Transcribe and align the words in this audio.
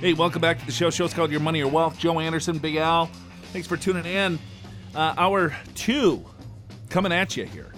Hey, 0.00 0.12
welcome 0.12 0.40
back 0.42 0.58
to 0.60 0.66
the 0.66 0.72
show. 0.72 0.90
Show's 0.90 1.14
called 1.14 1.30
Your 1.30 1.40
Money 1.40 1.62
or 1.62 1.70
Wealth. 1.70 1.98
Joe 1.98 2.20
Anderson, 2.20 2.58
Big 2.58 2.76
Al. 2.76 3.06
Thanks 3.52 3.66
for 3.66 3.76
tuning 3.76 4.04
in. 4.04 4.38
Uh, 4.94 5.14
hour 5.16 5.54
two 5.74 6.24
coming 6.90 7.12
at 7.12 7.36
you 7.36 7.44
here. 7.44 7.72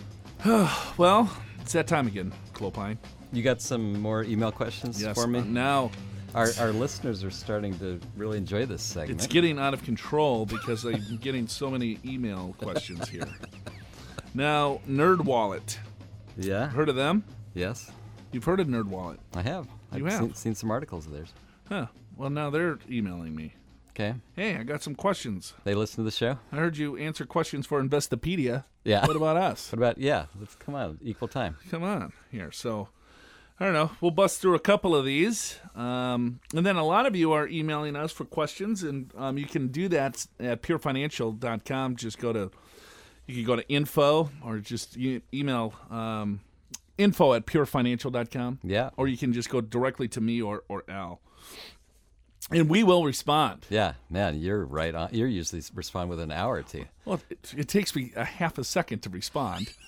well, 0.97 1.31
it's 1.61 1.73
that 1.73 1.87
time 1.87 2.07
again, 2.07 2.33
Clopine. 2.53 2.99
You 3.33 3.43
got 3.43 3.61
some 3.61 4.01
more 4.01 4.25
email 4.25 4.51
questions 4.51 5.01
Yes, 5.03 5.15
for 5.15 5.27
me? 5.27 5.41
uh, 5.41 5.45
now 5.45 5.91
Our, 6.35 6.49
our 6.61 6.73
listeners 6.73 7.23
are 7.25 7.31
starting 7.31 7.79
to 7.79 8.01
really 8.17 8.39
enjoy 8.39 8.67
this 8.67 8.83
segment. 8.83 9.19
it's 9.21 9.27
getting 9.27 9.59
out 9.59 9.75
of 9.75 9.83
control 9.85 10.47
because 10.47 10.85
I'm 10.85 11.19
getting 11.21 11.47
so 11.47 11.71
many 11.71 11.99
email 12.05 12.55
questions 12.59 13.09
here. 13.09 13.27
Now, 14.35 14.81
NerdWallet. 14.89 15.79
yeah. 16.37 16.69
Heard 16.69 16.89
of 16.89 16.97
them? 16.97 17.25
Yes, 17.55 17.91
You've 18.31 18.45
heard 18.45 18.61
of 18.61 18.67
NerdWallet. 18.67 19.17
I 19.35 19.41
have. 19.43 19.67
You 19.95 20.05
I've 20.07 20.13
have? 20.13 20.21
Seen, 20.21 20.35
seen 20.35 20.55
some 20.55 20.71
articles 20.71 21.07
of 21.07 21.13
theirs. 21.13 21.33
Huh. 21.69 21.87
Well, 22.19 22.31
now 22.31 22.51
they're 22.51 22.79
emailing 22.91 23.37
me. 23.37 23.55
Okay. 23.91 24.15
Hey, 24.35 24.57
I 24.57 24.65
got 24.65 24.83
some 24.83 24.97
questions. 24.97 25.55
They 25.63 25.75
listen 25.75 25.99
to 25.99 26.03
the 26.03 26.15
show? 26.15 26.39
I 26.53 26.57
heard 26.57 26.77
you 26.77 26.97
answer 26.97 27.25
questions 27.25 27.65
for 27.65 27.81
Investopedia. 27.83 28.65
Yeah. 28.85 29.07
What 29.07 29.15
about 29.17 29.37
us? 29.37 29.71
What 29.71 29.79
about, 29.79 29.99
yeah, 29.99 30.27
let's 30.39 30.57
come 30.57 30.75
on, 30.75 30.99
equal 31.01 31.29
time. 31.29 31.57
come 31.71 31.85
on 31.85 32.13
here. 32.31 32.51
So, 32.51 32.89
I 33.61 33.65
don't 33.65 33.75
know. 33.75 33.93
We'll 34.01 34.11
bust 34.11 34.41
through 34.41 34.57
a 34.57 34.61
couple 34.61 34.97
of 34.97 35.05
these. 35.05 35.59
Um, 35.77 36.41
and 36.55 36.67
then 36.67 36.77
a 36.77 36.85
lot 36.85 37.07
of 37.07 37.15
you 37.15 37.33
are 37.33 37.47
emailing 37.47 37.95
us 37.95 38.11
for 38.11 38.25
questions, 38.25 38.83
and 38.83 39.13
um, 39.17 39.39
you 39.39 39.47
can 39.47 39.69
do 39.69 39.89
that 39.89 40.27
at 40.41 40.63
purefinancial.com. 40.63 41.97
Just 41.97 42.19
go 42.19 42.33
to, 42.33 42.51
you 43.27 43.35
can 43.35 43.45
go 43.45 43.57
to 43.57 43.69
info 43.69 44.31
or 44.45 44.59
just 44.59 44.97
e- 44.97 45.23
email 45.33 45.75
um, 45.91 46.41
info 46.99 47.35
at 47.35 47.47
purefinancial.com. 47.47 48.59
Yeah. 48.65 48.91
Or 48.97 49.07
you 49.07 49.17
can 49.17 49.33
just 49.33 49.51
go 49.51 49.61
directly 49.61 50.09
to 50.09 50.21
me 50.21 50.43
or, 50.43 50.65
or 50.69 50.85
Al. 50.89 51.21
And 52.51 52.69
we 52.69 52.83
will 52.83 53.05
respond. 53.05 53.67
Yeah, 53.69 53.95
man, 54.09 54.41
you're 54.41 54.65
right 54.65 54.95
on. 54.95 55.11
You're 55.13 55.29
usually 55.29 55.63
respond 55.75 56.09
with 56.09 56.21
an 56.21 56.33
hour 56.33 56.55
or 56.55 56.63
two. 56.63 56.87
Well, 57.05 57.21
it, 57.29 57.55
it 57.57 57.69
takes 57.69 57.95
me 57.95 58.13
a 58.17 58.25
half 58.25 58.57
a 58.59 58.65
second 58.65 59.01
to 59.01 59.11
respond. 59.11 59.73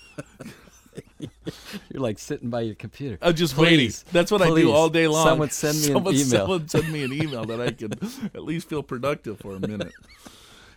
You're 1.19 2.01
like 2.01 2.19
sitting 2.19 2.49
by 2.49 2.61
your 2.61 2.75
computer. 2.75 3.17
I'm 3.21 3.35
just 3.35 3.57
waiting. 3.57 3.91
That's 4.11 4.31
what 4.31 4.41
I 4.41 4.53
do 4.53 4.71
all 4.71 4.89
day 4.89 5.07
long. 5.07 5.25
Someone 5.25 5.49
send 5.49 5.77
me 5.77 5.83
someone, 5.83 6.13
an 6.13 6.19
email. 6.19 6.39
Someone 6.39 6.67
send 6.67 6.91
me 6.91 7.03
an 7.03 7.13
email 7.13 7.45
that 7.45 7.61
I 7.61 7.71
can 7.71 7.93
at 8.33 8.43
least 8.43 8.67
feel 8.67 8.83
productive 8.83 9.39
for 9.39 9.55
a 9.55 9.59
minute. 9.59 9.93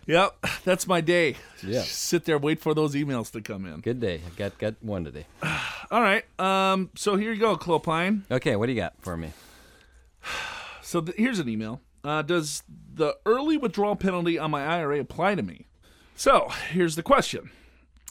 Yep, 0.07 0.45
that's 0.63 0.87
my 0.87 1.01
day. 1.01 1.35
Yeah. 1.63 1.81
Sit 1.81 2.25
there, 2.25 2.37
wait 2.37 2.59
for 2.59 2.73
those 2.73 2.93
emails 2.95 3.31
to 3.31 3.41
come 3.41 3.65
in. 3.65 3.79
Good 3.81 3.99
day. 3.99 4.21
I 4.25 4.37
got 4.37 4.57
got 4.57 4.75
one 4.81 5.03
today. 5.03 5.25
All 5.91 6.01
right. 6.01 6.23
Um. 6.39 6.91
So 6.95 7.15
here 7.17 7.33
you 7.33 7.39
go, 7.39 7.57
Clopine. 7.57 8.21
Okay, 8.29 8.55
what 8.55 8.67
do 8.67 8.71
you 8.71 8.79
got 8.79 8.93
for 9.01 9.17
me? 9.17 9.33
So 10.85 11.03
here's 11.17 11.39
an 11.39 11.49
email. 11.49 11.81
Uh, 12.03 12.21
does 12.21 12.61
the 12.93 13.17
early 13.25 13.57
withdrawal 13.57 13.95
penalty 13.95 14.37
on 14.37 14.51
my 14.51 14.63
IRA 14.63 14.99
apply 14.99 15.33
to 15.33 15.41
me? 15.41 15.65
So 16.15 16.49
here's 16.69 16.95
the 16.95 17.01
question: 17.01 17.49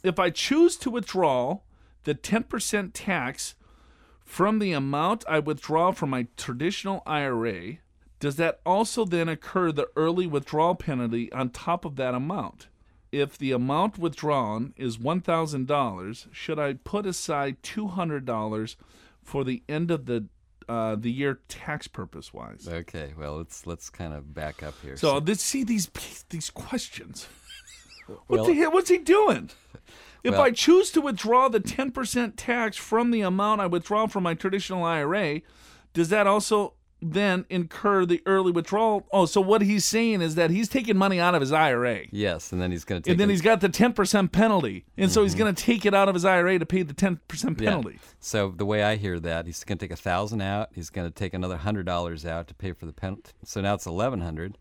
If 0.03 0.19
I 0.19 0.30
choose 0.30 0.75
to 0.78 0.91
withdraw 0.91 1.61
the 2.02 2.17
10% 2.17 2.90
tax 2.92 3.55
from 4.24 4.58
the 4.58 4.73
amount 4.73 5.24
I 5.29 5.39
withdraw 5.39 5.92
from 5.92 6.11
my 6.11 6.27
traditional 6.36 7.05
IRA, 7.07 7.79
does 8.18 8.35
that 8.36 8.61
also 8.67 9.05
then 9.05 9.29
occur 9.29 9.70
the 9.70 9.89
early 9.95 10.27
withdrawal 10.27 10.74
penalty 10.74 11.30
on 11.30 11.51
top 11.51 11.85
of 11.85 11.95
that 11.95 12.12
amount? 12.12 12.67
If 13.12 13.39
the 13.39 13.52
amount 13.52 13.98
withdrawn 13.98 14.74
is 14.77 14.98
$1,000, 14.98 16.35
should 16.35 16.58
I 16.58 16.73
put 16.73 17.06
aside 17.06 17.62
$200 17.62 18.77
for 19.23 19.45
the 19.45 19.62
end 19.68 19.92
of 19.92 20.06
the 20.06 20.27
uh, 20.69 20.97
the 20.97 21.11
year 21.11 21.41
tax 21.48 21.86
purpose 21.89 22.33
wise? 22.33 22.67
Okay, 22.69 23.13
well 23.19 23.36
let's 23.36 23.67
let's 23.67 23.91
kind 23.91 24.13
of 24.14 24.35
back 24.35 24.63
up 24.63 24.75
here. 24.83 24.97
So 24.97 25.20
this, 25.20 25.41
see 25.41 25.64
these 25.64 25.91
these 26.30 26.51
questions. 26.51 27.29
What 28.07 28.20
Well- 28.29 28.45
the 28.45 28.52
hell? 28.52 28.70
What's 28.70 28.91
he 28.91 28.98
doing? 28.98 29.48
If 30.23 30.33
Well- 30.33 30.42
I 30.42 30.51
choose 30.51 30.91
to 30.91 31.01
withdraw 31.01 31.48
the 31.48 31.61
ten 31.61 31.91
percent 31.91 32.36
tax 32.36 32.77
from 32.77 33.11
the 33.11 33.23
amount 33.23 33.63
I 33.63 33.67
withdraw 33.67 34.07
from 34.07 34.24
my 34.24 34.35
traditional 34.35 34.85
IRA, 34.85 35.41
does 35.95 36.11
that 36.11 36.27
also 36.27 36.74
then 37.13 37.45
incur 37.51 38.07
the 38.07 38.23
early 38.27 38.51
withdrawal? 38.51 39.07
Oh, 39.13 39.27
so 39.27 39.41
what 39.41 39.63
he's 39.63 39.85
saying 39.85 40.23
is 40.23 40.35
that 40.37 40.51
he's 40.51 40.69
taking 40.69 40.97
money 40.97 41.20
out 41.20 41.35
of 41.35 41.41
his 41.41 41.53
IRA. 41.53 42.03
yes, 42.11 42.53
and 42.53 42.61
then 42.61 42.70
he's 42.70 42.85
going 42.85 43.03
to 43.03 43.07
take 43.07 43.13
And 43.13 43.20
then 43.20 43.29
he's 43.29 43.42
got 43.42 43.61
the 43.61 43.69
ten 43.69 43.92
percent 43.92 44.33
penalty, 44.33 44.85
and 44.97 45.11
so 45.11 45.23
he's 45.23 45.33
mm-hmm. 45.33 45.41
going 45.41 45.55
to 45.55 45.63
take 45.63 45.85
it 45.87 45.95
out 45.95 46.09
of 46.09 46.15
his 46.15 46.25
IRA 46.25 46.59
to 46.59 46.67
pay 46.67 46.83
the 46.83 46.95
ten 46.95 47.20
percent 47.29 47.61
Yeah. 47.61 47.70
penalty. 47.70 47.98
So 48.20 48.55
the 48.57 48.67
way 48.67 48.83
I 48.83 48.97
hear 48.97 49.20
that, 49.20 49.47
he's 49.47 49.63
going 49.65 49.79
to 49.79 49.85
take 49.85 49.92
a 49.92 50.01
thousand 50.01 50.41
out. 50.41 50.70
He's 50.75 50.91
going 50.91 51.07
to 51.09 51.15
take 51.15 51.35
another 51.35 51.59
hundred 51.59 51.87
dollars 51.87 52.25
out 52.25 52.48
to 52.48 52.55
pay 52.55 52.73
for 52.73 52.87
the 52.87 52.92
penalty. 52.92 53.33
So 53.45 53.61
now 53.61 53.75
it's 53.75 53.86
eleven 53.86 54.21
hundred, 54.21 54.57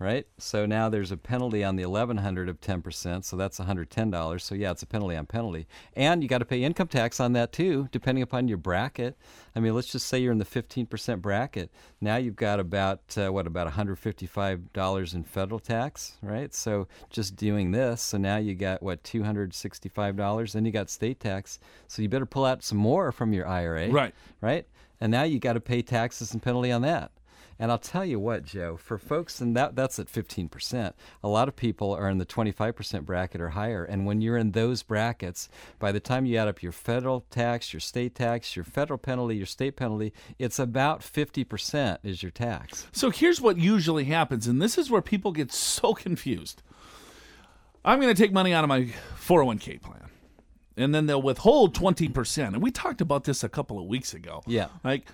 right? 0.00 0.26
So 0.38 0.66
now 0.66 0.88
there's 0.88 1.12
a 1.12 1.16
penalty 1.16 1.62
on 1.62 1.76
the 1.76 1.84
eleven 1.84 2.16
hundred 2.16 2.48
of 2.48 2.60
ten 2.60 2.82
percent. 2.82 3.24
So 3.24 3.36
that's 3.36 3.58
one 3.60 3.68
hundred 3.68 3.90
ten 3.90 4.10
dollars. 4.10 4.42
So 4.42 4.56
yeah, 4.56 4.72
it's 4.72 4.82
a 4.82 4.86
penalty 4.86 5.14
on 5.14 5.26
penalty, 5.26 5.68
and 5.94 6.22
you 6.22 6.28
got 6.28 6.38
to 6.38 6.44
pay 6.44 6.64
income 6.64 6.88
tax 6.88 7.20
on 7.20 7.34
that 7.34 7.52
too, 7.52 7.88
depending 7.92 8.22
upon 8.22 8.48
your 8.48 8.56
bracket. 8.56 9.16
I 9.54 9.60
mean, 9.60 9.74
let's 9.74 9.92
just 9.92 10.06
say 10.08 10.18
you're 10.18 10.32
in 10.32 10.38
the 10.38 10.44
fifteen 10.44 10.86
percent 10.86 11.22
bracket. 11.22 11.70
Now 12.00 12.16
you've 12.16 12.36
got 12.36 12.58
about 12.58 13.00
uh, 13.16 13.30
what 13.30 13.46
about 13.46 13.66
one 13.66 13.74
hundred 13.74 13.98
fifty-five 14.00 14.72
dollars 14.72 15.14
in 15.14 15.22
federal 15.22 15.60
tax, 15.60 16.16
right? 16.22 16.52
So 16.54 16.88
just 17.10 17.36
doing 17.36 17.70
this, 17.70 18.00
so 18.02 18.18
now 18.18 18.38
you 18.38 18.54
got 18.54 18.82
what 18.82 19.04
two 19.04 19.22
hundred 19.22 19.54
sixty-five 19.54 20.16
dollars. 20.16 20.54
Then 20.54 20.64
you 20.64 20.72
got 20.72 20.88
state 20.90 21.20
tax. 21.20 21.58
So 21.86 22.00
you 22.00 22.08
better 22.08 22.26
pull 22.26 22.46
out 22.46 22.62
some 22.64 22.78
more 22.78 23.12
from 23.12 23.32
your 23.32 23.46
IRA, 23.46 23.88
Right. 23.90 24.14
Right. 24.40 24.66
And 25.00 25.10
now 25.10 25.22
you 25.22 25.38
got 25.38 25.54
to 25.54 25.60
pay 25.60 25.82
taxes 25.82 26.32
and 26.32 26.42
penalty 26.42 26.70
on 26.72 26.82
that. 26.82 27.10
And 27.60 27.70
I'll 27.70 27.78
tell 27.78 28.06
you 28.06 28.18
what, 28.18 28.42
Joe, 28.42 28.78
for 28.78 28.96
folks, 28.96 29.38
and 29.42 29.54
that 29.54 29.76
that's 29.76 29.98
at 29.98 30.06
15%. 30.06 30.94
A 31.22 31.28
lot 31.28 31.46
of 31.46 31.56
people 31.56 31.92
are 31.92 32.08
in 32.08 32.16
the 32.16 32.24
25% 32.24 33.04
bracket 33.04 33.38
or 33.38 33.50
higher. 33.50 33.84
And 33.84 34.06
when 34.06 34.22
you're 34.22 34.38
in 34.38 34.52
those 34.52 34.82
brackets, 34.82 35.50
by 35.78 35.92
the 35.92 36.00
time 36.00 36.24
you 36.24 36.38
add 36.38 36.48
up 36.48 36.62
your 36.62 36.72
federal 36.72 37.26
tax, 37.28 37.74
your 37.74 37.80
state 37.80 38.14
tax, 38.14 38.56
your 38.56 38.64
federal 38.64 38.96
penalty, 38.96 39.36
your 39.36 39.44
state 39.44 39.76
penalty, 39.76 40.14
it's 40.38 40.58
about 40.58 41.02
50% 41.02 41.98
is 42.02 42.22
your 42.22 42.32
tax. 42.32 42.86
So 42.92 43.10
here's 43.10 43.42
what 43.42 43.58
usually 43.58 44.04
happens, 44.04 44.46
and 44.46 44.62
this 44.62 44.78
is 44.78 44.90
where 44.90 45.02
people 45.02 45.30
get 45.30 45.52
so 45.52 45.92
confused. 45.94 46.62
I'm 47.84 48.00
going 48.00 48.14
to 48.14 48.20
take 48.20 48.32
money 48.32 48.54
out 48.54 48.64
of 48.64 48.68
my 48.68 48.88
401k 49.18 49.82
plan, 49.82 50.08
and 50.78 50.94
then 50.94 51.04
they'll 51.04 51.20
withhold 51.20 51.74
20%. 51.74 52.46
And 52.46 52.62
we 52.62 52.70
talked 52.70 53.02
about 53.02 53.24
this 53.24 53.44
a 53.44 53.50
couple 53.50 53.78
of 53.78 53.84
weeks 53.84 54.14
ago. 54.14 54.42
Yeah. 54.46 54.68
Like, 54.82 55.06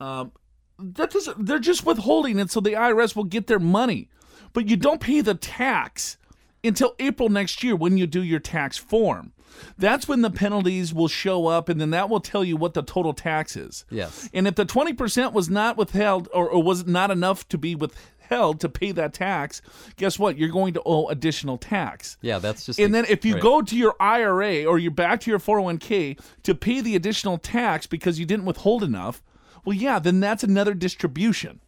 um, 0.00 0.32
that 0.78 1.10
doesn't, 1.10 1.46
they're 1.46 1.58
just 1.58 1.86
withholding 1.86 2.38
it 2.38 2.50
so 2.50 2.60
the 2.60 2.72
IRS 2.72 3.14
will 3.14 3.24
get 3.24 3.46
their 3.46 3.58
money. 3.58 4.08
But 4.52 4.68
you 4.68 4.76
don't 4.76 5.00
pay 5.00 5.20
the 5.20 5.34
tax 5.34 6.16
until 6.62 6.94
April 6.98 7.28
next 7.28 7.62
year 7.62 7.76
when 7.76 7.96
you 7.96 8.06
do 8.06 8.22
your 8.22 8.40
tax 8.40 8.76
form. 8.76 9.32
That's 9.78 10.08
when 10.08 10.22
the 10.22 10.30
penalties 10.30 10.92
will 10.92 11.08
show 11.08 11.46
up, 11.46 11.68
and 11.68 11.80
then 11.80 11.90
that 11.90 12.08
will 12.08 12.20
tell 12.20 12.42
you 12.42 12.56
what 12.56 12.74
the 12.74 12.82
total 12.82 13.12
tax 13.12 13.56
is. 13.56 13.84
Yes. 13.90 14.28
And 14.32 14.48
if 14.48 14.56
the 14.56 14.66
20% 14.66 15.32
was 15.32 15.48
not 15.48 15.76
withheld 15.76 16.28
or, 16.32 16.48
or 16.48 16.62
was 16.62 16.86
not 16.86 17.10
enough 17.10 17.48
to 17.50 17.58
be 17.58 17.74
withheld 17.74 18.58
to 18.60 18.68
pay 18.68 18.90
that 18.92 19.14
tax, 19.14 19.62
guess 19.96 20.18
what? 20.18 20.36
You're 20.36 20.48
going 20.48 20.74
to 20.74 20.82
owe 20.84 21.06
additional 21.08 21.56
tax. 21.56 22.16
Yeah, 22.20 22.38
that's 22.38 22.66
just. 22.66 22.80
And 22.80 22.88
a- 22.88 22.92
then 22.92 23.04
if 23.08 23.24
you 23.24 23.34
right. 23.34 23.42
go 23.42 23.62
to 23.62 23.76
your 23.76 23.94
IRA 24.00 24.64
or 24.64 24.78
you're 24.78 24.90
back 24.90 25.20
to 25.20 25.30
your 25.30 25.38
401k 25.38 26.18
to 26.42 26.54
pay 26.54 26.80
the 26.80 26.96
additional 26.96 27.38
tax 27.38 27.86
because 27.86 28.18
you 28.18 28.26
didn't 28.26 28.46
withhold 28.46 28.82
enough, 28.82 29.22
well, 29.64 29.76
yeah, 29.76 29.98
then 29.98 30.20
that's 30.20 30.44
another 30.44 30.74
distribution. 30.74 31.60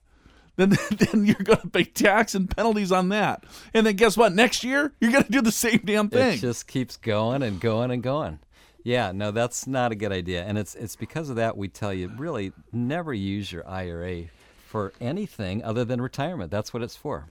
Then, 0.56 0.70
then 0.90 1.24
you're 1.24 1.34
going 1.36 1.60
to 1.60 1.68
pay 1.68 1.84
tax 1.84 2.34
and 2.34 2.54
penalties 2.54 2.92
on 2.92 3.10
that. 3.10 3.44
And 3.74 3.86
then 3.86 3.96
guess 3.96 4.16
what? 4.16 4.34
Next 4.34 4.64
year, 4.64 4.92
you're 5.00 5.12
going 5.12 5.24
to 5.24 5.30
do 5.30 5.42
the 5.42 5.52
same 5.52 5.82
damn 5.84 6.08
thing. 6.08 6.34
It 6.34 6.40
just 6.40 6.66
keeps 6.66 6.96
going 6.96 7.42
and 7.42 7.60
going 7.60 7.90
and 7.90 8.02
going. 8.02 8.40
Yeah, 8.82 9.10
no, 9.12 9.32
that's 9.32 9.66
not 9.66 9.90
a 9.90 9.96
good 9.96 10.12
idea. 10.12 10.44
And 10.44 10.56
it's 10.56 10.76
it's 10.76 10.94
because 10.94 11.28
of 11.28 11.36
that 11.36 11.56
we 11.56 11.66
tell 11.66 11.92
you 11.92 12.08
really 12.16 12.52
never 12.72 13.12
use 13.12 13.50
your 13.50 13.68
IRA 13.68 14.26
for 14.68 14.92
anything 15.00 15.64
other 15.64 15.84
than 15.84 16.00
retirement. 16.00 16.52
That's 16.52 16.72
what 16.72 16.84
it's 16.84 16.96
for. 16.96 17.26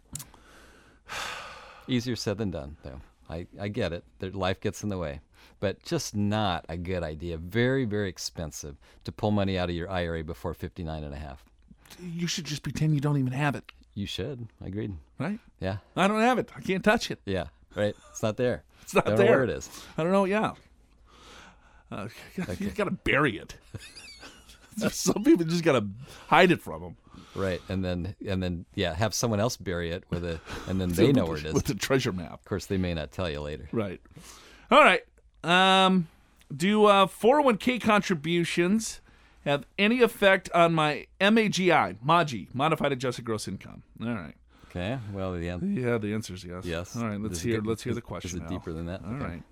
Easier 1.87 2.15
said 2.17 2.37
than 2.39 2.51
done, 2.51 2.75
though. 2.83 2.99
I, 3.29 3.47
I 3.59 3.69
get 3.69 3.93
it. 3.93 4.03
That 4.19 4.35
life 4.35 4.59
gets 4.59 4.83
in 4.83 4.89
the 4.89 4.97
way. 4.97 5.21
But 5.59 5.81
just 5.83 6.15
not 6.15 6.65
a 6.69 6.77
good 6.77 7.03
idea. 7.03 7.37
Very, 7.37 7.85
very 7.85 8.09
expensive 8.09 8.75
to 9.03 9.11
pull 9.11 9.31
money 9.31 9.57
out 9.57 9.69
of 9.69 9.75
your 9.75 9.89
IRA 9.89 10.23
before 10.23 10.53
59 10.53 11.03
and 11.03 11.13
a 11.13 11.17
half. 11.17 11.43
you 12.01 12.27
should 12.27 12.45
just 12.45 12.61
pretend 12.63 12.93
you 12.93 12.99
don't 13.01 13.17
even 13.17 13.33
have 13.33 13.55
it. 13.55 13.71
You 13.93 14.05
should. 14.05 14.47
I 14.63 14.67
agreed. 14.67 14.93
right? 15.19 15.39
Yeah. 15.59 15.77
I 15.95 16.07
don't 16.07 16.19
have 16.21 16.37
it. 16.37 16.49
I 16.55 16.59
can't 16.59 16.83
touch 16.83 17.09
it. 17.11 17.19
Yeah. 17.25 17.45
Right. 17.75 17.95
It's 18.11 18.21
not 18.23 18.37
there. 18.37 18.63
It's 18.83 18.93
not 18.93 19.05
Don't 19.05 19.15
there. 19.15 19.25
know 19.25 19.31
where 19.31 19.43
it 19.43 19.49
is. 19.49 19.67
I 19.97 20.03
don't 20.03 20.11
know. 20.11 20.25
Yeah. 20.25 20.53
Uh, 21.91 22.07
You 22.59 22.69
got 22.69 22.83
to 22.83 22.91
bury 22.91 23.37
it. 23.39 23.55
Some 24.91 25.23
people 25.23 25.45
just 25.45 25.63
got 25.63 25.79
to 25.79 25.87
hide 26.27 26.51
it 26.51 26.61
from 26.61 26.81
them. 26.81 26.97
Right. 27.33 27.61
And 27.69 27.83
then 27.83 28.15
and 28.27 28.43
then 28.43 28.65
yeah, 28.75 28.93
have 28.93 29.13
someone 29.13 29.39
else 29.39 29.57
bury 29.57 29.89
it 29.91 30.03
with 30.09 30.23
a 30.23 30.39
and 30.67 30.79
then 30.79 30.89
they 30.89 31.11
know 31.11 31.25
where 31.25 31.37
it 31.37 31.45
is. 31.45 31.53
with 31.53 31.65
the 31.65 31.73
treasure 31.75 32.11
map. 32.11 32.33
Of 32.33 32.45
course, 32.45 32.65
they 32.67 32.77
may 32.77 32.93
not 32.93 33.11
tell 33.11 33.29
you 33.29 33.39
later. 33.41 33.67
Right. 33.71 33.99
All 34.69 34.81
right. 34.83 35.01
Um, 35.45 36.07
do 36.55 36.85
uh, 36.85 37.05
401k 37.07 37.81
contributions 37.81 39.01
have 39.45 39.65
any 39.77 40.01
effect 40.01 40.49
on 40.53 40.73
my 40.73 41.05
MAGI, 41.21 41.97
MAGI, 42.03 42.47
modified 42.53 42.91
adjusted 42.91 43.25
gross 43.25 43.47
income? 43.47 43.83
All 44.01 44.07
right. 44.13 44.33
Okay. 44.69 44.97
Well, 45.13 45.33
the 45.33 45.47
an- 45.47 45.75
Yeah, 45.75 45.97
the 45.97 46.13
answer 46.13 46.33
is 46.33 46.43
yes. 46.43 46.65
yes. 46.65 46.95
All 46.95 47.07
right. 47.07 47.19
Let's 47.19 47.39
it 47.43 47.47
hear. 47.49 47.61
get- 47.61 47.67
let's 47.69 47.83
hear 47.83 47.91
is- 47.91 47.95
the 47.97 48.01
question. 48.01 48.29
Is 48.29 48.35
it 48.35 48.43
Al. 48.43 48.49
deeper 48.49 48.73
than 48.73 48.85
that? 48.87 49.01
All 49.05 49.13
Okay. 49.13 49.23
right. 49.25 49.43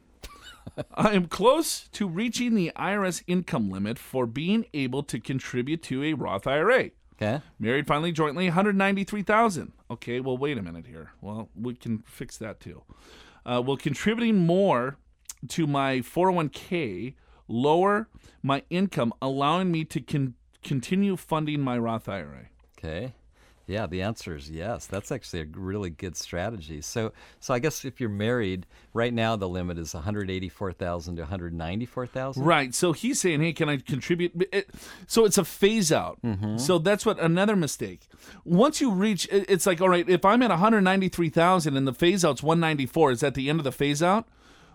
I 0.96 1.14
am 1.14 1.28
close 1.28 1.88
to 1.90 2.08
reaching 2.08 2.56
the 2.56 2.72
IRS 2.76 3.22
income 3.28 3.70
limit 3.70 4.00
for 4.00 4.26
being 4.26 4.66
able 4.74 5.04
to 5.04 5.20
contribute 5.20 5.84
to 5.84 6.04
a 6.04 6.14
Roth 6.14 6.48
IRA. 6.48 6.92
Okay. 7.22 7.42
Married 7.60 7.86
filing 7.86 8.14
jointly, 8.14 8.46
193,000. 8.48 9.72
Okay, 9.92 10.20
well 10.20 10.38
wait 10.38 10.58
a 10.58 10.62
minute 10.62 10.88
here. 10.88 11.12
Well, 11.22 11.50
we 11.56 11.76
can 11.76 12.00
fix 12.00 12.38
that 12.38 12.60
too. 12.60 12.82
Uh, 13.46 13.62
will 13.64 13.78
contributing 13.78 14.38
more 14.38 14.98
to 15.50 15.68
my 15.68 16.00
401k 16.00 17.14
lower 17.48 18.08
my 18.42 18.64
income, 18.70 19.14
allowing 19.22 19.72
me 19.72 19.86
to 19.86 20.02
con- 20.02 20.34
continue 20.64 21.16
funding 21.16 21.62
my 21.62 21.78
Roth 21.78 22.08
IRA? 22.10 22.48
Okay. 22.78 23.14
Yeah, 23.66 23.88
the 23.88 24.02
answer 24.02 24.36
is 24.36 24.50
yes. 24.52 24.86
That's 24.88 25.10
actually 25.10 25.40
a 25.44 25.46
really 25.46 25.90
good 25.90 26.18
strategy. 26.18 26.82
So, 26.82 27.14
so 27.40 27.54
I 27.54 27.60
guess 27.60 27.86
if 27.86 28.02
you're 28.02 28.10
married, 28.10 28.66
right 28.94 29.14
now 29.14 29.38
the 29.38 29.48
limit 29.48 29.78
is 29.78 29.94
184,000 29.94 31.16
to 31.16 31.22
194,000. 31.22 32.44
Right. 32.44 32.76
So 32.76 32.92
he's 32.92 33.22
saying, 33.22 33.40
"Hey, 33.40 33.54
can 33.54 33.70
I 33.70 33.78
contribute?" 33.78 34.34
It, 34.52 34.70
so 35.08 35.24
it's 35.24 35.38
a 35.38 35.46
phase 35.46 35.94
out. 35.94 36.20
Mm-hmm. 36.26 36.58
So 36.58 36.78
that's 36.78 37.06
what 37.06 37.18
another 37.22 37.56
mistake. 37.56 38.10
Once 38.44 38.82
you 38.82 38.92
reach, 38.92 39.30
it- 39.32 39.46
it's 39.48 39.66
like, 39.66 39.80
all 39.80 39.88
right, 39.90 40.10
if 40.10 40.26
I'm 40.26 40.42
at 40.44 40.52
193,000 40.52 41.78
and 41.78 41.88
the 41.88 41.94
phase 41.94 42.26
out's 42.26 42.44
194, 42.44 43.12
is 43.12 43.20
that 43.22 43.34
the 43.34 43.50
end 43.50 43.60
of 43.62 43.64
the 43.64 43.72
phase 43.72 44.04
out? 44.04 44.28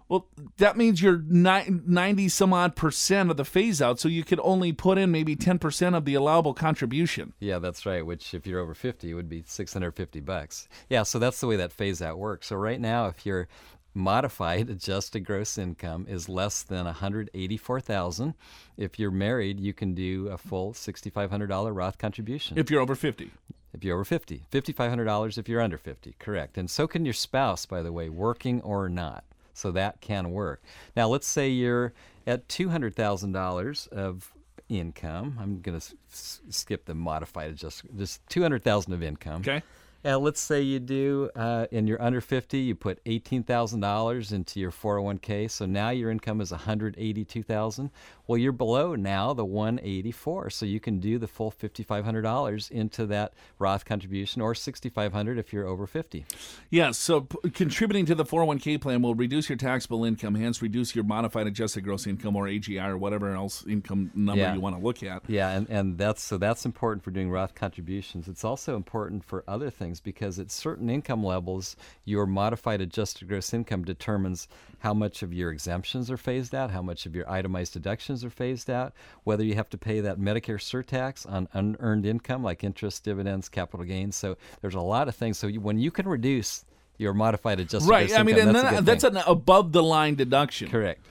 Well, 0.09 0.27
that 0.57 0.77
means 0.79 1.03
you're 1.03 1.19
90 1.29 2.29
some 2.31 2.53
odd 2.55 2.77
percent 2.77 3.31
of 3.31 3.37
the 3.37 3.45
phase 3.45 3.83
out, 3.83 4.01
so 4.01 4.09
you 4.09 4.25
could 4.25 4.41
only 4.43 4.73
put 4.73 4.97
in 4.97 5.11
maybe 5.11 5.37
10% 5.37 5.95
of 5.95 6.07
the 6.07 6.15
allowable 6.15 6.55
contribution. 6.55 7.35
Yeah, 7.41 7.59
that's 7.59 7.85
right. 7.85 8.05
Which, 8.05 8.33
if 8.33 8.47
you're 8.47 8.61
over 8.61 8.75
50, 8.75 9.13
would 9.13 9.29
be 9.29 9.43
650 9.47 10.21
bucks. 10.21 10.67
Yeah, 10.89 11.03
so 11.03 11.19
that's 11.19 11.41
the 11.41 11.47
way 11.47 11.57
that 11.57 11.73
phase 11.73 12.01
out 12.01 12.19
works. 12.19 12.47
So 12.47 12.57
right 12.57 12.81
now, 12.81 13.09
if 13.09 13.27
your 13.27 13.49
modified 13.93 14.71
adjusted 14.71 15.21
gross 15.21 15.59
income 15.59 16.07
is 16.09 16.27
less 16.29 16.63
than 16.63 16.87
184,000, 16.87 18.35
if 18.77 18.99
you're 18.99 19.11
married, 19.11 19.61
you 19.61 19.75
can 19.75 19.95
do 19.95 20.29
a 20.29 20.39
full 20.39 20.73
$6,500 20.73 21.75
Roth 21.77 21.99
contribution. 21.99 22.59
If 22.59 22.71
you're 22.71 22.81
over 22.81 22.95
50. 22.95 23.31
if 23.75 23.85
you're 23.85 23.95
over 23.95 24.05
50, 24.05 24.45
$5,500 24.51 25.37
if 25.39 25.49
you're 25.49 25.61
under 25.61 25.77
50. 25.79 26.15
Correct. 26.19 26.57
And 26.57 26.71
so 26.71 26.87
can 26.87 27.05
your 27.05 27.15
spouse, 27.15 27.67
by 27.67 27.83
the 27.83 27.93
way, 27.93 28.09
working 28.09 28.63
or 28.63 28.89
not. 28.89 29.25
So 29.59 29.73
that 29.73 30.01
can 30.01 30.31
work. 30.31 30.63
Now, 30.97 31.09
let's 31.09 31.27
say 31.27 31.49
you're 31.49 31.93
at 32.27 32.47
$200,000 32.49 33.89
of 33.89 34.33
income. 34.69 35.37
I'm 35.41 35.61
going 35.61 35.79
to 35.81 35.85
s- 36.13 36.41
skip 36.49 36.85
the 36.85 36.95
modified 36.95 37.51
adjustment, 37.51 37.99
just 37.99 38.21
200,000 38.29 38.93
of 38.93 39.03
income. 39.03 39.41
Okay. 39.41 39.63
And 40.05 40.21
let's 40.23 40.41
say 40.41 40.63
you 40.63 40.79
do, 40.79 41.29
uh, 41.35 41.67
and 41.73 41.89
you're 41.89 42.01
under 42.01 42.21
50, 42.21 42.59
you 42.59 42.75
put 42.77 43.03
$18,000 43.05 44.33
into 44.33 44.61
your 44.61 44.71
401k. 44.71 45.51
So 45.51 45.67
now 45.67 45.91
your 45.91 46.11
income 46.11 46.41
is 46.41 46.53
182,000. 46.53 47.91
Well, 48.29 48.39
you're 48.39 48.53
below 48.53 48.95
now 48.95 49.33
the 49.33 49.45
184. 49.45 50.51
So 50.51 50.67
you 50.67 50.79
can 50.79 51.01
do 51.01 51.19
the 51.19 51.27
full 51.27 51.51
$5,500 51.51 52.71
into 52.71 53.07
that 53.07 53.33
Roth 53.59 53.85
contribution 53.85 54.41
or 54.41 54.55
6,500 54.55 55.39
if 55.39 55.53
you're 55.53 55.67
over 55.67 55.87
50. 55.87 56.25
Yes, 56.71 56.97
so 56.97 57.23
p- 57.23 57.51
contributing 57.51 58.07
to 58.07 58.15
the 58.15 58.25
401k 58.25 58.81
plan 58.81 59.03
will 59.03 59.15
reduce 59.17 59.49
your 59.49 59.59
taxable 59.59 60.05
income, 60.05 60.35
hence 60.37 60.63
reduce 60.63 60.95
your 60.95 61.05
modified 61.05 61.47
adjusted 61.47 61.83
gross 61.83 62.07
income 62.07 62.37
or 62.37 62.47
AGI 62.47 62.87
or 62.89 62.99
whatever 62.99 63.35
else 63.35 63.65
income 63.67 64.11
number 64.15 64.43
Yeah. 64.43 64.55
you 64.55 64.61
want 64.61 64.77
to 64.79 64.83
look 64.83 65.03
at. 65.03 65.23
Yeah, 65.29 65.51
and, 65.51 65.69
and 65.69 65.99
that's 65.99 66.23
so 66.23 66.39
that's 66.39 66.65
important 66.65 67.03
for 67.03 67.11
doing 67.11 67.31
Roth 67.31 67.55
contributions. 67.55 68.29
It's 68.29 68.45
also 68.45 68.77
important 68.77 69.25
for 69.25 69.43
other 69.49 69.71
things 69.71 69.88
because 70.01 70.39
at 70.39 70.51
certain 70.51 70.91
income 70.91 71.25
levels, 71.25 71.75
your 72.05 72.27
modified 72.27 72.81
adjusted 72.81 73.27
gross 73.29 73.53
income 73.55 73.85
determines 73.85 74.47
how 74.81 74.93
much 74.95 75.23
of 75.23 75.33
your 75.33 75.51
exemptions 75.51 76.11
are 76.11 76.17
phased 76.17 76.55
out, 76.55 76.71
how 76.71 76.83
much 76.83 77.07
of 77.07 77.15
your 77.17 77.29
itemized 77.31 77.73
deductions 77.73 78.25
are 78.25 78.31
phased 78.31 78.69
out, 78.71 78.93
whether 79.25 79.43
you 79.45 79.55
have 79.55 79.69
to 79.71 79.79
pay 79.79 80.01
that 80.01 80.19
Medicare 80.21 80.59
surtax 80.61 81.31
on 81.31 81.49
unearned 81.53 82.07
income 82.07 82.45
like 82.45 82.63
interest, 82.63 83.03
dividends, 83.05 83.49
capital 83.49 83.85
gains. 83.85 84.15
So 84.17 84.37
there's 84.61 84.75
a 84.75 84.81
lot 84.81 85.09
of 85.09 85.17
things. 85.17 85.39
So 85.39 85.47
you, 85.47 85.61
when 85.61 85.79
you 85.79 85.91
can 85.91 86.07
reduce 86.07 86.65
your 86.99 87.15
modified 87.15 87.61
adjusted 87.61 87.89
Right. 87.89 88.09
gross 88.09 88.19
I 88.19 88.23
mean, 88.23 88.37
income, 88.37 88.53
that's, 88.53 88.59
a 88.59 88.67
then, 88.67 88.75
good 88.77 88.87
that's 88.87 89.05
thing. 89.05 89.17
an 89.17 89.23
above 89.27 89.73
the 89.73 89.83
line 89.83 90.15
deduction. 90.15 90.69
correct. 90.71 91.05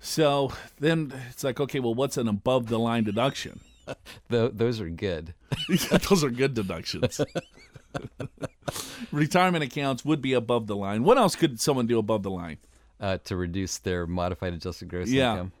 So 0.00 0.52
then 0.80 1.12
it's 1.30 1.44
like, 1.44 1.60
okay, 1.60 1.78
well, 1.78 1.94
what's 1.94 2.16
an 2.16 2.26
above 2.26 2.66
the 2.68 2.78
line 2.78 3.04
deduction? 3.04 3.60
Tho- 4.28 4.48
those 4.48 4.80
are 4.80 4.88
good. 4.88 5.34
Those 6.08 6.24
are 6.24 6.30
good 6.30 6.54
deductions. 6.54 7.20
Retirement 9.12 9.62
accounts 9.64 10.04
would 10.04 10.22
be 10.22 10.32
above 10.32 10.66
the 10.66 10.76
line. 10.76 11.04
What 11.04 11.18
else 11.18 11.36
could 11.36 11.60
someone 11.60 11.86
do 11.86 11.98
above 11.98 12.22
the 12.22 12.30
line? 12.30 12.58
uh, 13.00 13.18
to 13.24 13.34
reduce 13.36 13.78
their 13.78 14.06
modified 14.06 14.52
adjusted 14.54 14.88
gross 14.88 15.08
Yeah. 15.08 15.24
Mm-hmm. 15.26 15.32
income? 15.38 15.52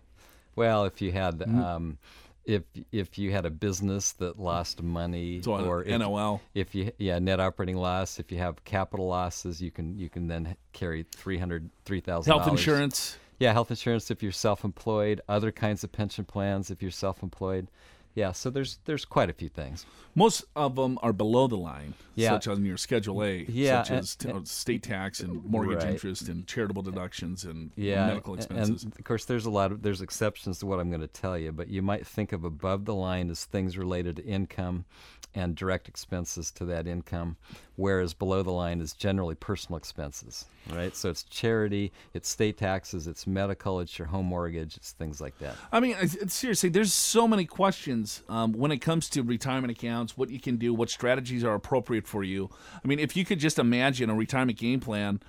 Well, 0.54 0.84
if 0.84 1.02
you 1.02 1.10
had 1.12 1.42
um, 1.42 1.98
if 2.44 2.62
if 2.92 3.18
you 3.18 3.32
had 3.32 3.46
a 3.46 3.50
business 3.50 4.12
that 4.12 4.38
lost 4.38 4.80
money, 4.82 5.42
So, 5.42 5.56
or 5.56 5.82
if, 5.82 5.98
NOL. 5.98 6.40
if 6.54 6.74
you 6.74 6.92
yeah 6.98 7.18
net 7.18 7.40
operating 7.40 7.76
loss, 7.76 8.18
if 8.20 8.30
you 8.30 8.38
have 8.38 8.62
capital 8.64 9.08
losses, 9.08 9.60
you 9.60 9.70
can 9.72 9.98
you 9.98 10.08
can 10.08 10.28
then 10.28 10.56
carry 10.72 11.04
three 11.14 11.38
hundred 11.38 11.68
three 11.84 12.00
thousand 12.00 12.32
Health 12.32 12.46
insurance. 12.48 13.16
Yeah, 13.40 13.52
health 13.52 13.70
insurance 13.70 14.08
if 14.12 14.22
you're 14.22 14.30
self-employed, 14.30 15.20
other 15.28 15.50
kinds 15.50 15.82
of 15.82 15.90
pension 15.90 16.24
plans 16.24 16.70
if 16.70 16.80
you're 16.80 16.92
self-employed. 16.92 17.66
Yeah, 18.14 18.32
so 18.32 18.50
there's 18.50 18.78
there's 18.84 19.04
quite 19.06 19.30
a 19.30 19.32
few 19.32 19.48
things. 19.48 19.86
Most 20.14 20.44
of 20.54 20.76
them 20.76 20.98
are 21.02 21.14
below 21.14 21.46
the 21.46 21.56
line, 21.56 21.94
Yeah. 22.14 22.30
such 22.32 22.46
as 22.48 22.58
your 22.60 22.76
Schedule 22.76 23.22
A, 23.24 23.46
Yeah, 23.48 23.82
such 23.82 23.90
and- 23.90 23.98
as 24.00 24.16
t- 24.16 24.30
uh, 24.30 24.40
state 24.44 24.82
tax 24.82 25.20
and 25.20 25.42
mortgage 25.44 25.78
Right. 25.82 25.92
interest 25.94 26.28
and 26.28 26.46
charitable 26.46 26.82
deductions 26.82 27.44
and 27.44 27.70
yeah, 27.74 28.06
medical 28.08 28.34
expenses. 28.34 28.84
And 28.84 28.92
of 28.98 29.04
course, 29.04 29.24
there's 29.24 29.46
a 29.46 29.50
lot 29.50 29.72
of 29.72 29.80
there's 29.82 30.02
exceptions 30.02 30.58
to 30.58 30.66
what 30.66 30.78
I'm 30.78 30.90
going 30.90 31.00
to 31.00 31.06
tell 31.06 31.38
you, 31.38 31.52
but 31.52 31.68
you 31.68 31.80
might 31.80 32.06
think 32.06 32.32
of 32.32 32.44
above 32.44 32.84
the 32.84 32.94
line 32.94 33.30
as 33.30 33.46
things 33.46 33.78
related 33.78 34.16
to 34.16 34.24
income 34.26 34.84
and 35.34 35.56
direct 35.56 35.88
expenses 35.88 36.50
to 36.52 36.64
that 36.66 36.86
income, 36.86 37.36
whereas 37.76 38.14
below 38.14 38.42
the 38.42 38.50
line 38.50 38.80
is 38.80 38.92
generally 38.92 39.34
personal 39.34 39.78
expenses, 39.78 40.44
right? 40.70 40.94
So 40.94 41.08
it's 41.10 41.22
charity, 41.22 41.92
it's 42.12 42.28
state 42.28 42.58
taxes, 42.58 43.06
it's 43.06 43.26
medical, 43.26 43.80
it's 43.80 43.98
your 43.98 44.08
home 44.08 44.26
mortgage, 44.26 44.76
it's 44.76 44.92
things 44.92 45.20
like 45.20 45.38
that. 45.38 45.56
I 45.70 45.80
mean, 45.80 45.96
seriously, 46.28 46.68
there's 46.68 46.92
so 46.92 47.26
many 47.26 47.46
questions 47.46 48.22
um, 48.28 48.52
when 48.52 48.72
it 48.72 48.78
comes 48.78 49.08
to 49.10 49.22
retirement 49.22 49.70
accounts, 49.70 50.16
what 50.16 50.30
you 50.30 50.40
can 50.40 50.56
do, 50.56 50.74
what 50.74 50.90
strategies 50.90 51.44
are 51.44 51.54
appropriate 51.54 52.06
for 52.06 52.22
you. 52.22 52.50
I 52.84 52.86
mean, 52.86 52.98
if 52.98 53.16
you 53.16 53.24
could 53.24 53.38
just 53.38 53.58
imagine 53.58 54.10
a 54.10 54.14
retirement 54.14 54.58
game 54.58 54.80
plan, 54.80 55.20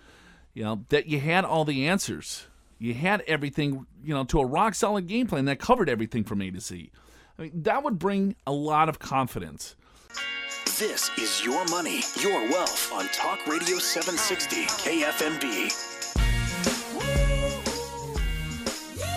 you 0.54 0.64
know, 0.64 0.86
that 0.90 1.08
you 1.08 1.20
had 1.20 1.46
all 1.46 1.66
the 1.66 1.88
answers, 1.88 2.48
you 2.78 2.94
had 2.94 3.22
everything, 3.22 3.86
you 4.04 4.14
know, 4.14 4.26
to 4.26 4.40
a 4.40 4.46
rock 4.46 4.76
solid 4.76 5.08
game 5.08 5.28
plan 5.28 5.46
that 5.46 5.60
covered 5.60 5.90
everything 5.90 6.24
from 6.26 6.42
A 6.42 6.52
to 6.52 6.60
Z. 6.60 6.92
I 7.40 7.44
mean, 7.44 7.64
that 7.64 7.84
would 7.84 7.98
bring 7.98 8.36
a 8.46 8.52
lot 8.52 8.90
of 8.90 9.00
confidence. 9.00 9.76
This 10.80 11.12
is 11.18 11.44
Your 11.46 11.64
Money, 11.66 12.02
Your 12.20 12.50
Wealth 12.50 12.92
on 12.92 13.08
Talk 13.10 13.46
Radio 13.48 13.78
760 13.78 14.66
KFMB. 14.66 15.72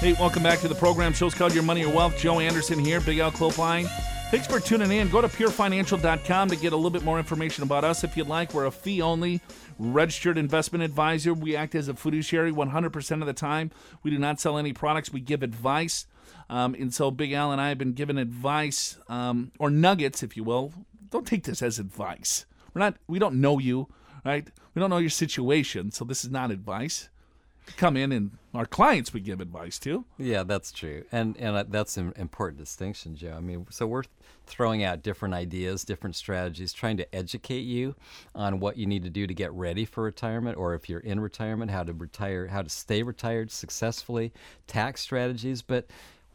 Hey, 0.00 0.12
welcome 0.12 0.42
back 0.42 0.60
to 0.60 0.68
the 0.68 0.74
program. 0.74 1.12
Show's 1.12 1.34
called 1.34 1.54
Your 1.54 1.62
Money 1.62 1.80
Your 1.80 1.92
Wealth. 1.92 2.18
Joe 2.18 2.40
Anderson 2.40 2.78
here, 2.78 3.00
Big 3.00 3.18
Al 3.18 3.32
Clopine. 3.32 3.88
Thanks 4.30 4.46
for 4.46 4.60
tuning 4.60 4.90
in. 4.90 5.08
Go 5.08 5.20
to 5.20 5.28
purefinancial.com 5.28 6.48
to 6.50 6.56
get 6.56 6.72
a 6.72 6.76
little 6.76 6.90
bit 6.90 7.04
more 7.04 7.18
information 7.18 7.62
about 7.62 7.84
us 7.84 8.04
if 8.04 8.16
you'd 8.16 8.26
like. 8.26 8.52
We're 8.52 8.66
a 8.66 8.70
fee 8.70 9.00
only 9.00 9.40
registered 9.78 10.36
investment 10.36 10.82
advisor. 10.82 11.32
We 11.32 11.54
act 11.56 11.74
as 11.74 11.88
a 11.88 11.94
fiduciary 11.94 12.52
100% 12.52 13.20
of 13.20 13.26
the 13.26 13.32
time. 13.32 13.70
We 14.02 14.10
do 14.10 14.18
not 14.18 14.40
sell 14.40 14.58
any 14.58 14.72
products, 14.72 15.12
we 15.12 15.20
give 15.20 15.42
advice. 15.42 16.06
Um, 16.48 16.74
and 16.74 16.92
so 16.92 17.10
Big 17.10 17.32
Al 17.32 17.52
and 17.52 17.60
I 17.60 17.68
have 17.68 17.78
been 17.78 17.92
given 17.92 18.18
advice, 18.18 18.98
um, 19.08 19.52
or 19.58 19.70
nuggets, 19.70 20.22
if 20.22 20.36
you 20.36 20.44
will. 20.44 20.72
Don't 21.10 21.26
take 21.26 21.44
this 21.44 21.62
as 21.62 21.78
advice. 21.78 22.46
We're 22.74 22.80
not, 22.80 22.96
we 23.06 23.18
don't 23.18 23.40
know 23.40 23.58
you, 23.58 23.88
right? 24.24 24.48
We 24.74 24.80
don't 24.80 24.90
know 24.90 24.98
your 24.98 25.10
situation, 25.10 25.90
so 25.90 26.04
this 26.04 26.24
is 26.24 26.30
not 26.30 26.50
advice. 26.50 27.08
come 27.76 27.96
in 27.96 28.12
and 28.12 28.30
our 28.54 28.66
clients 28.66 29.12
we 29.12 29.20
give 29.20 29.40
advice 29.40 29.78
to. 29.80 30.04
Yeah, 30.18 30.44
that's 30.44 30.72
true, 30.72 31.04
and 31.10 31.36
and 31.38 31.56
uh, 31.56 31.64
that's 31.68 31.96
an 31.96 32.12
important 32.16 32.58
distinction, 32.58 33.16
Joe. 33.16 33.34
I 33.36 33.40
mean, 33.40 33.66
so 33.70 33.86
we're 33.86 34.04
throwing 34.46 34.84
out 34.84 35.02
different 35.02 35.34
ideas, 35.34 35.84
different 35.84 36.14
strategies, 36.14 36.72
trying 36.72 36.96
to 36.98 37.14
educate 37.14 37.62
you 37.62 37.96
on 38.34 38.60
what 38.60 38.76
you 38.76 38.86
need 38.86 39.02
to 39.02 39.10
do 39.10 39.26
to 39.26 39.34
get 39.34 39.52
ready 39.52 39.84
for 39.84 40.04
retirement, 40.04 40.56
or 40.56 40.74
if 40.74 40.88
you're 40.88 41.00
in 41.00 41.18
retirement, 41.20 41.70
how 41.70 41.82
to 41.82 41.92
retire, 41.92 42.46
how 42.46 42.62
to 42.62 42.70
stay 42.70 43.02
retired 43.02 43.50
successfully, 43.50 44.32
tax 44.66 45.00
strategies, 45.00 45.62
but 45.62 45.86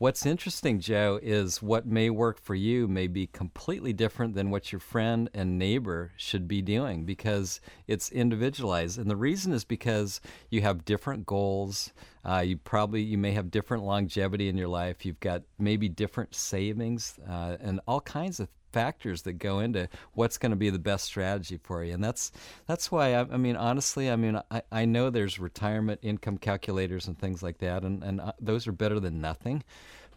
What's 0.01 0.25
interesting, 0.25 0.79
Joe, 0.79 1.20
is 1.22 1.62
what 1.62 1.86
may 1.86 2.10
work 2.10 2.41
for 2.41 2.55
you 2.55 2.88
may 2.88 3.05
be 3.05 3.27
completely 3.27 3.93
different 3.93 4.34
than 4.34 4.50
what 4.50 4.72
your 4.72 4.79
friend 4.79 5.29
and 5.31 5.60
neighbor 5.60 6.12
should 6.17 6.48
be 6.48 6.63
doing 6.63 7.05
because 7.05 7.62
it's 7.86 8.12
individualized. 8.12 8.98
And 8.98 9.12
the 9.12 9.15
reason 9.15 9.53
is 9.53 9.63
because 9.63 10.20
you 10.50 10.62
have 10.62 10.86
different 10.86 11.27
goals. 11.27 11.93
Uh, 12.25 12.39
you 12.39 12.58
probably 12.58 13.03
you 13.03 13.20
may 13.20 13.34
have 13.34 13.51
different 13.51 13.84
longevity 13.84 14.50
in 14.50 14.58
your 14.58 14.70
life. 14.70 15.05
You've 15.05 15.20
got 15.20 15.43
maybe 15.60 15.88
different 15.88 16.34
savings 16.34 17.20
uh, 17.29 17.58
and 17.62 17.79
all 17.86 18.01
kinds 18.01 18.39
of 18.39 18.50
factors 18.71 19.23
that 19.23 19.33
go 19.33 19.59
into 19.59 19.89
what's 20.13 20.37
going 20.37 20.51
to 20.51 20.55
be 20.55 20.69
the 20.69 20.79
best 20.79 21.05
strategy 21.05 21.59
for 21.61 21.83
you. 21.83 21.93
And 21.93 22.03
that's 22.03 22.31
that's 22.67 22.91
why 22.91 23.15
I, 23.15 23.21
I 23.21 23.37
mean 23.37 23.55
honestly 23.55 24.09
I 24.09 24.15
mean 24.15 24.41
I, 24.49 24.61
I 24.71 24.85
know 24.85 25.09
there's 25.09 25.39
retirement 25.39 25.99
income 26.01 26.37
calculators 26.37 27.07
and 27.07 27.17
things 27.17 27.43
like 27.43 27.59
that 27.59 27.83
and, 27.83 28.03
and 28.03 28.21
uh, 28.21 28.33
those 28.39 28.67
are 28.67 28.71
better 28.71 28.99
than 28.99 29.21
nothing. 29.21 29.63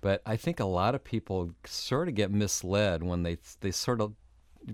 But 0.00 0.20
I 0.26 0.36
think 0.36 0.60
a 0.60 0.66
lot 0.66 0.94
of 0.94 1.02
people 1.02 1.52
sort 1.64 2.08
of 2.08 2.14
get 2.14 2.30
misled 2.30 3.02
when 3.02 3.22
they 3.22 3.38
they 3.60 3.70
sort 3.70 4.00
of 4.00 4.14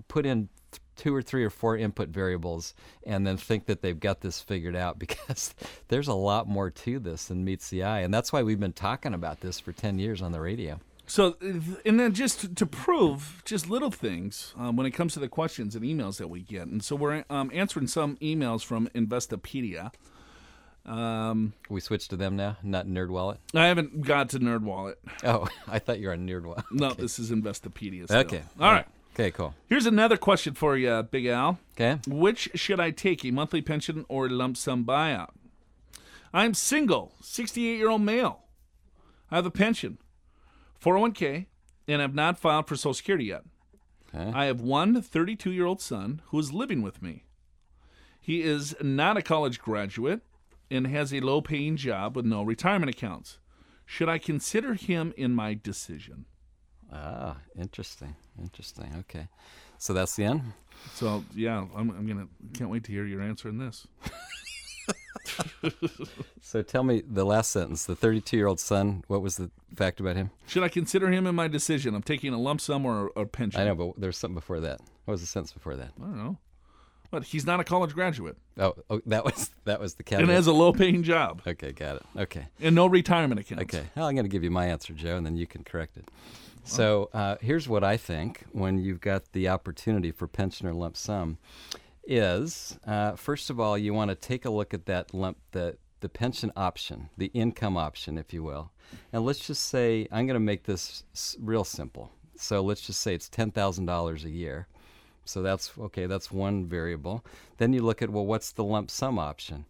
put 0.07 0.25
in 0.25 0.49
two 0.95 1.15
or 1.15 1.21
three 1.21 1.43
or 1.43 1.49
four 1.49 1.77
input 1.77 2.09
variables 2.09 2.73
and 3.05 3.25
then 3.25 3.37
think 3.37 3.65
that 3.65 3.81
they've 3.81 3.99
got 3.99 4.21
this 4.21 4.39
figured 4.39 4.75
out 4.75 4.99
because 4.99 5.55
there's 5.87 6.07
a 6.07 6.13
lot 6.13 6.47
more 6.47 6.69
to 6.69 6.99
this 6.99 7.25
than 7.25 7.43
meets 7.43 7.69
the 7.69 7.83
eye. 7.83 8.01
And 8.01 8.13
that's 8.13 8.31
why 8.31 8.43
we've 8.43 8.59
been 8.59 8.73
talking 8.73 9.13
about 9.13 9.41
this 9.41 9.59
for 9.59 9.71
10 9.71 9.99
years 9.99 10.21
on 10.21 10.31
the 10.31 10.41
radio 10.41 10.79
so, 11.11 11.35
and 11.85 11.99
then 11.99 12.13
just 12.13 12.55
to 12.55 12.65
prove 12.65 13.41
just 13.43 13.69
little 13.69 13.91
things 13.91 14.53
um, 14.57 14.77
when 14.77 14.85
it 14.85 14.91
comes 14.91 15.11
to 15.15 15.19
the 15.19 15.27
questions 15.27 15.75
and 15.75 15.83
emails 15.83 16.19
that 16.19 16.29
we 16.29 16.39
get. 16.39 16.67
And 16.67 16.81
so 16.81 16.95
we're 16.95 17.25
um, 17.29 17.51
answering 17.53 17.87
some 17.87 18.15
emails 18.21 18.63
from 18.63 18.87
Investopedia. 18.95 19.91
Um, 20.85 21.51
we 21.67 21.81
switched 21.81 22.11
to 22.11 22.15
them 22.15 22.37
now, 22.37 22.55
not 22.63 22.87
NerdWallet. 22.87 23.39
I 23.53 23.65
haven't 23.67 24.03
got 24.03 24.29
to 24.29 24.39
NerdWallet. 24.39 24.95
Oh, 25.25 25.49
I 25.67 25.79
thought 25.79 25.99
you 25.99 26.07
were 26.07 26.13
on 26.13 26.25
NerdWallet. 26.25 26.63
No, 26.71 26.93
this 26.93 27.19
is 27.19 27.29
Investopedia. 27.29 28.05
Still. 28.05 28.17
Okay. 28.19 28.43
All 28.57 28.71
right. 28.71 28.87
Okay, 29.13 29.31
cool. 29.31 29.53
Here's 29.67 29.85
another 29.85 30.15
question 30.15 30.53
for 30.53 30.77
you, 30.77 31.03
Big 31.03 31.25
Al. 31.25 31.59
Okay. 31.73 31.99
Which 32.07 32.51
should 32.55 32.79
I 32.79 32.91
take, 32.91 33.25
a 33.25 33.31
monthly 33.31 33.61
pension 33.61 34.05
or 34.07 34.29
lump 34.29 34.55
sum 34.55 34.85
buyout? 34.85 35.31
I'm 36.33 36.53
single, 36.53 37.11
68 37.19 37.75
year 37.75 37.89
old 37.89 38.01
male. 38.01 38.43
I 39.29 39.35
have 39.35 39.45
a 39.45 39.51
pension. 39.51 39.97
401k, 40.83 41.45
and 41.87 42.01
have 42.01 42.15
not 42.15 42.39
filed 42.39 42.67
for 42.67 42.75
Social 42.75 42.93
Security 42.93 43.25
yet. 43.25 43.43
Okay. 44.13 44.31
I 44.33 44.45
have 44.45 44.61
one 44.61 45.01
32 45.01 45.51
year 45.51 45.65
old 45.65 45.81
son 45.81 46.21
who 46.27 46.39
is 46.39 46.51
living 46.51 46.81
with 46.81 47.01
me. 47.01 47.23
He 48.19 48.41
is 48.41 48.75
not 48.81 49.17
a 49.17 49.21
college 49.21 49.59
graduate 49.59 50.21
and 50.69 50.87
has 50.87 51.13
a 51.13 51.19
low 51.19 51.41
paying 51.41 51.75
job 51.75 52.15
with 52.15 52.25
no 52.25 52.43
retirement 52.43 52.89
accounts. 52.89 53.39
Should 53.85 54.09
I 54.09 54.19
consider 54.19 54.73
him 54.75 55.13
in 55.17 55.33
my 55.33 55.53
decision? 55.61 56.25
Ah, 56.91 57.37
interesting. 57.57 58.15
Interesting. 58.39 58.93
Okay. 58.99 59.27
So 59.77 59.93
that's 59.93 60.15
the 60.15 60.25
end? 60.25 60.53
So, 60.93 61.25
yeah, 61.33 61.65
I'm, 61.75 61.89
I'm 61.89 62.05
going 62.05 62.19
to, 62.19 62.57
can't 62.57 62.69
wait 62.69 62.83
to 62.85 62.91
hear 62.91 63.05
your 63.05 63.21
answer 63.21 63.49
in 63.49 63.57
this. 63.57 63.87
so 66.41 66.61
tell 66.61 66.83
me 66.83 67.03
the 67.07 67.25
last 67.25 67.51
sentence. 67.51 67.85
The 67.85 67.95
32 67.95 68.37
year 68.37 68.47
old 68.47 68.59
son, 68.59 69.03
what 69.07 69.21
was 69.21 69.37
the 69.37 69.51
fact 69.75 69.99
about 69.99 70.15
him? 70.15 70.31
Should 70.47 70.63
I 70.63 70.69
consider 70.69 71.11
him 71.11 71.27
in 71.27 71.35
my 71.35 71.47
decision 71.47 71.95
i'm 71.95 72.03
taking 72.03 72.33
a 72.33 72.39
lump 72.39 72.61
sum 72.61 72.85
or 72.85 73.11
a 73.15 73.25
pension? 73.25 73.61
I 73.61 73.65
know, 73.65 73.75
but 73.75 73.93
there's 73.97 74.17
something 74.17 74.35
before 74.35 74.59
that. 74.61 74.79
What 75.05 75.13
was 75.13 75.21
the 75.21 75.27
sentence 75.27 75.51
before 75.51 75.75
that? 75.75 75.91
I 75.99 76.03
don't 76.03 76.17
know. 76.17 76.37
But 77.09 77.25
he's 77.25 77.45
not 77.45 77.59
a 77.59 77.65
college 77.65 77.93
graduate. 77.93 78.37
Oh, 78.57 78.73
oh 78.89 79.01
that 79.05 79.25
was 79.25 79.51
that 79.65 79.79
was 79.79 79.95
the 79.95 80.03
caveat. 80.03 80.21
And 80.21 80.31
has 80.31 80.47
a 80.47 80.53
low 80.53 80.71
paying 80.71 81.03
job. 81.03 81.41
Okay, 81.45 81.73
got 81.73 81.97
it. 81.97 82.03
Okay. 82.17 82.47
And 82.61 82.73
no 82.73 82.87
retirement 82.87 83.41
account. 83.41 83.61
Okay. 83.61 83.83
Well, 83.95 84.05
I'm 84.07 84.15
going 84.15 84.25
to 84.25 84.29
give 84.29 84.43
you 84.43 84.51
my 84.51 84.67
answer, 84.67 84.93
Joe, 84.93 85.17
and 85.17 85.25
then 85.25 85.35
you 85.35 85.45
can 85.45 85.63
correct 85.63 85.97
it. 85.97 86.05
So 86.63 87.09
uh, 87.13 87.35
here's 87.41 87.67
what 87.67 87.83
I 87.83 87.97
think 87.97 88.45
when 88.51 88.77
you've 88.77 89.01
got 89.01 89.31
the 89.33 89.49
opportunity 89.49 90.11
for 90.11 90.27
pension 90.27 90.67
or 90.67 90.73
lump 90.73 90.95
sum 90.95 91.37
is 92.11 92.77
uh, 92.85 93.13
first 93.13 93.49
of 93.49 93.59
all, 93.59 93.77
you 93.77 93.93
want 93.93 94.09
to 94.09 94.15
take 94.15 94.45
a 94.45 94.49
look 94.49 94.73
at 94.73 94.85
that 94.85 95.13
lump, 95.13 95.37
the, 95.51 95.77
the 96.01 96.09
pension 96.09 96.51
option, 96.55 97.09
the 97.17 97.31
income 97.33 97.77
option, 97.77 98.17
if 98.17 98.33
you 98.33 98.43
will. 98.43 98.71
And 99.13 99.25
let's 99.25 99.39
just 99.39 99.65
say, 99.65 100.07
I'm 100.11 100.27
going 100.27 100.35
to 100.35 100.39
make 100.39 100.63
this 100.63 101.03
real 101.39 101.63
simple. 101.63 102.11
So 102.35 102.61
let's 102.61 102.81
just 102.81 103.01
say 103.01 103.13
it's 103.13 103.29
$10,000 103.29 104.25
a 104.25 104.29
year. 104.29 104.67
So 105.23 105.41
that's 105.41 105.71
okay, 105.77 106.07
that's 106.07 106.31
one 106.31 106.65
variable. 106.65 107.23
Then 107.57 107.73
you 107.73 107.81
look 107.81 108.01
at, 108.01 108.09
well, 108.09 108.25
what's 108.25 108.51
the 108.51 108.63
lump 108.63 108.91
sum 108.91 109.17
option? 109.17 109.65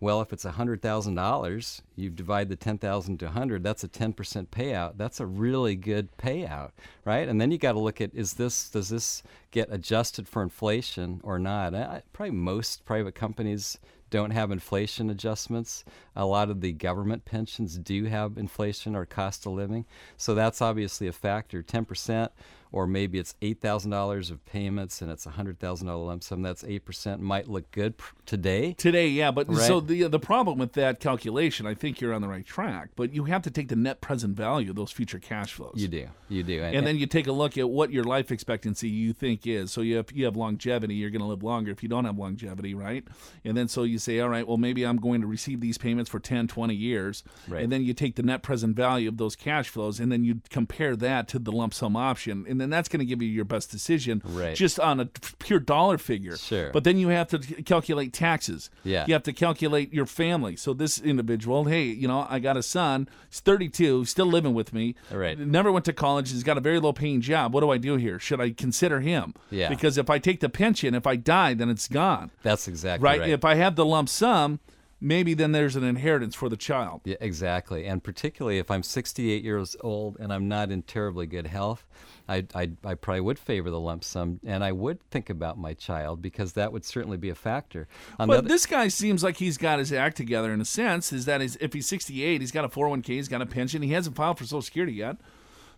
Well, 0.00 0.20
if 0.20 0.32
it's 0.32 0.44
$100,000, 0.44 1.80
you 1.96 2.10
divide 2.10 2.48
the 2.48 2.56
10,000 2.56 3.18
to 3.18 3.26
100, 3.26 3.62
that's 3.62 3.84
a 3.84 3.88
10% 3.88 4.48
payout. 4.48 4.96
That's 4.96 5.20
a 5.20 5.26
really 5.26 5.76
good 5.76 6.16
payout, 6.16 6.70
right? 7.04 7.28
And 7.28 7.40
then 7.40 7.50
you 7.50 7.58
got 7.58 7.72
to 7.72 7.78
look 7.78 8.00
at 8.00 8.14
is 8.14 8.34
this 8.34 8.68
does 8.68 8.88
this 8.88 9.22
get 9.50 9.68
adjusted 9.70 10.28
for 10.28 10.42
inflation 10.42 11.20
or 11.22 11.38
not? 11.38 11.74
I, 11.74 12.02
probably 12.12 12.32
most 12.32 12.84
private 12.84 13.14
companies 13.14 13.78
don't 14.10 14.30
have 14.30 14.50
inflation 14.50 15.10
adjustments. 15.10 15.84
A 16.14 16.24
lot 16.24 16.50
of 16.50 16.60
the 16.60 16.72
government 16.72 17.24
pensions 17.24 17.76
do 17.78 18.04
have 18.04 18.38
inflation 18.38 18.94
or 18.94 19.06
cost 19.06 19.46
of 19.46 19.52
living. 19.52 19.86
So 20.16 20.34
that's 20.34 20.62
obviously 20.62 21.08
a 21.08 21.12
factor. 21.12 21.62
10% 21.62 22.28
or 22.74 22.88
maybe 22.88 23.20
it's 23.20 23.36
$8,000 23.40 24.32
of 24.32 24.44
payments 24.46 25.00
and 25.00 25.08
it's 25.08 25.26
a 25.26 25.30
$100,000 25.30 26.06
lump 26.06 26.24
sum. 26.24 26.42
That's 26.42 26.64
8%. 26.64 27.20
Might 27.20 27.48
look 27.48 27.70
good 27.70 27.96
pr- 27.98 28.14
today. 28.26 28.72
Today, 28.72 29.06
yeah. 29.06 29.30
But 29.30 29.48
right? 29.48 29.58
so 29.58 29.78
the, 29.78 30.08
the 30.08 30.18
problem 30.18 30.58
with 30.58 30.72
that 30.72 30.98
calculation, 30.98 31.66
I 31.66 31.74
think 31.84 32.00
you're 32.00 32.14
on 32.14 32.22
the 32.22 32.28
right 32.28 32.46
track, 32.46 32.88
but 32.96 33.12
you 33.12 33.24
have 33.24 33.42
to 33.42 33.50
take 33.50 33.68
the 33.68 33.76
net 33.76 34.00
present 34.00 34.34
value 34.34 34.70
of 34.70 34.76
those 34.76 34.90
future 34.90 35.18
cash 35.18 35.52
flows. 35.52 35.74
You 35.76 35.88
do. 35.88 36.08
You 36.30 36.42
do. 36.42 36.62
And, 36.62 36.76
and 36.76 36.86
then 36.86 36.96
you 36.96 37.06
take 37.06 37.26
a 37.26 37.32
look 37.32 37.58
at 37.58 37.68
what 37.68 37.90
your 37.92 38.04
life 38.04 38.32
expectancy 38.32 38.88
you 38.88 39.12
think 39.12 39.46
is. 39.46 39.70
So 39.70 39.82
you 39.82 39.96
have, 39.96 40.10
you 40.12 40.24
have 40.24 40.34
longevity, 40.34 40.94
you're 40.94 41.10
going 41.10 41.20
to 41.20 41.26
live 41.26 41.42
longer 41.42 41.70
if 41.70 41.82
you 41.82 41.90
don't 41.90 42.06
have 42.06 42.16
longevity, 42.16 42.74
right? 42.74 43.04
And 43.44 43.54
then 43.54 43.68
so 43.68 43.82
you 43.82 43.98
say, 43.98 44.18
all 44.20 44.30
right, 44.30 44.48
well, 44.48 44.56
maybe 44.56 44.84
I'm 44.84 44.96
going 44.96 45.20
to 45.20 45.26
receive 45.26 45.60
these 45.60 45.76
payments 45.76 46.10
for 46.10 46.18
10, 46.18 46.48
20 46.48 46.74
years. 46.74 47.22
Right. 47.46 47.62
And 47.62 47.70
then 47.70 47.84
you 47.84 47.92
take 47.92 48.16
the 48.16 48.22
net 48.22 48.42
present 48.42 48.74
value 48.74 49.10
of 49.10 49.18
those 49.18 49.36
cash 49.36 49.68
flows 49.68 50.00
and 50.00 50.10
then 50.10 50.24
you 50.24 50.40
compare 50.48 50.96
that 50.96 51.28
to 51.28 51.38
the 51.38 51.52
lump 51.52 51.74
sum 51.74 51.96
option. 51.96 52.46
And 52.48 52.58
then 52.58 52.70
that's 52.70 52.88
going 52.88 53.00
to 53.00 53.06
give 53.06 53.20
you 53.20 53.28
your 53.28 53.44
best 53.44 53.70
decision 53.70 54.22
right. 54.24 54.56
just 54.56 54.80
on 54.80 55.00
a 55.00 55.06
pure 55.38 55.60
dollar 55.60 55.98
figure. 55.98 56.38
Sure. 56.38 56.70
But 56.70 56.84
then 56.84 56.96
you 56.96 57.08
have 57.08 57.28
to 57.28 57.38
calculate 57.38 58.14
taxes. 58.14 58.70
Yeah. 58.84 59.04
You 59.06 59.12
have 59.12 59.24
to 59.24 59.34
calculate 59.34 59.92
your 59.92 60.06
family. 60.06 60.56
So 60.56 60.72
this 60.72 60.98
individual, 60.98 61.64
hey, 61.74 61.84
you 61.86 62.06
know, 62.06 62.24
I 62.30 62.38
got 62.38 62.56
a 62.56 62.62
son. 62.62 63.08
He's 63.28 63.40
32, 63.40 64.04
still 64.04 64.26
living 64.26 64.54
with 64.54 64.72
me. 64.72 64.94
Right. 65.10 65.36
Never 65.36 65.72
went 65.72 65.84
to 65.86 65.92
college. 65.92 66.30
He's 66.30 66.44
got 66.44 66.56
a 66.56 66.60
very 66.60 66.78
low 66.78 66.92
paying 66.92 67.20
job. 67.20 67.52
What 67.52 67.60
do 67.60 67.70
I 67.70 67.78
do 67.78 67.96
here? 67.96 68.20
Should 68.20 68.40
I 68.40 68.50
consider 68.50 69.00
him? 69.00 69.34
Yeah. 69.50 69.68
Because 69.68 69.98
if 69.98 70.08
I 70.08 70.20
take 70.20 70.38
the 70.38 70.48
pension, 70.48 70.94
if 70.94 71.06
I 71.06 71.16
die, 71.16 71.54
then 71.54 71.68
it's 71.68 71.88
gone. 71.88 72.30
That's 72.42 72.68
exactly 72.68 73.04
right. 73.04 73.20
right. 73.20 73.30
If 73.30 73.44
I 73.44 73.56
have 73.56 73.74
the 73.74 73.84
lump 73.84 74.08
sum, 74.08 74.60
maybe 75.04 75.34
then 75.34 75.52
there's 75.52 75.76
an 75.76 75.84
inheritance 75.84 76.34
for 76.34 76.48
the 76.48 76.56
child. 76.56 77.02
Yeah, 77.04 77.16
exactly. 77.20 77.84
And 77.84 78.02
particularly 78.02 78.58
if 78.58 78.70
I'm 78.70 78.82
68 78.82 79.44
years 79.44 79.76
old 79.82 80.16
and 80.18 80.32
I'm 80.32 80.48
not 80.48 80.70
in 80.70 80.82
terribly 80.82 81.26
good 81.26 81.46
health, 81.46 81.86
I, 82.26 82.46
I, 82.54 82.70
I 82.82 82.94
probably 82.94 83.20
would 83.20 83.38
favor 83.38 83.70
the 83.70 83.78
lump 83.78 84.02
sum, 84.02 84.40
and 84.46 84.64
I 84.64 84.72
would 84.72 85.02
think 85.10 85.28
about 85.28 85.58
my 85.58 85.74
child 85.74 86.22
because 86.22 86.54
that 86.54 86.72
would 86.72 86.86
certainly 86.86 87.18
be 87.18 87.28
a 87.28 87.34
factor. 87.34 87.86
On 88.18 88.26
but 88.26 88.38
other, 88.38 88.48
this 88.48 88.64
guy 88.64 88.88
seems 88.88 89.22
like 89.22 89.36
he's 89.36 89.58
got 89.58 89.78
his 89.78 89.92
act 89.92 90.16
together 90.16 90.50
in 90.50 90.60
a 90.62 90.64
sense. 90.64 91.12
Is 91.12 91.26
that 91.26 91.42
he's, 91.42 91.56
if 91.56 91.74
he's 91.74 91.86
68, 91.86 92.40
he's 92.40 92.50
got 92.50 92.64
a 92.64 92.68
401k, 92.68 93.06
he's 93.06 93.28
got 93.28 93.42
a 93.42 93.46
pension, 93.46 93.82
he 93.82 93.92
hasn't 93.92 94.16
filed 94.16 94.38
for 94.38 94.44
Social 94.44 94.62
Security 94.62 94.94
yet, 94.94 95.18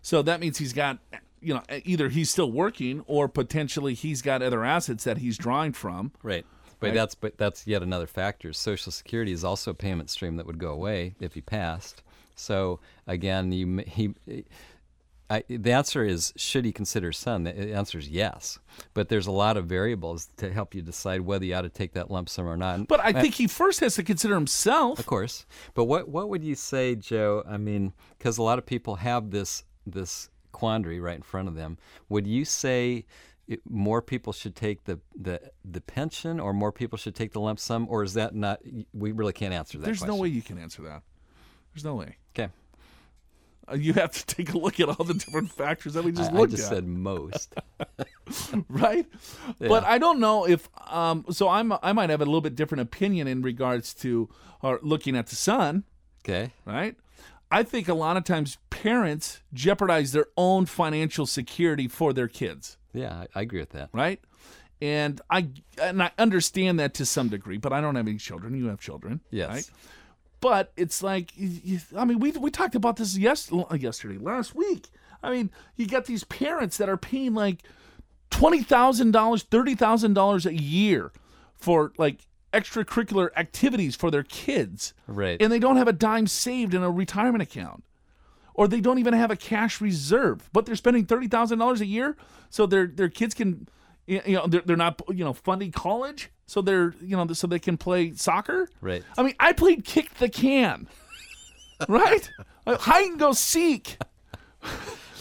so 0.01 0.21
that 0.21 0.39
means 0.39 0.57
he's 0.57 0.73
got 0.73 0.99
you 1.41 1.53
know 1.53 1.63
either 1.83 2.07
he's 2.09 2.29
still 2.29 2.51
working 2.51 3.03
or 3.07 3.27
potentially 3.27 3.93
he's 3.93 4.21
got 4.21 4.41
other 4.41 4.63
assets 4.63 5.03
that 5.03 5.17
he's 5.17 5.37
drawing 5.37 5.73
from. 5.73 6.13
Right. 6.23 6.45
But 6.79 6.87
right? 6.87 6.95
that's 6.95 7.15
but 7.15 7.37
that's 7.37 7.65
yet 7.65 7.81
another 7.81 8.07
factor. 8.07 8.53
Social 8.53 8.91
Security 8.91 9.31
is 9.31 9.43
also 9.43 9.71
a 9.71 9.73
payment 9.75 10.09
stream 10.09 10.37
that 10.37 10.45
would 10.45 10.59
go 10.59 10.71
away 10.71 11.15
if 11.19 11.33
he 11.33 11.41
passed. 11.41 12.03
So 12.35 12.79
again, 13.07 13.51
you 13.51 13.83
he. 13.87 14.13
I, 15.29 15.43
the 15.49 15.73
answer 15.73 16.05
is 16.05 16.31
should 16.37 16.63
he 16.63 16.71
consider 16.71 17.11
son? 17.11 17.43
The 17.43 17.73
answer 17.73 17.97
is 17.97 18.07
yes, 18.07 18.59
but 18.93 19.09
there's 19.09 19.27
a 19.27 19.31
lot 19.31 19.57
of 19.57 19.65
variables 19.65 20.29
to 20.37 20.53
help 20.53 20.73
you 20.73 20.81
decide 20.81 21.21
whether 21.21 21.43
you 21.43 21.53
ought 21.53 21.63
to 21.63 21.69
take 21.69 21.93
that 21.93 22.09
lump 22.09 22.29
sum 22.29 22.47
or 22.47 22.55
not. 22.55 22.87
But 22.87 23.01
I 23.01 23.09
uh, 23.09 23.21
think 23.21 23.33
he 23.33 23.47
first 23.47 23.81
has 23.81 23.95
to 23.95 24.03
consider 24.03 24.35
himself. 24.35 24.99
Of 24.99 25.05
course. 25.05 25.45
But 25.73 25.85
what 25.85 26.07
what 26.07 26.29
would 26.29 26.43
you 26.43 26.55
say, 26.55 26.95
Joe? 26.95 27.43
I 27.45 27.57
mean, 27.57 27.93
because 28.17 28.37
a 28.37 28.43
lot 28.43 28.57
of 28.57 28.65
people 28.65 28.95
have 28.95 29.31
this 29.31 29.63
this 29.85 30.29
quandary 30.53 30.99
right 30.99 31.17
in 31.17 31.23
front 31.23 31.49
of 31.49 31.55
them. 31.55 31.77
Would 32.07 32.25
you 32.25 32.45
say 32.45 33.05
it, 33.47 33.61
more 33.69 34.01
people 34.01 34.33
should 34.33 34.55
take 34.55 34.83
the, 34.85 34.99
the 35.15 35.39
the 35.63 35.81
pension, 35.81 36.39
or 36.39 36.53
more 36.53 36.71
people 36.71 36.97
should 36.97 37.15
take 37.15 37.31
the 37.31 37.39
lump 37.39 37.59
sum, 37.59 37.87
or 37.89 38.03
is 38.03 38.13
that 38.15 38.35
not? 38.35 38.59
We 38.93 39.11
really 39.11 39.33
can't 39.33 39.53
answer 39.53 39.77
that. 39.77 39.85
There's 39.85 39.99
question. 39.99 40.15
no 40.15 40.21
way 40.21 40.27
you 40.29 40.41
can 40.41 40.57
answer 40.57 40.81
that. 40.83 41.03
There's 41.73 41.85
no 41.85 41.95
way. 41.95 42.17
Okay, 42.37 42.51
Uh, 43.71 43.75
you 43.75 43.93
have 43.93 44.11
to 44.11 44.25
take 44.35 44.53
a 44.53 44.57
look 44.57 44.79
at 44.79 44.89
all 44.89 45.05
the 45.05 45.13
different 45.13 45.51
factors 45.51 45.93
that 45.93 46.03
we 46.03 46.11
just 46.11 46.31
I, 46.33 46.41
I 46.41 46.45
just 46.47 46.63
at. 46.63 46.69
said 46.69 46.85
most. 46.87 47.53
right? 48.69 49.05
But 49.59 49.83
I 49.83 49.97
don't 49.97 50.19
know 50.19 50.47
if 50.47 50.69
um 50.89 51.25
so 51.29 51.47
I'm 51.49 51.71
I 51.81 51.93
might 51.93 52.09
have 52.09 52.21
a 52.21 52.25
little 52.25 52.41
bit 52.41 52.55
different 52.55 52.81
opinion 52.81 53.27
in 53.27 53.41
regards 53.41 53.93
to 53.95 54.29
or 54.61 54.79
looking 54.81 55.15
at 55.15 55.27
the 55.27 55.35
son, 55.35 55.83
Okay, 56.25 56.51
right? 56.65 56.95
I 57.49 57.63
think 57.63 57.87
a 57.87 57.93
lot 57.93 58.17
of 58.17 58.25
times 58.25 58.57
parents 58.69 59.39
jeopardize 59.53 60.11
their 60.11 60.25
own 60.35 60.65
financial 60.65 61.25
security 61.25 61.87
for 61.87 62.11
their 62.11 62.27
kids, 62.27 62.77
yeah, 62.97 63.25
I, 63.35 63.39
I 63.39 63.41
agree 63.41 63.59
with 63.59 63.71
that. 63.71 63.89
right? 63.93 64.19
And 64.81 65.19
I 65.29 65.49
and 65.81 66.03
I 66.03 66.11
understand 66.19 66.79
that 66.79 66.93
to 66.95 67.05
some 67.05 67.29
degree, 67.29 67.57
but 67.57 67.73
I 67.73 67.81
don't 67.81 67.95
have 67.95 68.07
any 68.07 68.17
children. 68.17 68.55
You 68.55 68.67
have 68.67 68.79
children, 68.79 69.21
Yes. 69.31 69.49
right? 69.49 69.69
But 70.39 70.71
it's 70.77 71.01
like, 71.01 71.31
I 71.95 72.05
mean, 72.05 72.19
we 72.19 72.31
we 72.31 72.51
talked 72.51 72.75
about 72.75 72.97
this 72.97 73.17
yes, 73.17 73.51
yesterday, 73.75 74.19
last 74.19 74.53
week. 74.53 74.87
I 75.23 75.31
mean, 75.31 75.49
you 75.77 75.87
got 75.87 76.05
these 76.05 76.23
parents 76.25 76.77
that 76.77 76.89
are 76.89 76.97
paying 76.97 77.33
like 77.33 77.63
twenty 78.29 78.61
thousand 78.61 79.11
dollars, 79.11 79.41
thirty 79.41 79.73
thousand 79.73 80.13
dollars 80.13 80.45
a 80.45 80.53
year 80.53 81.11
for 81.55 81.91
like 81.97 82.27
extracurricular 82.53 83.29
activities 83.35 83.95
for 83.95 84.11
their 84.11 84.23
kids, 84.23 84.93
Right. 85.07 85.41
and 85.41 85.51
they 85.51 85.59
don't 85.59 85.77
have 85.77 85.87
a 85.87 85.93
dime 85.93 86.27
saved 86.27 86.73
in 86.75 86.83
a 86.83 86.91
retirement 86.91 87.41
account, 87.41 87.83
or 88.57 88.67
they 88.67 88.81
don't 88.81 88.99
even 88.99 89.13
have 89.13 89.31
a 89.31 89.37
cash 89.37 89.79
reserve, 89.79 90.49
but 90.51 90.65
they're 90.65 90.75
spending 90.75 91.05
thirty 91.05 91.29
thousand 91.29 91.59
dollars 91.59 91.79
a 91.79 91.85
year 91.85 92.17
so 92.49 92.65
their 92.65 92.85
their 92.87 93.07
kids 93.09 93.33
can, 93.33 93.69
you 94.05 94.21
know, 94.27 94.47
they're, 94.47 94.61
they're 94.65 94.75
not 94.75 95.01
you 95.09 95.23
know 95.23 95.31
funding 95.33 95.71
college, 95.71 96.29
so 96.45 96.61
they're 96.61 96.93
you 97.01 97.15
know 97.15 97.25
so 97.33 97.47
they 97.47 97.59
can 97.59 97.77
play 97.77 98.13
soccer. 98.15 98.67
Right. 98.81 99.03
I 99.17 99.23
mean, 99.23 99.35
I 99.39 99.53
played 99.53 99.85
kick 99.85 100.15
the 100.15 100.27
can, 100.27 100.87
right? 101.87 102.29
Hide 102.67 103.05
and 103.11 103.19
go 103.19 103.31
seek. 103.31 103.97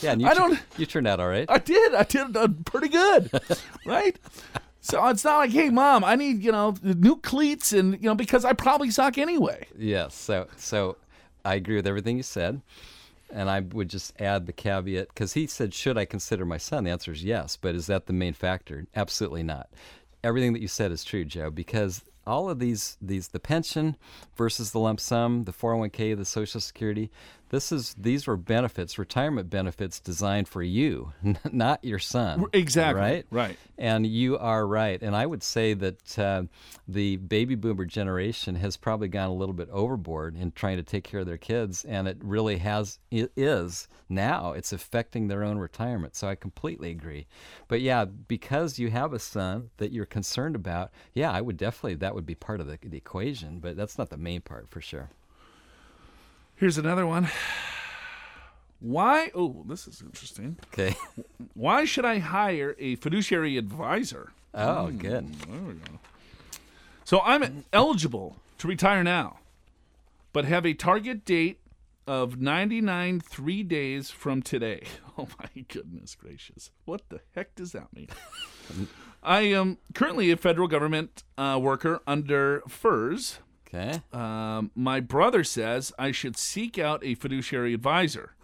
Yeah, 0.02 0.12
I 0.12 0.35
don't- 0.35 0.61
You 0.76 0.85
turned 0.85 1.07
out 1.07 1.21
all 1.21 1.28
right. 1.28 1.47
I 1.49 1.57
did. 1.57 1.95
I 1.95 2.02
did 2.02 2.37
uh, 2.37 2.49
pretty 2.66 2.88
good, 2.88 3.31
right? 3.87 4.14
So 4.83 5.05
it's 5.09 5.25
not 5.25 5.38
like, 5.38 5.50
hey, 5.52 5.71
mom, 5.71 6.05
I 6.05 6.16
need 6.16 6.43
you 6.45 6.52
know 6.52 6.75
new 6.83 7.16
cleats, 7.16 7.73
and 7.73 7.95
you 7.95 8.02
know 8.11 8.14
because 8.14 8.45
I 8.45 8.52
probably 8.52 8.90
suck 8.90 9.16
anyway. 9.16 9.66
Yes. 9.76 10.14
So 10.14 10.49
so 10.59 10.99
I 11.47 11.55
agree 11.55 11.76
with 11.76 11.87
everything 11.87 12.19
you 12.19 12.23
said. 12.23 12.61
And 13.30 13.50
I 13.50 13.61
would 13.61 13.88
just 13.88 14.21
add 14.21 14.47
the 14.47 14.52
caveat 14.52 15.09
because 15.09 15.33
he 15.33 15.47
said, 15.47 15.75
Should 15.75 15.99
I 15.99 16.04
consider 16.04 16.45
my 16.45 16.59
son? 16.59 16.85
The 16.85 16.90
answer 16.90 17.12
is 17.12 17.25
yes. 17.25 17.56
But 17.56 17.75
is 17.75 17.87
that 17.87 18.06
the 18.06 18.12
main 18.12 18.35
factor? 18.35 18.87
Absolutely 18.95 19.42
not. 19.42 19.68
Everything 20.23 20.52
that 20.52 20.62
you 20.62 20.68
said 20.68 20.92
is 20.92 21.04
true, 21.04 21.25
Joe, 21.25 21.50
because 21.50 22.02
all 22.26 22.50
of 22.50 22.59
these, 22.59 22.97
these 23.00 23.28
the 23.28 23.38
pension 23.38 23.97
versus 24.37 24.73
the 24.73 24.80
lump 24.80 25.00
sum, 25.00 25.45
the 25.45 25.52
401k, 25.52 26.16
the 26.16 26.25
Social 26.25 26.61
Security, 26.61 27.11
this 27.50 27.70
is 27.70 27.94
these 27.98 28.26
were 28.26 28.36
benefits, 28.36 28.98
retirement 28.98 29.48
benefits 29.48 30.00
designed 30.00 30.48
for 30.48 30.62
you, 30.62 31.12
not 31.52 31.84
your 31.84 31.98
son. 31.98 32.46
Exactly. 32.52 33.00
Right? 33.00 33.26
Right. 33.30 33.56
And 33.78 34.06
you 34.06 34.38
are 34.38 34.66
right. 34.66 35.00
And 35.00 35.14
I 35.14 35.26
would 35.26 35.42
say 35.42 35.74
that 35.74 36.18
uh, 36.18 36.44
the 36.88 37.16
baby 37.16 37.54
boomer 37.54 37.84
generation 37.84 38.56
has 38.56 38.76
probably 38.76 39.08
gone 39.08 39.28
a 39.28 39.34
little 39.34 39.54
bit 39.54 39.68
overboard 39.70 40.36
in 40.36 40.52
trying 40.52 40.76
to 40.78 40.82
take 40.82 41.04
care 41.04 41.20
of 41.20 41.26
their 41.26 41.36
kids. 41.36 41.84
And 41.84 42.08
it 42.08 42.18
really 42.20 42.58
has, 42.58 42.98
it 43.10 43.32
is 43.36 43.86
now, 44.08 44.52
it's 44.52 44.72
affecting 44.72 45.28
their 45.28 45.44
own 45.44 45.58
retirement. 45.58 46.16
So 46.16 46.28
I 46.28 46.34
completely 46.34 46.90
agree. 46.90 47.26
But 47.68 47.80
yeah, 47.80 48.06
because 48.06 48.78
you 48.78 48.90
have 48.90 49.12
a 49.12 49.18
son 49.18 49.70
that 49.76 49.92
you're 49.92 50.06
concerned 50.06 50.56
about, 50.56 50.90
yeah, 51.14 51.30
I 51.30 51.40
would 51.40 51.56
definitely, 51.56 51.94
that 51.96 52.14
would 52.14 52.26
be 52.26 52.34
part 52.34 52.60
of 52.60 52.66
the, 52.66 52.78
the 52.82 52.96
equation. 52.96 53.60
But 53.60 53.76
that's 53.76 53.98
not 53.98 54.10
the 54.10 54.16
main 54.16 54.40
part 54.40 54.68
for 54.68 54.80
sure. 54.80 55.10
Here's 56.56 56.78
another 56.78 57.06
one. 57.06 57.28
Why? 58.80 59.30
Oh, 59.34 59.64
this 59.66 59.86
is 59.86 60.00
interesting. 60.00 60.56
Okay. 60.72 60.96
Why 61.54 61.84
should 61.84 62.04
I 62.04 62.18
hire 62.18 62.75
a 62.78 62.96
fiduciary 62.96 63.56
advisor? 63.56 64.32
Oh, 64.54 64.90
good. 64.90 65.34
There 65.40 65.60
we 65.60 65.75
go. 65.75 65.98
So 67.04 67.20
I'm 67.20 67.64
eligible 67.72 68.36
to 68.58 68.68
retire 68.68 69.04
now, 69.04 69.38
but 70.33 70.46
have 70.46 70.64
a 70.64 70.72
target 70.72 71.24
date 71.24 71.61
of 72.07 72.40
99 72.40 73.20
three 73.20 73.62
days 73.62 74.11
from 74.11 74.42
today. 74.42 74.83
Oh 75.18 75.28
my 75.38 75.64
goodness 75.72 76.14
gracious. 76.14 76.70
What 76.85 77.00
the 77.09 77.20
heck 77.35 77.54
does 77.54 77.72
that 77.72 77.90
mean? 77.94 78.09
I 79.22 79.40
am 79.44 79.78
currently 79.94 80.31
a 80.31 80.37
federal 80.37 80.68
government 80.68 81.24
uh, 81.38 81.59
worker 81.59 82.02
under 82.07 82.62
FERS. 82.68 83.38
Okay. 83.66 84.00
Um, 84.12 84.70
my 84.74 85.00
brother 85.00 85.44
says 85.44 85.92
I 85.98 86.12
should 86.12 86.37
seek 86.37 86.79
out 86.79 87.05
a 87.05 87.14
fiduciary 87.14 87.74
advisor. 87.74 88.35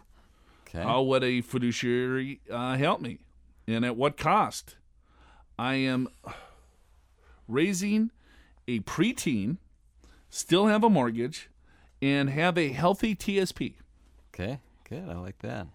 Okay. 0.68 0.82
How 0.82 1.02
would 1.02 1.22
a 1.22 1.42
fiduciary 1.42 2.40
uh, 2.50 2.76
help 2.76 3.00
me? 3.00 3.18
And 3.66 3.85
at 3.85 3.96
what 3.96 4.16
cost? 4.16 4.76
I 5.58 5.74
am 5.74 6.08
raising 7.46 8.11
a 8.66 8.80
preteen, 8.80 9.58
still 10.30 10.66
have 10.66 10.82
a 10.82 10.90
mortgage, 10.90 11.50
and 12.00 12.30
have 12.30 12.58
a 12.58 12.70
healthy 12.70 13.14
TSP. 13.14 13.74
Okay. 14.35 14.58
Good. 14.88 15.08
I 15.08 15.14
like 15.14 15.38
that. 15.40 15.66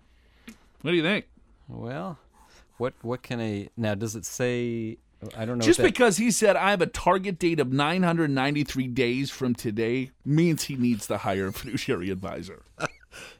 What 0.82 0.92
do 0.92 0.98
you 0.98 1.04
think? 1.04 1.26
Well, 1.68 2.20
what 2.78 2.94
what 3.02 3.24
can 3.24 3.40
a 3.40 3.70
now 3.76 3.96
does 3.96 4.16
it 4.16 4.26
say? 4.26 4.98
I 5.36 5.46
don't 5.46 5.58
know. 5.58 5.66
Just 5.66 5.78
that, 5.78 5.84
because 5.84 6.18
he 6.18 6.30
said 6.32 6.56
I 6.56 6.72
have 6.72 6.82
a 6.82 6.88
target 6.88 7.40
date 7.40 7.60
of 7.60 7.72
993 7.72 8.88
days 8.88 9.32
from 9.32 9.56
today 9.56 10.12
means 10.24 10.64
he 10.64 10.76
needs 10.76 11.08
to 11.08 11.18
hire 11.18 11.48
a 11.48 11.54
fiduciary 11.54 12.10
advisor. 12.10 12.64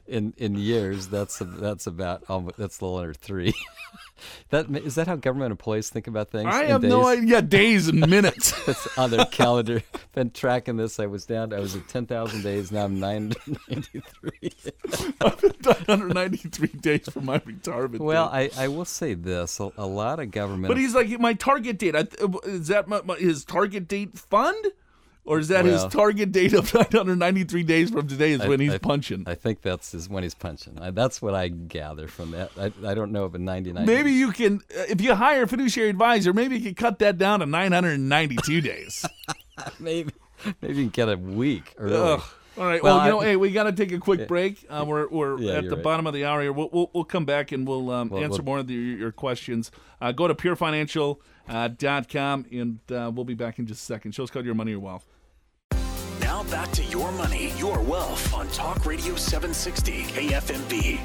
In 0.06 0.34
in 0.36 0.54
years 0.56 1.08
that's 1.08 1.40
a, 1.40 1.44
that's 1.44 1.86
about 1.86 2.24
almost, 2.28 2.56
that's 2.56 2.80
a 2.80 2.84
little 2.84 2.98
under 2.98 3.14
three. 3.14 3.54
that 4.50 4.68
is 4.70 4.94
that 4.94 5.06
how 5.06 5.16
government 5.16 5.50
employees 5.50 5.90
think 5.90 6.06
about 6.06 6.30
things? 6.30 6.48
I 6.52 6.64
have 6.64 6.82
no 6.82 7.02
days? 7.14 7.22
idea. 7.22 7.42
Days 7.42 7.88
and 7.88 8.08
minutes. 8.10 8.68
It's 8.68 8.98
on 8.98 9.10
their 9.10 9.26
calendar. 9.26 9.82
Been 10.14 10.30
tracking 10.30 10.76
this. 10.76 10.98
I 10.98 11.06
was 11.06 11.26
down. 11.26 11.52
I 11.52 11.60
was 11.60 11.76
at 11.76 11.88
ten 11.88 12.06
thousand 12.06 12.42
days. 12.42 12.72
Now 12.72 12.84
I'm 12.84 12.98
nine 12.98 13.32
ninety 13.68 14.00
three. 14.00 14.52
993 15.88 16.68
days 16.80 17.08
from 17.08 17.26
my 17.26 17.40
retirement. 17.44 18.02
Well, 18.02 18.30
date. 18.30 18.58
I, 18.58 18.64
I 18.64 18.68
will 18.68 18.84
say 18.84 19.14
this: 19.14 19.60
a, 19.60 19.72
a 19.76 19.86
lot 19.86 20.20
of 20.20 20.30
government. 20.30 20.68
but 20.68 20.76
he's 20.76 20.94
like 20.94 21.08
my 21.18 21.34
target 21.34 21.78
date. 21.78 21.96
I, 21.96 22.06
is 22.44 22.68
that 22.68 22.88
my, 22.88 23.00
my, 23.02 23.16
his 23.16 23.44
target 23.44 23.88
date 23.88 24.18
fund, 24.18 24.72
or 25.28 25.38
is 25.38 25.48
that 25.48 25.64
his 25.64 25.84
target 25.86 26.32
date 26.32 26.54
of 26.54 26.72
993 26.92 27.62
days 27.62 27.90
from 27.90 28.08
today? 28.08 28.32
Is 28.32 28.40
I- 28.40 28.48
when 28.48 28.60
he's 28.60 28.74
I- 28.74 28.78
punching. 28.78 29.24
I 29.26 29.34
think 29.34 29.62
that's 29.62 29.94
is 29.94 30.08
when 30.08 30.22
he's 30.22 30.34
punching. 30.34 30.78
I, 30.80 30.90
that's 30.90 31.20
what 31.22 31.34
I 31.34 31.48
gather 31.48 32.08
from 32.08 32.30
that. 32.32 32.50
I, 32.58 32.72
I 32.86 32.94
don't 32.94 33.12
know 33.12 33.24
of 33.24 33.34
a 33.34 33.38
ninety 33.38 33.72
nine. 33.72 33.86
maybe 33.86 34.12
you 34.12 34.32
can, 34.32 34.56
uh, 34.76 34.84
if 34.88 35.00
you 35.00 35.14
hire 35.14 35.42
a 35.44 35.48
fiduciary 35.48 35.90
advisor, 35.90 36.32
maybe 36.32 36.56
you 36.56 36.62
can 36.62 36.74
cut 36.74 36.98
that 37.00 37.18
down 37.18 37.40
to 37.40 37.46
992 37.46 38.60
days. 38.60 39.04
maybe 39.80 40.12
maybe 40.62 40.74
you 40.76 40.82
can 40.84 40.88
get 40.90 41.08
a 41.08 41.16
week 41.16 41.74
early. 41.78 41.96
All 41.96 42.64
right. 42.66 42.82
Well, 42.82 42.96
Well, 42.96 43.04
you 43.06 43.10
know, 43.12 43.20
I- 43.20 43.24
hey, 43.26 43.36
we 43.36 43.50
got 43.52 43.64
to 43.64 43.72
take 43.72 43.92
a 43.92 43.98
quick 43.98 44.26
break. 44.26 44.64
Uh, 44.68 44.84
we're 44.86 45.08
we're 45.08 45.38
Yeah, 45.38 45.52
at 45.58 45.68
the 45.68 45.76
right. 45.76 45.82
bottom 45.84 46.06
of 46.08 46.14
the 46.14 46.24
hour 46.24 46.40
here. 46.42 46.52
We'll 46.52 46.70
we'll, 46.72 46.90
we'll 46.92 47.04
come 47.04 47.24
back 47.24 47.52
and 47.52 47.66
we'll 47.68 47.90
um, 47.90 48.08
Well, 48.08 48.22
answer 48.24 48.38
we'll- 48.42 48.44
more 48.46 48.58
of 48.60 48.66
the, 48.66 48.74
your 48.74 49.12
questions. 49.12 49.70
Uh, 50.00 50.10
go 50.12 50.26
to 50.26 50.34
purefinancial.com 50.34 51.18
uh, 51.48 51.68
dot 51.68 52.08
com, 52.10 52.44
and 52.52 52.78
uh, 52.92 53.10
we'll 53.14 53.24
be 53.24 53.34
back 53.34 53.58
in 53.58 53.66
just 53.66 53.80
a 53.82 53.84
second. 53.84 54.12
Show's 54.12 54.30
called 54.30 54.44
Your 54.44 54.54
Money 54.54 54.74
or 54.74 54.80
Wealth. 54.80 55.06
Now 56.28 56.42
back 56.42 56.70
to 56.72 56.84
your 56.84 57.10
money, 57.12 57.54
your 57.56 57.80
wealth 57.80 58.34
on 58.34 58.48
Talk 58.48 58.84
Radio 58.84 59.16
760 59.16 60.02
KFMB. 60.02 60.98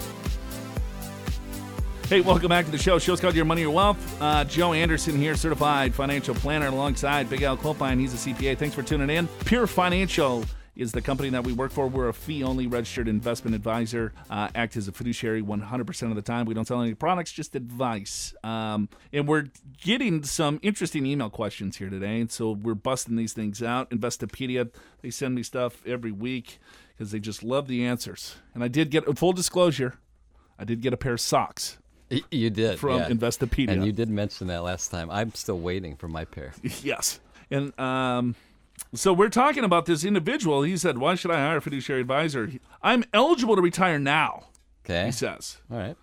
Hey, 2.10 2.20
welcome 2.20 2.50
back 2.50 2.66
to 2.66 2.72
the 2.72 2.78
show. 2.78 3.00
Show's 3.00 3.22
called 3.22 3.34
Your 3.34 3.46
Money 3.46 3.62
Your 3.62 3.72
Wealth. 3.72 4.22
Uh, 4.22 4.44
Joe 4.44 4.74
Anderson 4.74 5.16
here, 5.16 5.38
certified 5.38 5.96
financial 5.96 6.36
planner, 6.36 6.68
alongside 6.68 7.30
Big 7.30 7.42
Al 7.42 7.56
Clopine. 7.56 8.02
He's 8.02 8.14
a 8.14 8.18
CPA. 8.18 8.58
Thanks 8.58 8.76
for 8.76 8.84
tuning 8.84 9.10
in. 9.10 9.30
Pure 9.46 9.68
Financial 9.68 10.44
is 10.76 10.92
the 10.92 11.02
company 11.02 11.30
that 11.30 11.44
we 11.44 11.54
work 11.54 11.72
for. 11.72 11.88
We're 11.88 12.10
a 12.10 12.14
fee-only 12.14 12.68
registered 12.68 13.08
investment 13.08 13.56
advisor. 13.56 14.14
Uh, 14.30 14.50
act 14.56 14.76
as 14.76 14.88
a 14.88 14.92
fiduciary 14.92 15.42
100% 15.42 16.10
of 16.10 16.16
the 16.16 16.22
time. 16.22 16.46
We 16.46 16.54
don't 16.54 16.66
sell 16.66 16.82
any 16.82 16.94
products, 16.94 17.32
just 17.32 17.56
advice. 17.56 18.34
Um, 18.44 18.90
and 19.12 19.28
we're 19.28 19.48
getting 19.84 20.24
some 20.24 20.60
interesting 20.62 21.06
email 21.06 21.30
questions 21.30 21.78
here 21.78 21.90
today, 21.90 22.20
and 22.20 22.32
so 22.32 22.52
we're 22.52 22.74
busting 22.76 23.16
these 23.16 23.34
things 23.34 23.62
out. 23.62 23.90
Investopedia, 23.92 24.70
they 25.02 25.10
send 25.10 25.36
me 25.36 25.44
stuff 25.44 25.86
every 25.86 26.12
week 26.12 26.60
because 26.90 27.12
they 27.12 27.20
just 27.20 27.44
love 27.44 27.68
the 27.68 27.86
answers. 27.86 28.36
And 28.54 28.64
I 28.64 28.68
did 28.68 28.90
get 28.90 29.08
a 29.08 29.14
full 29.14 29.34
disclosure. 29.34 29.96
I 30.58 30.64
did 30.64 30.82
get 30.82 30.94
a 30.94 30.98
pair 30.98 31.14
of 31.14 31.22
socks 31.22 31.78
You 32.32 32.50
did 32.50 32.80
from 32.80 32.98
yeah. 33.00 33.10
Investopedia. 33.10 33.70
and 33.70 33.86
you 33.86 33.92
did 33.92 34.10
mention 34.10 34.48
that 34.48 34.64
last 34.64 34.90
time. 34.90 35.10
I'm 35.10 35.34
still 35.34 35.60
waiting 35.60 35.96
for 35.96 36.08
my 36.08 36.26
pair. 36.26 36.54
yes. 36.84 37.20
And 37.50 37.78
um, 37.80 38.36
so 38.94 39.14
we're 39.14 39.30
talking 39.30 39.64
about 39.64 39.86
this 39.86 40.04
individual. 40.04 40.64
He 40.64 40.78
said, 40.78 40.98
Why 40.98 41.16
should 41.16 41.32
I 41.32 41.38
hire 41.38 41.58
a 41.58 41.62
fiduciary 41.62 42.02
advisor? 42.02 42.52
I'm 42.82 43.04
eligible 43.14 43.56
to 43.56 43.62
retire 43.62 44.00
now, 44.00 44.46
Okay. 44.86 45.06
he 45.06 45.12
says, 45.12 45.58
All 45.72 45.78
right. 45.78 45.96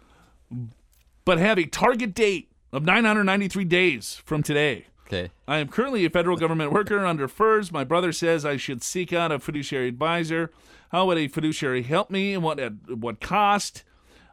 but 1.24 1.38
have 1.38 1.58
a 1.58 1.64
target 1.66 2.14
date 2.14 2.50
of 2.72 2.84
993 2.84 3.64
days 3.64 4.20
from 4.24 4.42
today. 4.42 4.86
Okay. 5.06 5.30
I 5.48 5.58
am 5.58 5.66
currently 5.68 6.04
a 6.04 6.10
federal 6.10 6.36
government 6.36 6.72
worker 6.72 7.04
under 7.04 7.26
FERS. 7.26 7.72
My 7.72 7.82
brother 7.82 8.12
says 8.12 8.44
I 8.44 8.56
should 8.56 8.82
seek 8.82 9.12
out 9.12 9.32
a 9.32 9.40
fiduciary 9.40 9.88
advisor. 9.88 10.52
How 10.92 11.06
would 11.06 11.18
a 11.18 11.26
fiduciary 11.26 11.82
help 11.82 12.10
me 12.10 12.32
and 12.34 12.44
what 12.44 12.60
at 12.60 12.72
what 12.96 13.20
cost? 13.20 13.82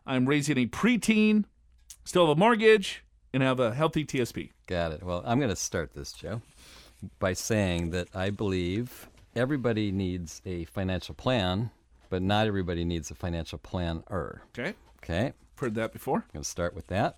I'm 0.05 0.27
raising 0.27 0.57
a 0.59 0.67
preteen, 0.67 1.45
still 2.05 2.27
have 2.27 2.37
a 2.37 2.39
mortgage, 2.39 3.03
and 3.33 3.41
have 3.43 3.59
a 3.59 3.73
healthy 3.73 4.05
TSP. 4.05 4.51
Got 4.67 4.91
it. 4.91 5.03
Well, 5.03 5.23
I'm 5.25 5.39
going 5.39 5.49
to 5.49 5.55
start 5.55 5.93
this, 5.93 6.13
Joe, 6.13 6.41
by 7.19 7.33
saying 7.33 7.91
that 7.91 8.07
I 8.15 8.29
believe 8.29 9.09
everybody 9.35 9.91
needs 9.91 10.41
a 10.45 10.65
financial 10.65 11.15
plan, 11.15 11.71
but 12.09 12.21
not 12.21 12.47
everybody 12.47 12.83
needs 12.83 13.11
a 13.11 13.15
financial 13.15 13.57
planner. 13.57 14.41
Okay. 14.57 14.73
Okay. 15.03 15.33
Heard 15.57 15.75
that 15.75 15.93
before. 15.93 16.17
I'm 16.17 16.33
going 16.33 16.43
to 16.43 16.49
start 16.49 16.75
with 16.75 16.87
that. 16.87 17.17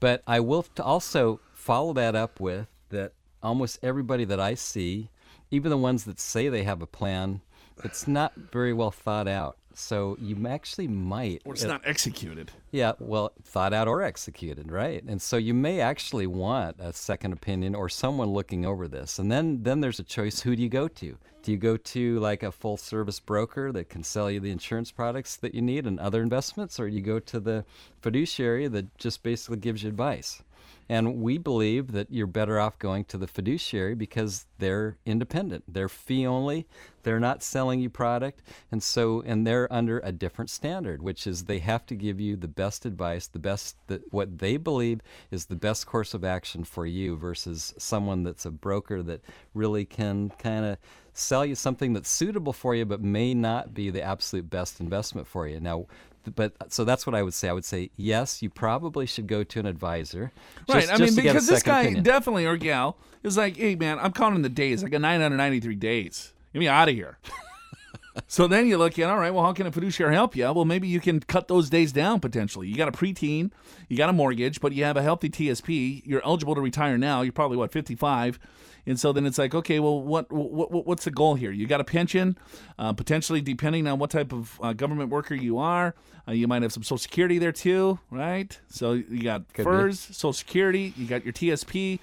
But 0.00 0.22
I 0.26 0.40
will 0.40 0.66
also 0.78 1.40
follow 1.52 1.92
that 1.94 2.14
up 2.14 2.40
with 2.40 2.66
that 2.90 3.12
almost 3.42 3.78
everybody 3.82 4.24
that 4.24 4.40
I 4.40 4.54
see, 4.54 5.10
even 5.50 5.70
the 5.70 5.78
ones 5.78 6.04
that 6.04 6.20
say 6.20 6.48
they 6.48 6.64
have 6.64 6.82
a 6.82 6.86
plan, 6.86 7.40
it's 7.82 8.06
not 8.06 8.34
very 8.34 8.72
well 8.72 8.90
thought 8.90 9.28
out. 9.28 9.56
So 9.76 10.16
you 10.20 10.46
actually 10.46 10.88
might. 10.88 11.42
Or 11.44 11.54
it's 11.54 11.64
not 11.64 11.82
executed. 11.84 12.52
Yeah, 12.70 12.92
well, 12.98 13.32
thought 13.42 13.72
out 13.72 13.88
or 13.88 14.02
executed, 14.02 14.70
right? 14.70 15.02
And 15.04 15.20
so 15.20 15.36
you 15.36 15.54
may 15.54 15.80
actually 15.80 16.26
want 16.26 16.76
a 16.78 16.92
second 16.92 17.32
opinion 17.32 17.74
or 17.74 17.88
someone 17.88 18.28
looking 18.28 18.64
over 18.64 18.88
this. 18.88 19.18
And 19.18 19.30
then 19.30 19.62
then 19.62 19.80
there's 19.80 19.98
a 19.98 20.04
choice 20.04 20.40
who 20.40 20.56
do 20.56 20.62
you 20.62 20.68
go 20.68 20.88
to? 20.88 21.18
Do 21.42 21.52
you 21.52 21.58
go 21.58 21.76
to 21.76 22.18
like 22.20 22.42
a 22.42 22.50
full 22.50 22.78
service 22.78 23.20
broker 23.20 23.70
that 23.72 23.90
can 23.90 24.02
sell 24.02 24.30
you 24.30 24.40
the 24.40 24.50
insurance 24.50 24.90
products 24.90 25.36
that 25.36 25.54
you 25.54 25.60
need 25.60 25.86
and 25.86 26.00
other 26.00 26.22
investments 26.22 26.80
or 26.80 26.88
you 26.88 27.02
go 27.02 27.18
to 27.18 27.38
the 27.38 27.66
fiduciary 28.00 28.66
that 28.68 28.96
just 28.96 29.22
basically 29.22 29.58
gives 29.58 29.82
you 29.82 29.90
advice? 29.90 30.42
And 30.88 31.16
we 31.22 31.38
believe 31.38 31.92
that 31.92 32.10
you're 32.10 32.26
better 32.26 32.60
off 32.60 32.78
going 32.78 33.04
to 33.06 33.18
the 33.18 33.26
fiduciary 33.26 33.94
because 33.94 34.46
they're 34.58 34.98
independent. 35.06 35.64
They're 35.66 35.88
fee 35.88 36.26
only. 36.26 36.66
They're 37.02 37.20
not 37.20 37.42
selling 37.42 37.80
you 37.80 37.90
product. 37.90 38.42
And 38.70 38.82
so, 38.82 39.22
and 39.26 39.46
they're 39.46 39.72
under 39.72 40.00
a 40.00 40.12
different 40.12 40.50
standard, 40.50 41.02
which 41.02 41.26
is 41.26 41.44
they 41.44 41.58
have 41.60 41.86
to 41.86 41.94
give 41.94 42.20
you 42.20 42.36
the 42.36 42.48
best 42.48 42.84
advice, 42.86 43.26
the 43.26 43.38
best, 43.38 43.76
the, 43.86 44.02
what 44.10 44.38
they 44.38 44.56
believe 44.56 45.00
is 45.30 45.46
the 45.46 45.56
best 45.56 45.86
course 45.86 46.14
of 46.14 46.24
action 46.24 46.64
for 46.64 46.86
you 46.86 47.16
versus 47.16 47.74
someone 47.78 48.22
that's 48.22 48.46
a 48.46 48.50
broker 48.50 49.02
that 49.02 49.22
really 49.54 49.84
can 49.84 50.30
kind 50.38 50.64
of 50.64 50.78
sell 51.12 51.46
you 51.46 51.54
something 51.54 51.92
that's 51.92 52.10
suitable 52.10 52.52
for 52.52 52.74
you 52.74 52.84
but 52.84 53.00
may 53.00 53.32
not 53.32 53.72
be 53.72 53.88
the 53.88 54.02
absolute 54.02 54.50
best 54.50 54.80
investment 54.80 55.26
for 55.26 55.46
you. 55.46 55.60
Now, 55.60 55.86
but 56.34 56.72
so 56.72 56.84
that's 56.84 57.06
what 57.06 57.14
I 57.14 57.22
would 57.22 57.34
say. 57.34 57.48
I 57.48 57.52
would 57.52 57.64
say 57.64 57.90
yes, 57.96 58.42
you 58.42 58.50
probably 58.50 59.06
should 59.06 59.26
go 59.26 59.42
to 59.44 59.60
an 59.60 59.66
advisor. 59.66 60.32
Right. 60.68 60.86
just- 60.88 60.92
I 60.92 61.04
mean, 61.04 61.14
because 61.14 61.46
this 61.46 61.62
guy 61.62 61.82
opinion. 61.82 62.04
definitely 62.04 62.46
or 62.46 62.56
gal 62.56 62.96
is 63.22 63.36
like, 63.36 63.56
hey 63.56 63.74
man, 63.74 63.98
I'm 63.98 64.12
counting 64.12 64.42
the 64.42 64.48
days. 64.48 64.84
I 64.84 64.88
got 64.88 65.00
993 65.00 65.74
days. 65.76 66.32
Get 66.52 66.58
me 66.60 66.68
out 66.68 66.88
of 66.88 66.94
here. 66.94 67.18
so 68.28 68.46
then 68.46 68.66
you 68.66 68.78
look 68.78 68.98
at, 68.98 69.10
all 69.10 69.18
right, 69.18 69.32
well, 69.32 69.44
how 69.44 69.52
can 69.52 69.66
a 69.66 69.72
fiduciary 69.72 70.14
help 70.14 70.36
you? 70.36 70.44
Well, 70.52 70.64
maybe 70.64 70.86
you 70.86 71.00
can 71.00 71.20
cut 71.20 71.48
those 71.48 71.68
days 71.68 71.92
down 71.92 72.20
potentially. 72.20 72.68
You 72.68 72.76
got 72.76 72.88
a 72.88 72.92
preteen, 72.92 73.50
you 73.88 73.96
got 73.96 74.08
a 74.10 74.12
mortgage, 74.12 74.60
but 74.60 74.72
you 74.72 74.84
have 74.84 74.96
a 74.96 75.02
healthy 75.02 75.28
TSP. 75.28 76.02
You're 76.04 76.24
eligible 76.24 76.54
to 76.54 76.60
retire 76.60 76.96
now. 76.96 77.22
You're 77.22 77.32
probably 77.32 77.56
what 77.56 77.72
55. 77.72 78.38
And 78.86 79.00
so 79.00 79.12
then 79.12 79.24
it's 79.26 79.38
like, 79.38 79.54
okay, 79.54 79.80
well, 79.80 80.02
what, 80.02 80.30
what 80.30 80.70
what- 80.72 80.86
what's 80.86 81.04
the 81.04 81.10
goal 81.10 81.34
here? 81.36 81.50
You 81.50 81.66
got 81.66 81.80
a 81.80 81.84
pension, 81.84 82.36
uh, 82.78 82.92
potentially 82.92 83.40
depending 83.40 83.86
on 83.86 83.98
what 83.98 84.10
type 84.10 84.32
of 84.32 84.58
uh, 84.62 84.72
government 84.74 85.10
worker 85.10 85.34
you 85.34 85.58
are. 85.58 85.94
Uh, 86.28 86.32
you 86.32 86.46
might 86.48 86.62
have 86.62 86.72
some 86.72 86.82
Social 86.82 86.98
Security 86.98 87.38
there 87.38 87.52
too, 87.52 87.98
right? 88.10 88.58
So 88.68 88.92
you 88.92 89.22
got 89.22 89.50
be. 89.54 89.62
FERS, 89.64 90.00
Social 90.00 90.32
Security, 90.32 90.92
you 90.96 91.06
got 91.06 91.24
your 91.24 91.32
TSP. 91.32 91.98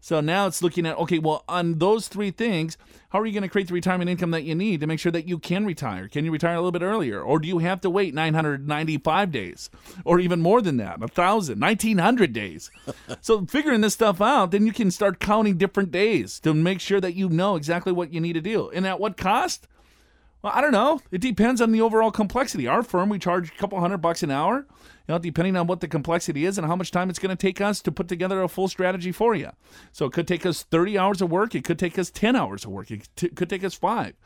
So 0.00 0.20
now 0.20 0.46
it's 0.46 0.62
looking 0.62 0.84
at 0.86 0.96
okay, 0.98 1.18
well, 1.18 1.44
on 1.48 1.78
those 1.78 2.08
three 2.08 2.30
things, 2.30 2.76
how 3.14 3.20
are 3.20 3.26
you 3.26 3.32
going 3.32 3.42
to 3.42 3.48
create 3.48 3.68
the 3.68 3.74
retirement 3.74 4.10
income 4.10 4.32
that 4.32 4.42
you 4.42 4.56
need 4.56 4.80
to 4.80 4.88
make 4.88 4.98
sure 4.98 5.12
that 5.12 5.28
you 5.28 5.38
can 5.38 5.64
retire? 5.64 6.08
Can 6.08 6.24
you 6.24 6.32
retire 6.32 6.54
a 6.54 6.56
little 6.56 6.72
bit 6.72 6.82
earlier, 6.82 7.22
or 7.22 7.38
do 7.38 7.46
you 7.46 7.58
have 7.58 7.80
to 7.82 7.88
wait 7.88 8.12
995 8.12 9.30
days, 9.30 9.70
or 10.04 10.18
even 10.18 10.40
more 10.40 10.60
than 10.60 10.78
that, 10.78 11.00
a 11.00 11.06
thousand, 11.06 11.60
1900 11.60 12.32
days? 12.32 12.72
so 13.20 13.46
figuring 13.46 13.82
this 13.82 13.94
stuff 13.94 14.20
out, 14.20 14.50
then 14.50 14.66
you 14.66 14.72
can 14.72 14.90
start 14.90 15.20
counting 15.20 15.56
different 15.56 15.92
days 15.92 16.40
to 16.40 16.52
make 16.52 16.80
sure 16.80 17.00
that 17.00 17.14
you 17.14 17.28
know 17.28 17.54
exactly 17.54 17.92
what 17.92 18.12
you 18.12 18.20
need 18.20 18.32
to 18.32 18.40
do, 18.40 18.68
and 18.70 18.84
at 18.84 18.98
what 18.98 19.16
cost. 19.16 19.68
Well, 20.44 20.52
I 20.54 20.60
don't 20.60 20.72
know. 20.72 21.00
It 21.10 21.22
depends 21.22 21.62
on 21.62 21.72
the 21.72 21.80
overall 21.80 22.10
complexity. 22.10 22.66
Our 22.66 22.82
firm, 22.82 23.08
we 23.08 23.18
charge 23.18 23.48
a 23.48 23.54
couple 23.54 23.80
hundred 23.80 24.02
bucks 24.02 24.22
an 24.22 24.30
hour, 24.30 24.66
you 24.68 25.14
know, 25.14 25.18
depending 25.18 25.56
on 25.56 25.66
what 25.66 25.80
the 25.80 25.88
complexity 25.88 26.44
is 26.44 26.58
and 26.58 26.66
how 26.66 26.76
much 26.76 26.90
time 26.90 27.08
it's 27.08 27.18
going 27.18 27.34
to 27.34 27.40
take 27.40 27.62
us 27.62 27.80
to 27.80 27.90
put 27.90 28.08
together 28.08 28.42
a 28.42 28.48
full 28.48 28.68
strategy 28.68 29.10
for 29.10 29.34
you. 29.34 29.52
So 29.92 30.04
it 30.04 30.12
could 30.12 30.28
take 30.28 30.44
us 30.44 30.62
30 30.62 30.98
hours 30.98 31.22
of 31.22 31.30
work. 31.30 31.54
It 31.54 31.64
could 31.64 31.78
take 31.78 31.98
us 31.98 32.10
10 32.10 32.36
hours 32.36 32.66
of 32.66 32.72
work. 32.72 32.90
It 32.90 33.08
t- 33.16 33.30
could 33.30 33.48
take 33.48 33.64
us 33.64 33.72
five. 33.72 34.16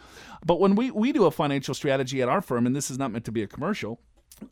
But 0.45 0.59
when 0.59 0.75
we, 0.75 0.91
we 0.91 1.13
do 1.13 1.25
a 1.27 1.31
financial 1.31 1.73
strategy 1.73 2.21
at 2.21 2.29
our 2.29 2.43
firm, 2.43 2.67
and 2.67 2.75
this 2.75 2.91
is 2.91 2.99
not 2.99 3.13
meant 3.13 3.25
to 3.27 3.33
be 3.33 3.45
a 3.45 3.47
commercial, 3.47 4.01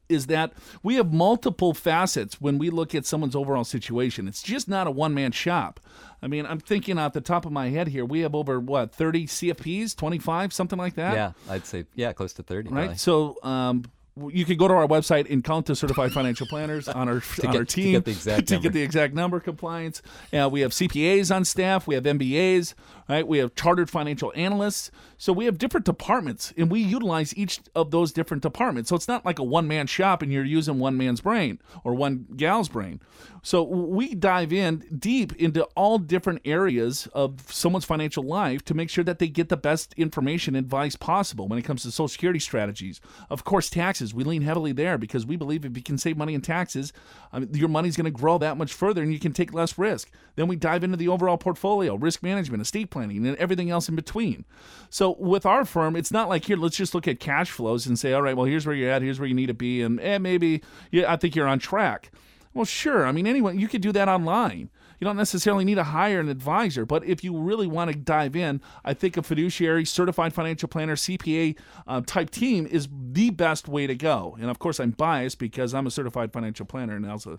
is 0.09 0.27
that 0.27 0.53
we 0.83 0.96
have 0.96 1.12
multiple 1.12 1.75
facets 1.75 2.40
when 2.40 2.59
we 2.59 2.70
look 2.70 2.94
at 2.94 3.07
someone's 3.07 3.37
overall 3.37 3.64
situation. 3.64 4.27
It's 4.29 4.42
just 4.42 4.68
not 4.68 4.87
a 4.87 4.90
one 4.90 5.14
man 5.14 5.33
shop. 5.33 5.81
I 6.22 6.29
mean, 6.29 6.46
I'm 6.46 6.59
thinking 6.61 6.99
off 6.99 7.12
the 7.12 7.20
top 7.20 7.44
of 7.46 7.53
my 7.53 7.68
head 7.68 7.88
here, 7.88 8.05
we 8.05 8.20
have 8.20 8.35
over 8.35 8.59
what, 8.59 8.92
30 8.94 9.27
CFPs, 9.27 9.94
25, 9.96 10.53
something 10.53 10.79
like 10.79 10.94
that? 10.94 11.14
yeah, 11.14 11.33
I'd 11.49 11.66
say 11.66 11.85
yeah, 11.94 12.12
close 12.12 12.33
to 12.35 12.42
thirty. 12.42 12.68
Right. 12.70 12.81
probably. 12.85 12.96
So, 12.96 13.37
um, 13.42 13.85
you 14.31 14.46
can 14.46 14.57
go 14.57 14.66
to 14.66 14.72
our 14.72 14.87
website 14.87 15.31
and 15.31 15.44
count 15.44 15.66
the 15.66 15.77
certified 15.77 16.11
financial 16.11 16.46
planners 16.46 16.88
on 16.88 17.07
our 17.07 17.16
on 17.16 17.22
get- 17.42 17.46
our 17.55 17.64
to 17.64 17.64
team 17.66 17.92
get 17.92 18.07
the 18.07 18.11
exact 18.12 18.49
to 18.49 18.55
number. 18.55 18.62
get 18.62 18.72
the 18.72 18.81
exact 18.83 19.12
number 19.14 19.40
compliance. 19.40 20.01
Uh, 20.33 20.49
we 20.51 20.62
have 20.62 20.70
CPAs 20.72 21.35
on 21.35 21.44
staff. 21.44 21.87
We 21.87 21.94
have 21.96 22.05
MBAs. 22.05 22.72
Right. 23.09 23.27
We 23.27 23.38
have 23.38 23.55
chartered 23.55 23.88
financial 23.88 24.33
analysts. 24.35 24.90
So 25.16 25.33
we 25.33 25.45
have 25.47 25.59
different 25.59 25.87
departments, 25.87 26.53
and 26.57 26.71
we 26.71 26.81
utilize 26.81 27.37
each 27.37 27.61
of 27.75 27.90
those 27.90 28.12
different 28.12 28.42
departments. 28.42 28.90
So 28.90 28.97
it's 28.97 29.09
not 29.09 29.25
like 29.25 29.38
a 29.38 29.45
one 29.45 29.69
man 29.69 29.87
shop, 29.87 30.23
and 30.23 30.33
you're 30.33 30.45
using 30.45 30.79
one 30.79 30.97
man's 30.97 31.21
brain 31.21 31.61
or 31.85 31.95
one 31.95 32.27
gal's 32.37 32.69
brain. 32.69 33.01
So 33.42 33.62
we 33.62 34.14
dive 34.14 34.53
in 34.53 34.85
deep 34.99 35.35
into 35.37 35.62
all 35.77 35.99
different 35.99 36.40
areas 36.45 37.07
of 37.14 37.40
someone's 37.51 37.85
financial 37.85 38.25
life 38.25 38.64
to 38.64 38.75
make 38.75 38.90
sure 38.90 39.05
that 39.05 39.21
they 39.21 39.29
get 39.29 39.49
the 39.49 39.57
best 39.57 39.95
information 39.97 40.57
and 40.57 40.64
advice 40.64 40.97
possible 40.97 41.47
when 41.47 41.59
it 41.59 41.62
comes 41.62 41.83
to 41.83 41.92
social 41.92 42.09
security 42.09 42.40
strategies. 42.40 43.01
Of 43.31 43.45
course, 43.45 43.71
taxes. 43.71 44.12
We 44.12 44.25
lean 44.25 44.42
heavily 44.42 44.73
there 44.73 44.99
because 44.99 45.25
we 45.25 45.37
believe 45.37 45.64
if 45.64 45.77
you 45.77 45.83
can 45.83 45.97
save 45.97 46.16
money 46.16 46.35
in 46.35 46.40
taxes, 46.40 46.92
mean, 47.33 47.55
your 47.55 47.69
money's 47.69 47.97
going 47.97 48.07
to 48.07 48.11
grow 48.11 48.38
that 48.38 48.57
much 48.57 48.73
further 48.73 49.03
and 49.03 49.12
you 49.12 49.21
can 49.21 49.33
take 49.33 49.55
less 49.55 49.79
risk. 49.79 50.11
Then 50.35 50.49
we 50.49 50.57
dive 50.57 50.85
into 50.85 50.97
the 50.97 51.09
overall 51.09 51.38
portfolio, 51.38 51.95
risk 51.95 52.23
management, 52.23 52.62
estate 52.62 52.90
planning, 52.96 53.26
and 53.26 53.37
everything 53.37 53.70
else 53.70 53.90
in 53.90 53.94
between. 53.94 54.46
So 54.88 55.16
with 55.18 55.44
our 55.44 55.66
firm, 55.66 55.96
it's 55.96 56.11
not 56.11 56.30
like 56.30 56.46
here, 56.46 56.56
let's 56.56 56.76
just 56.76 56.94
look 56.94 57.06
at 57.06 57.20
cash 57.20 57.50
flows 57.50 57.87
and 57.87 57.98
say, 57.98 58.14
all 58.14 58.22
right, 58.22 58.35
well, 58.35 58.46
here's 58.46 58.64
where 58.64 58.74
you're 58.74 58.90
at, 58.90 59.02
here's 59.02 59.20
where 59.20 59.28
you 59.28 59.35
need 59.35 59.48
to 59.48 59.54
be, 59.54 59.82
and 59.82 60.00
eh, 60.00 60.16
maybe 60.16 60.62
yeah, 60.90 61.12
I 61.12 61.16
think 61.16 61.37
you're 61.37 61.46
on 61.46 61.59
track. 61.59 62.11
Well, 62.54 62.64
sure. 62.64 63.06
I 63.06 63.12
mean, 63.12 63.26
anyone 63.26 63.59
you 63.59 63.68
could 63.68 63.82
do 63.82 63.92
that 63.92 64.09
online. 64.09 64.70
You 64.98 65.04
don't 65.04 65.18
necessarily 65.18 65.66
need 65.66 65.74
to 65.74 65.85
hire 65.85 66.20
an 66.20 66.30
advisor, 66.30 66.87
but 66.87 67.04
if 67.04 67.22
you 67.22 67.37
really 67.37 67.66
want 67.66 67.90
to 67.90 67.96
dive 67.98 68.35
in, 68.35 68.62
I 68.82 68.94
think 68.94 69.18
a 69.18 69.22
fiduciary, 69.22 69.85
certified 69.85 70.32
financial 70.32 70.70
planner, 70.70 70.96
CPA 70.96 71.59
uh, 71.87 72.00
type 72.06 72.30
team 72.30 72.66
is 72.66 72.88
the 73.12 73.28
best 73.28 73.68
way 73.68 73.87
to 73.87 73.94
go. 73.94 74.38
And 74.40 74.48
of 74.48 74.59
course, 74.59 74.80
I'm 74.80 74.92
biased 74.92 75.38
because 75.38 75.74
I'm 75.74 75.87
a 75.87 75.90
certified 75.90 76.32
financial 76.32 76.64
planner 76.64 76.96
and 76.96 77.04
also 77.11 77.35
a 77.35 77.38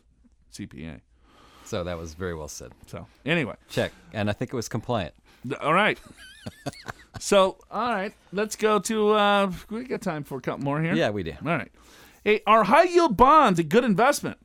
CPA. 0.53 1.01
So 1.67 1.83
that 1.83 1.97
was 1.97 2.13
very 2.13 2.33
well 2.33 2.47
said. 2.47 2.71
So 2.85 3.07
anyway, 3.25 3.55
Check, 3.69 3.91
and 4.13 4.29
I 4.29 4.33
think 4.33 4.53
it 4.53 4.55
was 4.55 4.69
compliant. 4.69 5.13
All 5.61 5.73
right. 5.73 5.99
so 7.19 7.57
all 7.71 7.93
right, 7.93 8.13
let's 8.31 8.55
go 8.55 8.79
to. 8.79 9.11
Uh, 9.11 9.51
we 9.69 9.83
got 9.83 10.01
time 10.01 10.23
for 10.23 10.37
a 10.37 10.41
couple 10.41 10.63
more 10.63 10.81
here. 10.81 10.95
Yeah, 10.95 11.09
we 11.09 11.23
do. 11.23 11.33
All 11.45 11.51
right. 11.51 11.71
Hey, 12.23 12.41
are 12.45 12.63
high 12.63 12.83
yield 12.83 13.15
bonds 13.17 13.59
a 13.59 13.63
good 13.63 13.83
investment? 13.83 14.37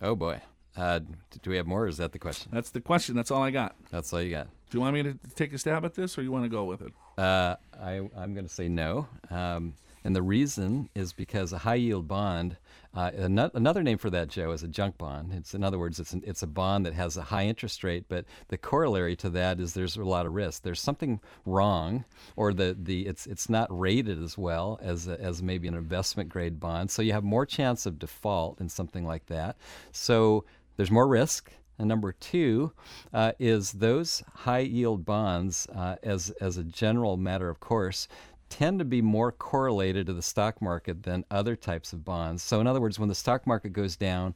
Oh 0.00 0.14
boy, 0.14 0.40
uh, 0.76 1.00
do 1.42 1.50
we 1.50 1.56
have 1.56 1.66
more? 1.66 1.84
Or 1.84 1.88
is 1.88 1.96
that 1.98 2.12
the 2.12 2.18
question? 2.18 2.50
That's 2.52 2.70
the 2.70 2.80
question. 2.80 3.14
That's 3.14 3.30
all 3.30 3.42
I 3.42 3.50
got. 3.50 3.76
That's 3.90 4.12
all 4.12 4.20
you 4.20 4.30
got. 4.30 4.48
Do 4.70 4.78
you 4.78 4.80
want 4.80 4.94
me 4.94 5.02
to 5.02 5.18
take 5.34 5.52
a 5.52 5.58
stab 5.58 5.84
at 5.84 5.94
this, 5.94 6.16
or 6.16 6.22
you 6.22 6.32
want 6.32 6.44
to 6.44 6.48
go 6.48 6.64
with 6.64 6.80
it? 6.80 6.92
Uh, 7.18 7.56
I, 7.78 8.00
I'm 8.16 8.32
going 8.32 8.46
to 8.46 8.48
say 8.48 8.68
no. 8.68 9.06
Um, 9.30 9.74
and 10.04 10.16
the 10.16 10.22
reason 10.22 10.88
is 10.94 11.12
because 11.12 11.52
a 11.52 11.58
high 11.58 11.74
yield 11.74 12.08
bond, 12.08 12.56
uh, 12.94 13.10
another 13.14 13.82
name 13.82 13.96
for 13.96 14.10
that, 14.10 14.28
Joe, 14.28 14.52
is 14.52 14.62
a 14.62 14.68
junk 14.68 14.98
bond. 14.98 15.32
It's 15.32 15.54
in 15.54 15.64
other 15.64 15.78
words, 15.78 15.98
it's 15.98 16.12
an, 16.12 16.22
it's 16.26 16.42
a 16.42 16.46
bond 16.46 16.84
that 16.84 16.92
has 16.92 17.16
a 17.16 17.22
high 17.22 17.46
interest 17.46 17.82
rate, 17.82 18.04
but 18.08 18.26
the 18.48 18.58
corollary 18.58 19.16
to 19.16 19.30
that 19.30 19.60
is 19.60 19.72
there's 19.72 19.96
a 19.96 20.04
lot 20.04 20.26
of 20.26 20.34
risk. 20.34 20.62
There's 20.62 20.80
something 20.80 21.20
wrong, 21.46 22.04
or 22.36 22.52
the, 22.52 22.76
the 22.78 23.06
it's 23.06 23.26
it's 23.26 23.48
not 23.48 23.66
rated 23.70 24.22
as 24.22 24.36
well 24.36 24.78
as 24.82 25.08
a, 25.08 25.18
as 25.20 25.42
maybe 25.42 25.68
an 25.68 25.74
investment 25.74 26.28
grade 26.28 26.60
bond. 26.60 26.90
So 26.90 27.00
you 27.00 27.12
have 27.12 27.24
more 27.24 27.46
chance 27.46 27.86
of 27.86 27.98
default 27.98 28.60
in 28.60 28.68
something 28.68 29.06
like 29.06 29.26
that. 29.26 29.56
So 29.92 30.44
there's 30.76 30.90
more 30.90 31.08
risk. 31.08 31.50
And 31.78 31.88
number 31.88 32.12
two 32.12 32.72
uh, 33.12 33.32
is 33.40 33.72
those 33.72 34.22
high 34.34 34.60
yield 34.60 35.04
bonds, 35.04 35.66
uh, 35.74 35.96
as, 36.02 36.30
as 36.40 36.56
a 36.56 36.62
general 36.62 37.16
matter 37.16 37.48
of 37.48 37.58
course, 37.58 38.06
tend 38.52 38.78
to 38.78 38.84
be 38.84 39.00
more 39.00 39.32
correlated 39.32 40.06
to 40.06 40.12
the 40.12 40.20
stock 40.20 40.60
market 40.60 41.04
than 41.04 41.24
other 41.30 41.56
types 41.56 41.94
of 41.94 42.04
bonds. 42.04 42.42
So, 42.42 42.60
in 42.60 42.66
other 42.66 42.82
words, 42.82 42.98
when 42.98 43.08
the 43.08 43.14
stock 43.14 43.46
market 43.46 43.72
goes 43.72 43.96
down, 43.96 44.34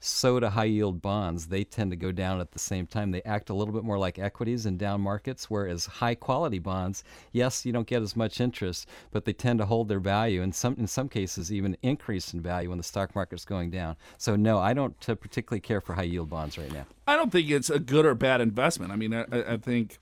so 0.00 0.40
do 0.40 0.46
high 0.46 0.64
yield 0.64 1.02
bonds. 1.02 1.48
They 1.48 1.64
tend 1.64 1.90
to 1.90 1.96
go 1.96 2.10
down 2.10 2.40
at 2.40 2.52
the 2.52 2.58
same 2.58 2.86
time. 2.86 3.10
They 3.10 3.20
act 3.24 3.50
a 3.50 3.54
little 3.54 3.74
bit 3.74 3.84
more 3.84 3.98
like 3.98 4.18
equities 4.18 4.64
in 4.64 4.78
down 4.78 5.02
markets, 5.02 5.50
whereas 5.50 5.84
high 5.84 6.14
quality 6.14 6.58
bonds, 6.58 7.04
yes, 7.30 7.66
you 7.66 7.72
don't 7.72 7.86
get 7.86 8.00
as 8.00 8.16
much 8.16 8.40
interest, 8.40 8.88
but 9.10 9.26
they 9.26 9.34
tend 9.34 9.58
to 9.58 9.66
hold 9.66 9.88
their 9.88 10.00
value 10.00 10.40
and 10.40 10.54
some 10.54 10.74
in 10.78 10.86
some 10.86 11.10
cases 11.10 11.52
even 11.52 11.76
increase 11.82 12.32
in 12.32 12.40
value 12.40 12.70
when 12.70 12.78
the 12.78 12.84
stock 12.84 13.14
market's 13.14 13.44
going 13.44 13.70
down. 13.70 13.96
So 14.16 14.34
no, 14.34 14.58
I 14.58 14.72
don't 14.72 14.96
uh, 15.10 15.14
particularly 15.14 15.60
care 15.60 15.82
for 15.82 15.92
high 15.92 16.04
yield 16.04 16.30
bonds 16.30 16.56
right 16.56 16.72
now. 16.72 16.86
I 17.06 17.16
don't 17.16 17.30
think 17.30 17.50
it's 17.50 17.68
a 17.68 17.78
good 17.78 18.06
or 18.06 18.14
bad 18.14 18.40
investment. 18.40 18.92
I 18.92 18.96
mean, 18.96 19.12
I, 19.12 19.26
I 19.30 19.56
think 19.58 19.98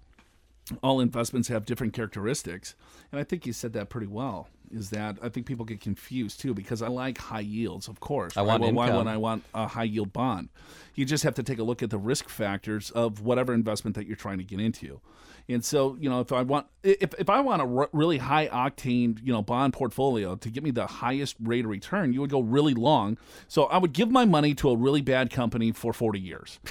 all 0.83 1.01
investments 1.01 1.49
have 1.49 1.65
different 1.65 1.93
characteristics, 1.93 2.75
and 3.13 3.21
I 3.21 3.25
think 3.25 3.47
you 3.47 3.53
said 3.53 3.73
that 3.75 3.89
pretty 3.89 4.09
well. 4.09 4.49
Is 4.69 4.91
that 4.91 5.19
I 5.23 5.29
think 5.29 5.47
people 5.47 5.65
get 5.65 5.81
confused 5.81 6.41
too 6.41 6.53
because 6.53 6.83
I 6.83 6.89
like 6.89 7.19
high 7.19 7.39
yields, 7.39 7.87
of 7.87 8.01
course. 8.01 8.37
I 8.37 8.43
want 8.43 8.63
Why, 8.63 8.71
why 8.73 8.97
would 8.97 9.07
I 9.07 9.17
want 9.17 9.45
a 9.55 9.69
high 9.69 9.85
yield 9.85 10.13
bond? 10.13 10.49
You 10.97 11.05
just 11.05 11.23
have 11.23 11.35
to 11.35 11.45
take 11.45 11.61
a 11.61 11.63
look 11.63 11.85
at 11.85 11.91
the 11.91 11.99
risk 11.99 12.29
factors 12.29 12.91
of 12.91 13.21
whatever 13.21 13.55
investment 13.55 13.95
that 13.95 14.09
you're 14.09 14.17
trying 14.17 14.39
to 14.39 14.45
get 14.45 14.59
into. 14.59 15.01
And 15.49 15.65
so, 15.65 15.97
you 16.01 16.11
know, 16.11 16.21
if 16.21 16.33
I 16.33 16.43
want 16.43 16.67
if, 16.83 17.15
if 17.17 17.31
I 17.31 17.41
want 17.41 17.63
a 17.63 17.65
r- 17.65 17.91
really 17.93 18.19
high 18.19 18.49
octane, 18.49 19.25
you 19.25 19.33
know, 19.33 19.43
bond 19.43 19.73
portfolio 19.73 20.35
to 20.35 20.51
get 20.51 20.65
me 20.65 20.73
the 20.73 20.87
highest 20.87 21.37
rate 21.41 21.65
of 21.65 21.71
return, 21.71 22.13
you 22.13 22.21
would 22.21 22.31
go 22.31 22.41
really 22.41 22.75
long. 22.75 23.19
So 23.47 23.65
I 23.65 23.79
would 23.79 23.93
give 23.93 24.11
my 24.11 24.25
money 24.25 24.55
to 24.57 24.71
a 24.71 24.77
really 24.77 25.01
bad 25.01 25.31
company 25.31 25.71
for 25.71 25.93
40 25.93 26.19
years. 26.19 26.59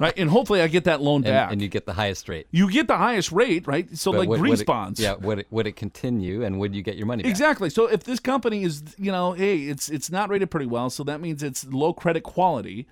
right? 0.00 0.14
And 0.16 0.28
hopefully 0.30 0.60
I 0.62 0.68
get 0.68 0.84
that 0.84 1.00
loan 1.00 1.16
And, 1.24 1.24
back. 1.24 1.52
and 1.52 1.60
you 1.62 1.68
get 1.68 1.86
the 1.86 1.92
highest 1.92 2.28
rate. 2.28 2.46
you 2.50 2.70
get 2.70 2.86
the 2.88 2.96
highest 2.96 3.32
rate, 3.32 3.66
right? 3.66 3.86
So 3.96 4.12
But 4.12 4.18
like 4.20 4.28
would- 4.28 4.40
would 4.40 4.60
it- 4.60 4.66
bonds. 4.66 5.00
Yeah, 5.00 5.14
would 5.14 5.40
it, 5.40 5.46
would 5.50 5.66
it 5.66 5.76
continue 5.76 6.42
and 6.44 6.58
would 6.60 6.74
you 6.74 6.82
get 6.82 6.96
your 6.96 7.06
money 7.06 7.22
back? 7.22 7.30
Exactly. 7.30 7.70
So 7.70 7.86
if 7.86 8.04
this 8.04 8.20
company 8.20 8.62
is, 8.64 8.82
you 8.98 9.12
know, 9.12 9.32
hey, 9.32 9.58
it's 9.62 9.88
it's 9.88 10.10
not 10.10 10.28
rated 10.30 10.50
pretty 10.50 10.66
well, 10.66 10.90
so 10.90 11.04
that 11.04 11.20
means 11.20 11.42
it's 11.42 11.64
low 11.66 11.92
credit 11.92 12.22
quality, 12.22 12.86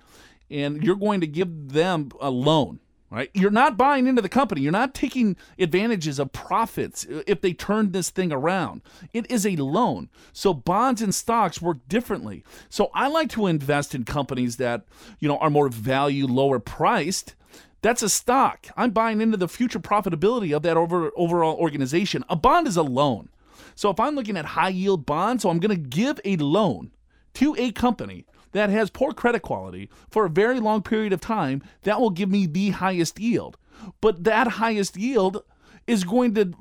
and 0.49 0.83
you're 0.83 0.95
going 0.95 1.21
to 1.21 1.27
give 1.27 1.69
them 1.73 2.09
a 2.19 2.29
loan, 2.29 2.79
right? 3.11 3.29
You're 3.33 3.51
not 3.51 3.77
buying 3.77 4.07
into 4.07 4.21
the 4.21 4.29
company. 4.29 4.61
You're 4.61 4.71
not 4.71 4.95
taking 4.95 5.35
advantages 5.59 6.17
of 6.17 6.31
profits 6.31 7.05
if 7.27 7.41
they 7.41 7.53
turn 7.53 7.91
this 7.91 8.09
thing 8.09 8.31
around. 8.31 8.81
It 9.13 9.29
is 9.29 9.45
a 9.45 9.57
loan. 9.57 10.09
So 10.31 10.53
bonds 10.53 11.01
and 11.01 11.13
stocks 11.13 11.61
work 11.61 11.77
differently. 11.89 12.43
So 12.69 12.89
I 12.93 13.09
like 13.09 13.29
to 13.31 13.47
invest 13.47 13.93
in 13.93 14.05
companies 14.05 14.55
that, 14.57 14.85
you 15.19 15.27
know, 15.27 15.37
are 15.37 15.49
more 15.49 15.67
value, 15.67 16.25
lower 16.25 16.59
priced. 16.59 17.35
That's 17.81 18.01
a 18.01 18.09
stock. 18.09 18.67
I'm 18.77 18.91
buying 18.91 19.21
into 19.21 19.37
the 19.37 19.47
future 19.47 19.79
profitability 19.79 20.55
of 20.55 20.61
that 20.63 20.77
over, 20.77 21.11
overall 21.15 21.57
organization. 21.57 22.23
A 22.29 22.35
bond 22.35 22.67
is 22.67 22.77
a 22.77 22.83
loan. 22.83 23.29
So 23.75 23.89
if 23.89 23.99
I'm 23.99 24.15
looking 24.15 24.37
at 24.37 24.45
high 24.45 24.69
yield 24.69 25.05
bonds, 25.05 25.43
so 25.43 25.49
I'm 25.49 25.59
going 25.59 25.75
to 25.75 25.89
give 25.89 26.19
a 26.23 26.37
loan 26.37 26.91
to 27.35 27.55
a 27.57 27.71
company 27.71 28.25
that 28.51 28.69
has 28.69 28.89
poor 28.89 29.13
credit 29.13 29.41
quality 29.41 29.89
for 30.09 30.25
a 30.25 30.29
very 30.29 30.59
long 30.59 30.81
period 30.81 31.13
of 31.13 31.21
time, 31.21 31.63
that 31.83 31.99
will 31.99 32.09
give 32.09 32.29
me 32.29 32.45
the 32.45 32.71
highest 32.71 33.19
yield. 33.19 33.57
But 33.99 34.23
that 34.23 34.47
highest 34.47 34.97
yield 34.97 35.43
is 35.87 36.03
going 36.03 36.35
to, 36.35 36.53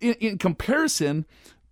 in, 0.00 0.14
in 0.14 0.38
comparison 0.38 1.26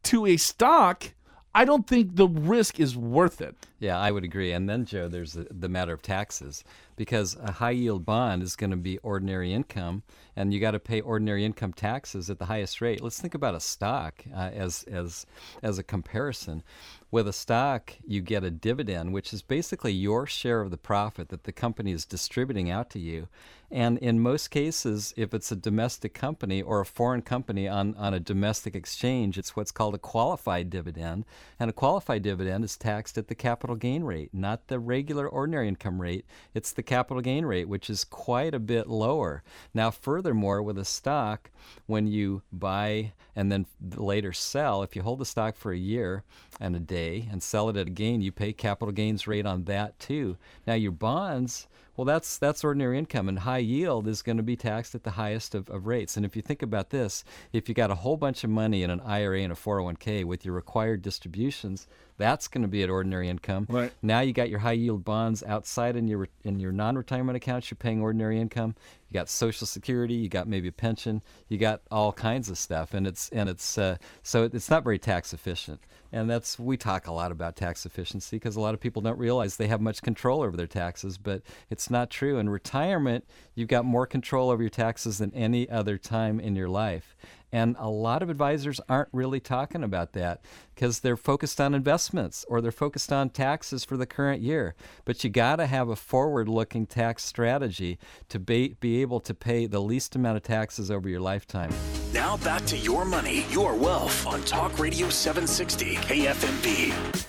to 0.05 0.27
a 0.27 0.37
stock, 0.37 1.15
I 1.55 1.65
don't 1.65 1.87
think 1.87 2.17
the 2.17 2.29
risk 2.29 2.81
is 2.81 2.97
worth 2.97 3.41
it. 3.41 3.55
Yeah, 3.79 3.99
I 3.99 4.11
would 4.11 4.25
agree. 4.25 4.53
And 4.53 4.69
then, 4.69 4.85
Joe, 4.85 5.09
there's 5.09 5.35
the, 5.35 5.47
the 5.51 5.69
matter 5.69 5.93
of 5.93 6.03
taxes 6.03 6.65
because 6.97 7.37
a 7.37 7.53
high 7.53 7.71
yield 7.71 8.05
bond 8.05 8.43
is 8.43 8.57
going 8.57 8.71
to 8.71 8.77
be 8.77 8.99
ordinary 8.99 9.53
income, 9.53 10.03
and 10.37 10.53
you 10.53 10.61
got 10.61 10.73
to 10.73 10.81
pay 10.81 11.01
ordinary 11.01 11.45
income 11.45 11.73
taxes 11.73 12.31
at 12.31 12.39
the 12.39 12.47
highest 12.47 12.81
rate. 12.81 13.03
Let's 13.03 13.21
think 13.21 13.35
about 13.35 13.55
a 13.55 13.61
stock 13.61 14.25
uh, 14.35 14.51
as 14.55 14.85
as 14.85 15.27
as 15.63 15.79
a 15.79 15.83
comparison. 15.83 16.63
With 17.11 17.29
a 17.29 17.33
stock, 17.33 17.95
you 18.05 18.21
get 18.21 18.43
a 18.43 18.51
dividend, 18.51 19.13
which 19.13 19.33
is 19.33 19.41
basically 19.41 19.93
your 19.93 20.27
share 20.27 20.61
of 20.61 20.73
the 20.73 20.77
profit 20.77 21.29
that 21.29 21.45
the 21.45 21.53
company 21.53 21.93
is 21.93 22.05
distributing 22.05 22.71
out 22.71 22.91
to 22.91 22.99
you. 22.99 23.29
And 23.71 23.99
in 23.99 24.21
most 24.21 24.53
cases, 24.53 25.13
if 25.17 25.35
it's 25.35 25.51
a 25.51 25.57
domestic 25.57 26.15
company 26.15 26.63
or 26.63 26.81
a 26.81 26.87
foreign 26.87 27.23
company 27.23 27.67
on, 27.67 27.97
on 27.97 28.15
a 28.15 28.21
domestic 28.21 28.77
exchange, 28.77 29.37
it's 29.37 29.57
what's 29.57 29.73
called 29.73 29.97
a 29.97 29.99
qualified 29.99 30.71
dividend. 30.71 31.25
And 31.59 31.69
a 31.69 31.73
qualified 31.73 32.23
dividend 32.23 32.63
is 32.65 32.77
taxed 32.77 33.19
at 33.19 33.27
the 33.27 33.35
capital 33.35 33.75
gain 33.75 34.05
rate, 34.05 34.31
not 34.33 34.69
the 34.69 34.79
regular 34.79 35.29
ordinary 35.29 35.67
income 35.67 36.01
rate. 36.01 36.25
It's 36.55 36.71
the 36.71 36.84
capital 36.85 37.21
gain 37.21 37.45
rate, 37.45 37.69
which 37.69 37.91
is 37.91 38.05
quite 38.05 38.55
a 38.55 38.59
bit 38.59 38.89
lower. 38.89 39.43
Now, 39.73 39.91
furthermore, 39.91 40.63
with 40.63 40.79
a 40.79 40.85
stock, 40.85 41.51
when 41.87 42.07
you 42.07 42.43
buy 42.53 43.13
and 43.35 43.51
then 43.51 43.67
later 43.97 44.33
sell, 44.33 44.83
if 44.83 44.95
you 44.95 45.03
hold 45.03 45.19
the 45.19 45.25
stock 45.25 45.57
for 45.57 45.73
a 45.73 45.79
year 45.79 46.25
and 46.61 46.77
a 46.77 46.81
day 46.81 47.29
and 47.31 47.43
sell 47.43 47.69
it 47.69 47.77
at 47.77 47.89
a 47.89 47.91
gain, 47.91 48.21
you 48.21 48.33
pay 48.33 48.53
capital 48.53 48.93
gains 48.93 49.27
rate 49.27 49.47
on 49.47 49.65
that 49.65 49.99
too. 49.99 50.37
Now, 50.67 50.75
your 50.75 50.93
bonds, 50.93 51.67
well, 51.97 52.05
that's 52.05 52.39
that's 52.39 52.65
ordinary 52.65 52.99
income, 52.99 53.29
and 53.29 53.41
high 53.41 53.59
yield 53.59 54.09
is 54.09 54.23
going 54.23 54.37
to 54.37 54.43
be 54.43 54.57
taxed 54.57 54.95
at 54.95 55.05
the 55.05 55.13
highest 55.13 55.55
of, 55.55 55.69
of 55.71 55.87
rates. 55.87 56.17
And 56.17 56.27
if 56.27 56.35
you 56.35 56.43
think 56.43 56.63
about 56.63 56.91
this, 56.91 57.25
if 57.53 57.69
you 57.69 57.75
got 57.75 57.91
a 57.91 57.97
whole 57.97 58.17
bunch 58.17 58.43
of 58.43 58.51
money 58.51 58.83
in 58.83 58.91
an 58.91 59.01
IRA 59.01 59.41
and 59.41 59.53
a 59.53 59.57
401k 59.57 60.25
with 60.25 60.45
your 60.45 60.55
required 60.55 61.03
distributions, 61.03 61.87
that's 62.17 62.49
going 62.49 62.63
to 62.63 62.69
be 62.69 62.83
at 62.83 62.91
ordinary 62.91 63.29
income. 63.29 63.67
Right. 63.69 63.93
Now 64.03 64.21
you 64.21 64.33
got 64.33 64.49
your 64.49 64.61
high 64.61 64.73
yield 64.73 65.05
bonds 65.05 65.43
outside 65.43 65.97
in 65.97 66.09
your 66.09 66.29
in 66.45 66.61
your 66.61 66.73
non-retirement 66.73 67.37
accounts. 67.37 67.71
You're 67.71 67.77
paying 67.77 68.01
ordinary 68.01 68.41
income. 68.41 68.75
You 69.11 69.15
got 69.15 69.29
Social 69.29 69.67
Security. 69.67 70.15
You 70.15 70.29
got 70.29 70.49
maybe 70.49 70.69
a 70.69 70.73
pension. 70.73 71.23
You 71.49 71.59
got 71.59 71.83
all 71.91 72.13
kinds 72.13 72.49
of 72.49 72.59
stuff, 72.59 72.95
and 72.95 73.07
it's 73.07 73.29
and 73.31 73.49
it's 73.49 73.79
uh, 73.79 73.97
so 74.23 74.45
it's 74.45 74.71
not 74.71 74.85
very 74.85 74.99
tax 74.99 75.33
efficient. 75.33 75.81
And 76.13 76.31
that's 76.31 76.59
we 76.59 76.77
talk 76.77 77.09
a 77.09 77.13
lot 77.13 77.33
about 77.33 77.57
tax 77.57 77.85
efficiency 77.85 78.37
because 78.37 78.55
a 78.55 78.61
lot 78.61 78.75
of 78.75 78.81
people 78.81 79.03
don't 79.03 79.19
realize 79.19 79.57
they 79.57 79.67
have 79.67 79.81
much 79.81 80.01
control 80.01 80.43
over 80.43 80.57
their 80.57 80.69
taxes, 80.69 81.19
but 81.19 81.43
it's 81.71 81.91
not 81.91 82.11
true. 82.11 82.39
In 82.39 82.49
retirement, 82.49 83.25
you've 83.57 83.69
got 83.69 83.85
more 83.85 84.07
control 84.07 84.51
over 84.51 84.63
your 84.63 84.71
taxes 84.71 85.19
than 85.19 85.35
any 85.35 85.69
other 85.69 85.99
time 85.99 86.39
in 86.39 86.55
your 86.55 86.69
life. 86.69 87.17
And 87.55 87.77
a 87.79 87.89
lot 87.89 88.21
of 88.21 88.31
advisors 88.31 88.81
aren't 88.89 89.11
really 89.13 89.39
talking 89.39 89.85
about 89.85 90.13
that 90.15 90.41
because 90.75 90.99
they're 90.99 91.17
focused 91.17 91.61
on 91.61 91.73
investments 91.73 92.45
or 92.49 92.61
they're 92.61 92.73
focused 92.73 93.13
on 93.13 93.31
taxes 93.31 93.85
for 93.85 93.97
the 93.97 94.07
current 94.07 94.43
year. 94.43 94.75
But 95.05 95.23
you 95.23 95.31
got 95.31 95.57
to 95.57 95.67
have 95.67 95.89
a 95.89 95.95
forward 95.95 96.49
looking 96.49 96.85
tax 96.85 97.23
strategy 97.23 97.97
to 98.29 98.41
be, 98.41 98.75
be 98.81 99.03
able 99.03 99.21
to 99.21 99.33
pay 99.35 99.67
the 99.67 99.81
least 99.81 100.17
amount 100.17 100.37
of 100.37 100.43
taxes 100.43 100.91
over 100.91 101.09
your 101.09 101.21
lifetime. 101.21 101.71
Now 102.13 102.39
back 102.39 102.67
to 102.67 102.77
your 102.77 103.05
money, 103.05 103.47
your 103.51 103.77
wealth 103.77 104.27
on 104.27 104.43
Talk 104.43 104.77
Radio 104.81 105.09
760 105.09 105.95
KFMB. 105.95 107.25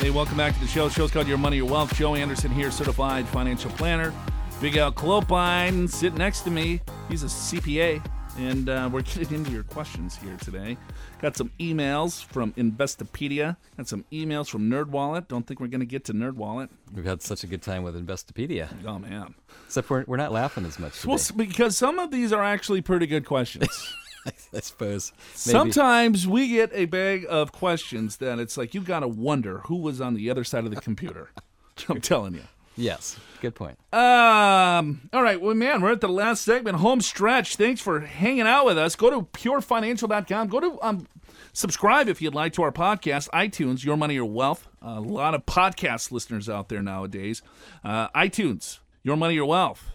Hey, 0.00 0.10
welcome 0.10 0.36
back 0.36 0.54
to 0.54 0.60
the 0.60 0.68
show. 0.68 0.86
The 0.86 0.94
show's 0.94 1.10
called 1.10 1.26
Your 1.26 1.36
Money, 1.36 1.56
Your 1.56 1.68
Wealth. 1.68 1.92
Joe 1.96 2.14
Anderson 2.14 2.52
here, 2.52 2.70
certified 2.70 3.26
financial 3.26 3.72
planner. 3.72 4.14
Big 4.60 4.76
Al 4.76 4.92
Clopine 4.92 5.88
sitting 5.88 6.18
next 6.18 6.42
to 6.42 6.50
me. 6.50 6.80
He's 7.08 7.22
a 7.22 7.26
CPA, 7.26 8.00
and 8.38 8.68
uh, 8.68 8.88
we're 8.92 9.02
getting 9.02 9.38
into 9.38 9.50
your 9.50 9.62
questions 9.64 10.16
here 10.16 10.36
today. 10.38 10.76
Got 11.20 11.36
some 11.36 11.50
emails 11.60 12.24
from 12.24 12.52
Investopedia. 12.52 13.56
Got 13.76 13.88
some 13.88 14.04
emails 14.12 14.48
from 14.48 14.70
NerdWallet. 14.70 15.28
Don't 15.28 15.46
think 15.46 15.60
we're 15.60 15.66
going 15.66 15.80
to 15.80 15.86
get 15.86 16.04
to 16.06 16.14
NerdWallet. 16.14 16.68
We've 16.94 17.04
had 17.04 17.22
such 17.22 17.44
a 17.44 17.46
good 17.46 17.62
time 17.62 17.82
with 17.82 17.94
Investopedia, 17.94 18.68
Oh 18.86 18.98
man, 18.98 19.34
except 19.66 19.90
we're, 19.90 20.04
we're 20.06 20.16
not 20.16 20.32
laughing 20.32 20.64
as 20.64 20.78
much. 20.78 21.00
Today, 21.00 21.12
s- 21.14 21.30
because 21.30 21.76
some 21.76 21.98
of 21.98 22.10
these 22.10 22.32
are 22.32 22.42
actually 22.42 22.80
pretty 22.82 23.06
good 23.06 23.24
questions. 23.26 23.94
I 24.52 24.60
suppose. 24.60 25.12
Maybe. 25.16 25.32
Sometimes 25.32 26.26
we 26.28 26.48
get 26.48 26.70
a 26.74 26.84
bag 26.84 27.24
of 27.28 27.52
questions 27.52 28.18
that 28.18 28.38
it's 28.38 28.56
like 28.58 28.74
you 28.74 28.82
got 28.82 29.00
to 29.00 29.08
wonder 29.08 29.60
who 29.60 29.76
was 29.76 30.00
on 30.00 30.12
the 30.14 30.28
other 30.30 30.44
side 30.44 30.64
of 30.64 30.70
the 30.74 30.80
computer. 30.80 31.30
I'm 31.88 32.00
telling 32.02 32.34
you. 32.34 32.42
Yes, 32.80 33.18
good 33.40 33.54
point. 33.54 33.78
Um. 33.92 35.08
All 35.12 35.22
right. 35.22 35.40
Well, 35.40 35.54
man, 35.54 35.80
we're 35.82 35.92
at 35.92 36.00
the 36.00 36.08
last 36.08 36.42
segment, 36.42 36.78
home 36.78 37.00
stretch. 37.00 37.56
Thanks 37.56 37.80
for 37.80 38.00
hanging 38.00 38.46
out 38.46 38.64
with 38.64 38.78
us. 38.78 38.96
Go 38.96 39.10
to 39.10 39.22
purefinancial.com. 39.22 40.48
Go 40.48 40.60
to 40.60 40.78
um, 40.82 41.06
subscribe 41.52 42.08
if 42.08 42.22
you'd 42.22 42.34
like 42.34 42.52
to 42.54 42.62
our 42.62 42.72
podcast, 42.72 43.28
iTunes, 43.30 43.84
Your 43.84 43.96
Money, 43.96 44.14
Your 44.14 44.24
Wealth. 44.24 44.66
a 44.80 45.00
lot 45.00 45.34
of 45.34 45.44
podcast 45.46 46.10
listeners 46.10 46.48
out 46.48 46.68
there 46.70 46.82
nowadays. 46.82 47.42
Uh, 47.84 48.08
iTunes, 48.10 48.78
Your 49.02 49.16
Money, 49.16 49.34
Your 49.34 49.46
Wealth. 49.46 49.90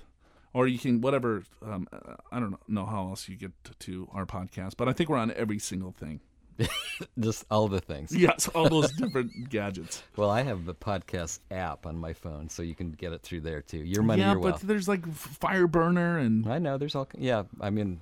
Or 0.54 0.67
you 0.67 0.80
can, 0.80 1.02
whatever, 1.02 1.43
um, 1.65 1.86
I 2.32 2.39
don't 2.39 2.56
know 2.69 2.86
how 2.86 3.10
else 3.10 3.28
you 3.28 3.36
get 3.36 3.52
to 3.80 4.08
our 4.13 4.26
podcast, 4.26 4.78
but 4.78 4.88
I 4.88 4.93
think 4.93 5.10
we're 5.10 5.17
on 5.17 5.32
every 5.32 5.60
single 5.60 5.91
thing. 5.91 6.21
Just 7.19 7.45
all 7.51 7.67
the 7.67 7.81
things. 7.81 8.15
Yes, 8.15 8.47
all 8.49 8.69
those 8.69 8.91
different 8.97 9.49
gadgets. 9.49 10.03
Well, 10.15 10.29
I 10.29 10.43
have 10.43 10.65
the 10.65 10.73
podcast 10.73 11.39
app 11.51 11.85
on 11.85 11.97
my 11.97 12.13
phone, 12.13 12.49
so 12.49 12.61
you 12.63 12.75
can 12.75 12.91
get 12.91 13.11
it 13.13 13.21
through 13.21 13.41
there 13.41 13.61
too. 13.61 13.79
Your 13.79 14.03
money, 14.03 14.21
yeah, 14.21 14.31
your 14.31 14.41
but 14.41 14.45
wealth. 14.51 14.61
there's 14.61 14.87
like 14.87 15.01
Fireburner 15.05 16.19
and 16.19 16.47
I 16.47 16.59
know 16.59 16.77
there's 16.77 16.95
all. 16.95 17.07
Yeah, 17.17 17.43
I 17.59 17.69
mean, 17.69 17.99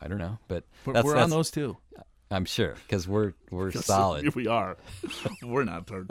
I 0.00 0.08
don't 0.08 0.18
know, 0.18 0.38
but 0.48 0.64
we're, 0.84 0.92
that's, 0.94 1.04
we're 1.06 1.16
on 1.16 1.30
those 1.30 1.50
too. 1.50 1.76
I'm 2.30 2.44
sure 2.44 2.74
because 2.86 3.06
we're 3.08 3.32
we're 3.50 3.70
solid. 3.72 4.26
If 4.26 4.34
we 4.36 4.46
are. 4.48 4.76
We're 5.42 5.64
not. 5.64 5.90
Our, 5.90 6.06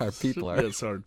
Our 0.00 0.10
people 0.12 0.48
are. 0.50 0.62
yes, 0.62 0.82
our 0.82 1.02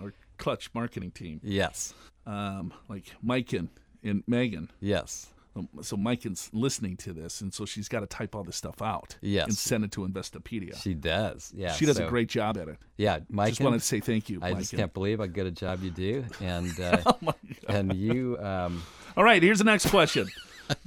our 0.00 0.12
clutch 0.38 0.70
marketing 0.72 1.10
team, 1.10 1.40
Yes, 1.42 1.92
um, 2.26 2.72
like 2.88 3.04
Mike 3.22 3.52
and, 3.52 3.68
and 4.02 4.22
Megan. 4.26 4.70
yes. 4.80 5.26
Um, 5.56 5.68
So 5.82 5.96
Mike 5.96 6.24
is 6.26 6.48
listening 6.52 6.96
to 6.98 7.12
this, 7.12 7.40
and 7.40 7.52
so 7.52 7.64
she's 7.64 7.88
got 7.88 8.00
to 8.00 8.06
type 8.06 8.34
all 8.34 8.44
this 8.44 8.56
stuff 8.56 8.80
out. 8.80 9.16
Yes. 9.20 9.46
And 9.46 9.56
send 9.56 9.84
it 9.84 9.92
to 9.92 10.06
Investopedia. 10.06 10.80
She 10.80 10.94
does. 10.94 11.52
Yeah. 11.54 11.72
She 11.72 11.86
does 11.86 11.96
so- 11.96 12.06
a 12.06 12.08
great 12.08 12.28
job 12.28 12.56
at 12.56 12.68
it. 12.68 12.76
Yeah, 12.96 13.20
Mike. 13.28 13.50
Just 13.50 13.60
wanted 13.62 13.80
to 13.80 13.84
say 13.84 14.00
thank 14.00 14.28
you, 14.30 14.38
I 14.42 14.50
Mike. 14.50 14.58
just 14.60 14.74
can't 14.76 14.92
believe 14.94 15.18
how 15.18 15.26
good 15.26 15.46
a 15.46 15.50
job 15.50 15.82
you 15.82 15.90
do, 15.90 16.24
and 16.40 16.78
uh, 16.80 17.02
Oh 17.06 17.34
and 17.68 17.94
you. 17.94 18.38
Um, 18.38 18.82
All 19.16 19.24
right, 19.24 19.42
here's 19.42 19.58
the 19.58 19.64
next 19.64 19.88
question. 19.90 20.28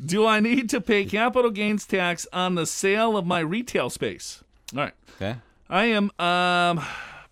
Do 0.05 0.25
I 0.25 0.39
need 0.39 0.69
to 0.69 0.79
pay 0.79 1.03
capital 1.03 1.51
gains 1.51 1.85
tax 1.85 2.25
on 2.31 2.55
the 2.55 2.65
sale 2.65 3.17
of 3.17 3.25
my 3.25 3.39
retail 3.41 3.89
space? 3.89 4.41
All 4.73 4.79
right. 4.83 4.93
okay. 5.17 5.35
I 5.69 5.85
am 5.85 6.09
um, 6.19 6.81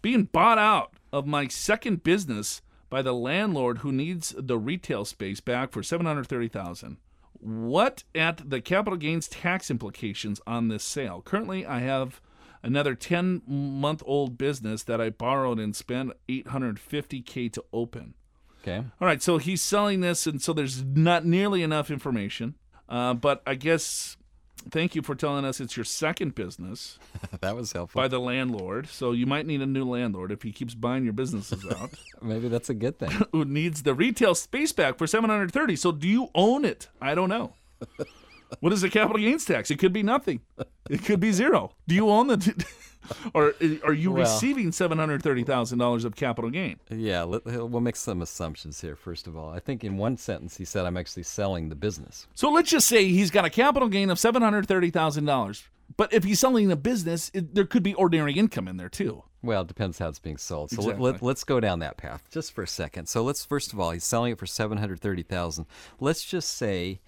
being 0.01 0.23
bought 0.25 0.57
out 0.57 0.91
of 1.13 1.25
my 1.27 1.47
second 1.47 2.03
business 2.03 2.61
by 2.89 3.01
the 3.01 3.13
landlord 3.13 3.79
who 3.79 3.91
needs 3.93 4.33
the 4.37 4.57
retail 4.57 5.05
space 5.05 5.39
back 5.39 5.71
for 5.71 5.81
seven 5.83 6.05
hundred 6.05 6.27
thirty 6.27 6.47
thousand. 6.49 6.97
What 7.41 8.03
at 8.13 8.49
the 8.49 8.61
capital 8.61 8.97
gains 8.97 9.27
tax 9.27 9.71
implications 9.71 10.39
on 10.45 10.67
this 10.67 10.83
sale? 10.83 11.21
Currently, 11.23 11.65
I 11.65 11.79
have 11.79 12.21
another 12.61 12.93
ten 12.93 13.41
month 13.47 14.03
old 14.05 14.37
business 14.37 14.83
that 14.83 15.01
I 15.01 15.09
borrowed 15.09 15.59
and 15.59 15.75
spent 15.75 16.13
eight 16.29 16.47
hundred 16.47 16.79
fifty 16.79 17.21
k 17.21 17.49
to 17.49 17.63
open. 17.73 18.13
Okay. 18.61 18.77
All 18.77 19.07
right, 19.07 19.23
so 19.23 19.39
he's 19.39 19.61
selling 19.61 20.01
this, 20.01 20.27
and 20.27 20.39
so 20.39 20.53
there's 20.53 20.83
not 20.83 21.25
nearly 21.25 21.63
enough 21.63 21.89
information. 21.89 22.53
Uh, 22.87 23.15
but 23.15 23.41
I 23.47 23.55
guess 23.55 24.17
thank 24.69 24.95
you 24.95 25.01
for 25.01 25.15
telling 25.15 25.45
us 25.45 25.59
it's 25.59 25.75
your 25.75 25.83
second 25.83 26.35
business 26.35 26.99
that 27.41 27.55
was 27.55 27.71
helpful. 27.71 28.01
by 28.01 28.07
the 28.07 28.19
landlord. 28.19 28.87
So 28.87 29.11
you 29.11 29.25
might 29.25 29.45
need 29.45 29.61
a 29.61 29.65
new 29.65 29.83
landlord 29.83 30.31
if 30.31 30.43
he 30.43 30.51
keeps 30.51 30.75
buying 30.75 31.03
your 31.03 31.13
businesses 31.13 31.65
out. 31.65 31.91
Maybe 32.21 32.47
that's 32.47 32.69
a 32.69 32.73
good 32.73 32.99
thing. 32.99 33.11
who 33.31 33.45
needs 33.45 33.83
the 33.83 33.93
retail 33.93 34.35
space 34.35 34.71
back 34.71 34.97
for 34.97 35.07
730? 35.07 35.75
So 35.75 35.91
do 35.91 36.07
you 36.07 36.29
own 36.35 36.65
it? 36.65 36.87
I 37.01 37.15
don't 37.15 37.29
know. 37.29 37.53
What 38.59 38.73
is 38.73 38.81
the 38.81 38.89
capital 38.89 39.21
gains 39.21 39.45
tax? 39.45 39.71
It 39.71 39.79
could 39.79 39.93
be 39.93 40.03
nothing. 40.03 40.41
It 40.89 41.03
could 41.05 41.19
be 41.19 41.31
zero. 41.31 41.71
Do 41.87 41.95
you 41.95 42.09
own 42.09 42.27
the? 42.27 42.65
or 43.33 43.53
are 43.83 43.93
you 43.93 44.11
Well- 44.11 44.21
receiving 44.21 44.71
seven 44.71 44.97
hundred 44.97 45.23
thirty 45.23 45.43
thousand 45.43 45.79
dollars 45.79 46.03
of 46.05 46.15
capital 46.15 46.49
gain? 46.49 46.79
Yeah, 46.89 47.23
let, 47.23 47.45
we'll 47.45 47.81
make 47.81 47.95
some 47.95 48.21
assumptions 48.21 48.81
here. 48.81 48.95
First 48.95 49.27
of 49.27 49.37
all, 49.37 49.49
I 49.49 49.59
think 49.59 49.83
in 49.83 49.97
one 49.97 50.17
sentence 50.17 50.57
he 50.57 50.65
said, 50.65 50.85
"I'm 50.85 50.97
actually 50.97 51.23
selling 51.23 51.69
the 51.69 51.75
business." 51.75 52.27
So 52.35 52.51
let's 52.51 52.69
just 52.69 52.87
say 52.87 53.07
he's 53.07 53.31
got 53.31 53.45
a 53.45 53.49
capital 53.49 53.87
gain 53.87 54.09
of 54.09 54.19
seven 54.19 54.41
hundred 54.41 54.67
thirty 54.67 54.89
thousand 54.89 55.25
dollars. 55.25 55.63
But 55.97 56.13
if 56.13 56.23
he's 56.23 56.39
selling 56.39 56.71
a 56.71 56.77
business, 56.77 57.31
it, 57.33 57.53
there 57.53 57.65
could 57.65 57.83
be 57.83 57.93
ordinary 57.95 58.33
income 58.33 58.67
in 58.67 58.77
there 58.77 58.89
too. 58.89 59.23
Well, 59.43 59.63
it 59.63 59.67
depends 59.67 59.97
how 59.97 60.07
it's 60.07 60.19
being 60.19 60.37
sold. 60.37 60.69
So 60.69 60.77
Exactly. 60.77 61.03
let, 61.03 61.21
let, 61.21 61.31
us 61.33 61.43
go 61.43 61.59
down 61.59 61.79
that 61.79 61.97
path 61.97 62.23
just 62.31 62.53
for 62.53 62.63
a 62.63 62.67
second. 62.67 63.07
So 63.07 63.23
let's 63.23 63.43
first 63.43 63.73
of 63.73 63.79
all, 63.79 63.91
he's 63.91 64.03
selling 64.03 64.31
it 64.33 64.37
for 64.39 64.45
seven 64.45 64.77
hundred 64.77 64.99
thirty 64.99 65.23
thousand. 65.23 65.65
Let's 65.99 66.23
just 66.23 66.49
say 66.55 67.01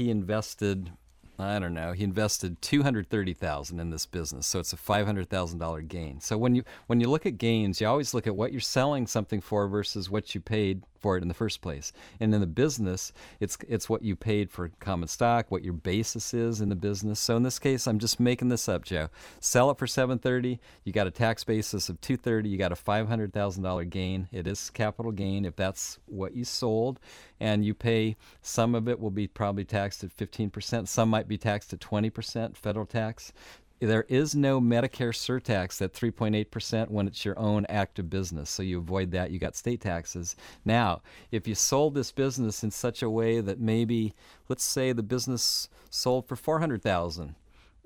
he 0.00 0.10
invested. 0.10 0.92
I 1.38 1.58
don't 1.58 1.74
know. 1.74 1.92
He 1.92 2.04
invested 2.04 2.62
two 2.62 2.82
hundred 2.82 3.10
thirty 3.10 3.34
thousand 3.34 3.80
in 3.80 3.90
this 3.90 4.06
business, 4.06 4.46
so 4.46 4.58
it's 4.58 4.72
a 4.72 4.78
five 4.78 5.04
hundred 5.04 5.28
thousand 5.28 5.58
dollar 5.58 5.82
gain. 5.82 6.20
So 6.20 6.38
when 6.38 6.54
you 6.54 6.64
when 6.86 7.00
you 7.00 7.08
look 7.10 7.26
at 7.26 7.36
gains, 7.36 7.80
you 7.80 7.86
always 7.86 8.14
look 8.14 8.26
at 8.26 8.34
what 8.34 8.50
you're 8.50 8.62
selling 8.62 9.06
something 9.06 9.42
for 9.42 9.68
versus 9.68 10.08
what 10.10 10.34
you 10.34 10.40
paid 10.40 10.82
for 11.00 11.16
it 11.16 11.22
in 11.22 11.28
the 11.28 11.34
first 11.34 11.60
place. 11.60 11.92
And 12.20 12.34
in 12.34 12.40
the 12.40 12.46
business, 12.46 13.12
it's 13.40 13.56
it's 13.68 13.88
what 13.88 14.02
you 14.02 14.16
paid 14.16 14.50
for 14.50 14.70
common 14.80 15.08
stock, 15.08 15.50
what 15.50 15.64
your 15.64 15.72
basis 15.72 16.34
is 16.34 16.60
in 16.60 16.68
the 16.68 16.76
business. 16.76 17.18
So 17.18 17.36
in 17.36 17.42
this 17.42 17.58
case, 17.58 17.86
I'm 17.86 17.98
just 17.98 18.20
making 18.20 18.48
this 18.48 18.68
up, 18.68 18.84
Joe. 18.84 19.08
Sell 19.40 19.70
it 19.70 19.78
for 19.78 19.86
730. 19.86 20.60
You 20.84 20.92
got 20.92 21.06
a 21.06 21.10
tax 21.10 21.44
basis 21.44 21.88
of 21.88 22.00
230. 22.00 22.48
You 22.48 22.58
got 22.58 22.72
a 22.72 22.76
$500,000 22.76 23.90
gain. 23.90 24.28
It 24.32 24.46
is 24.46 24.70
capital 24.70 25.12
gain 25.12 25.44
if 25.44 25.56
that's 25.56 25.98
what 26.06 26.34
you 26.34 26.44
sold, 26.44 27.00
and 27.40 27.64
you 27.64 27.74
pay. 27.74 28.16
Some 28.42 28.74
of 28.74 28.88
it 28.88 29.00
will 29.00 29.10
be 29.10 29.26
probably 29.26 29.64
taxed 29.64 30.04
at 30.04 30.16
15%. 30.16 30.88
Some 30.88 31.08
might 31.08 31.28
be 31.28 31.38
taxed 31.38 31.72
at 31.72 31.80
20% 31.80 32.56
federal 32.56 32.86
tax. 32.86 33.32
There 33.80 34.04
is 34.10 34.34
no 34.34 34.60
Medicare 34.60 35.14
surtax 35.14 35.80
at 35.80 35.94
3.8% 35.94 36.90
when 36.90 37.06
it's 37.06 37.24
your 37.24 37.38
own 37.38 37.64
active 37.70 38.10
business. 38.10 38.50
So 38.50 38.62
you 38.62 38.78
avoid 38.78 39.10
that. 39.12 39.30
You 39.30 39.38
got 39.38 39.56
state 39.56 39.80
taxes. 39.80 40.36
Now, 40.66 41.00
if 41.30 41.48
you 41.48 41.54
sold 41.54 41.94
this 41.94 42.12
business 42.12 42.62
in 42.62 42.70
such 42.70 43.02
a 43.02 43.08
way 43.08 43.40
that 43.40 43.58
maybe, 43.58 44.12
let's 44.48 44.64
say 44.64 44.92
the 44.92 45.02
business 45.02 45.70
sold 45.88 46.28
for 46.28 46.36
400000 46.36 47.34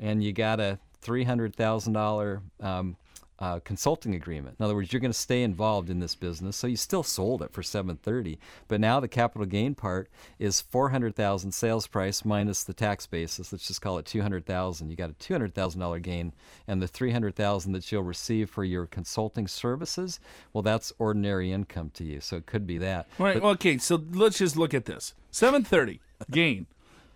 and 0.00 0.24
you 0.24 0.32
got 0.32 0.58
a 0.58 0.80
$300,000 1.02 2.40
um, 2.60 2.96
uh, 3.38 3.58
consulting 3.60 4.14
agreement. 4.14 4.56
In 4.58 4.64
other 4.64 4.74
words, 4.74 4.92
you're 4.92 5.00
going 5.00 5.12
to 5.12 5.18
stay 5.18 5.42
involved 5.42 5.90
in 5.90 6.00
this 6.00 6.14
business, 6.14 6.56
so 6.56 6.66
you 6.66 6.76
still 6.76 7.02
sold 7.02 7.42
it 7.42 7.52
for 7.52 7.62
730. 7.62 8.38
But 8.68 8.80
now 8.80 9.00
the 9.00 9.08
capital 9.08 9.46
gain 9.46 9.74
part 9.74 10.08
is 10.38 10.60
400,000 10.60 11.52
sales 11.52 11.86
price 11.86 12.24
minus 12.24 12.62
the 12.62 12.74
tax 12.74 13.06
basis. 13.06 13.52
Let's 13.52 13.66
just 13.66 13.82
call 13.82 13.98
it 13.98 14.06
200,000. 14.06 14.88
You 14.88 14.96
got 14.96 15.10
a 15.10 15.14
$200,000 15.14 16.02
gain, 16.02 16.32
and 16.68 16.80
the 16.80 16.88
300,000 16.88 17.72
that 17.72 17.90
you'll 17.90 18.02
receive 18.02 18.50
for 18.50 18.64
your 18.64 18.86
consulting 18.86 19.48
services, 19.48 20.20
well, 20.52 20.62
that's 20.62 20.92
ordinary 20.98 21.52
income 21.52 21.90
to 21.94 22.04
you. 22.04 22.20
So 22.20 22.36
it 22.36 22.46
could 22.46 22.66
be 22.66 22.78
that. 22.78 23.08
Right. 23.18 23.42
okay. 23.42 23.78
So 23.78 24.02
let's 24.12 24.38
just 24.38 24.56
look 24.56 24.74
at 24.74 24.84
this. 24.84 25.14
Seven 25.30 25.64
thirty 25.64 26.00
gain, 26.30 26.66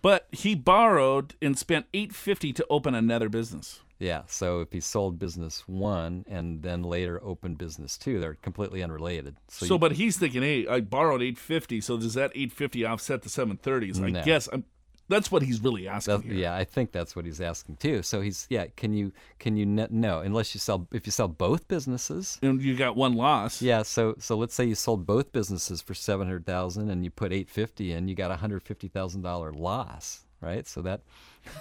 but 0.01 0.27
he 0.31 0.53
borrowed 0.53 1.35
and 1.41 1.57
spent 1.57 1.85
eight 1.93 2.13
fifty 2.13 2.51
to 2.53 2.65
open 2.69 2.93
another 2.93 3.29
business. 3.29 3.79
Yeah. 3.99 4.21
So 4.27 4.61
if 4.61 4.71
he 4.71 4.79
sold 4.79 5.19
business 5.19 5.67
one 5.67 6.23
and 6.29 6.61
then 6.63 6.83
later 6.83 7.21
opened 7.23 7.57
business 7.57 7.97
two, 7.97 8.19
they're 8.19 8.35
completely 8.35 8.81
unrelated. 8.81 9.35
So, 9.49 9.65
you- 9.65 9.77
but 9.79 9.91
he's 9.93 10.17
thinking, 10.17 10.41
hey, 10.41 10.65
I 10.67 10.79
borrowed 10.81 11.21
eight 11.21 11.37
fifty. 11.37 11.81
So 11.81 11.97
does 11.97 12.13
that 12.13 12.31
eight 12.33 12.51
fifty 12.51 12.85
offset 12.85 13.21
the 13.23 13.29
seven 13.29 13.57
thirties? 13.57 13.99
I 13.99 14.09
No. 14.09 14.23
guess 14.23 14.47
I'm, 14.51 14.63
that's 15.09 15.31
what 15.31 15.41
he's 15.41 15.59
really 15.61 15.87
asking. 15.87 16.21
That, 16.21 16.25
yeah, 16.35 16.55
I 16.55 16.63
think 16.63 16.91
that's 16.91 17.15
what 17.15 17.25
he's 17.25 17.41
asking 17.41 17.77
too. 17.77 18.03
So 18.03 18.21
he's 18.21 18.45
yeah. 18.49 18.67
Can 18.77 18.93
you 18.93 19.11
can 19.39 19.57
you 19.57 19.65
net 19.65 19.91
no 19.91 20.19
unless 20.19 20.53
you 20.53 20.59
sell 20.59 20.87
if 20.93 21.05
you 21.07 21.11
sell 21.11 21.27
both 21.27 21.67
businesses. 21.67 22.37
And 22.43 22.61
you 22.61 22.75
got 22.77 22.95
one 22.95 23.15
loss. 23.15 23.59
Yeah, 23.61 23.81
so 23.81 24.15
so 24.19 24.37
let's 24.37 24.53
say 24.53 24.65
you 24.65 24.75
sold 24.75 25.05
both 25.07 25.31
businesses 25.31 25.81
for 25.81 25.93
seven 25.95 26.27
hundred 26.27 26.45
thousand 26.45 26.89
and 26.91 27.03
you 27.03 27.09
put 27.09 27.33
eight 27.33 27.49
fifty 27.49 27.91
in, 27.91 28.07
you 28.07 28.13
got 28.15 28.29
a 28.31 28.35
hundred 28.37 28.61
fifty 28.61 28.87
thousand 28.87 29.23
dollar 29.23 29.51
loss, 29.51 30.25
right? 30.41 30.67
So 30.67 30.81
that 30.81 31.01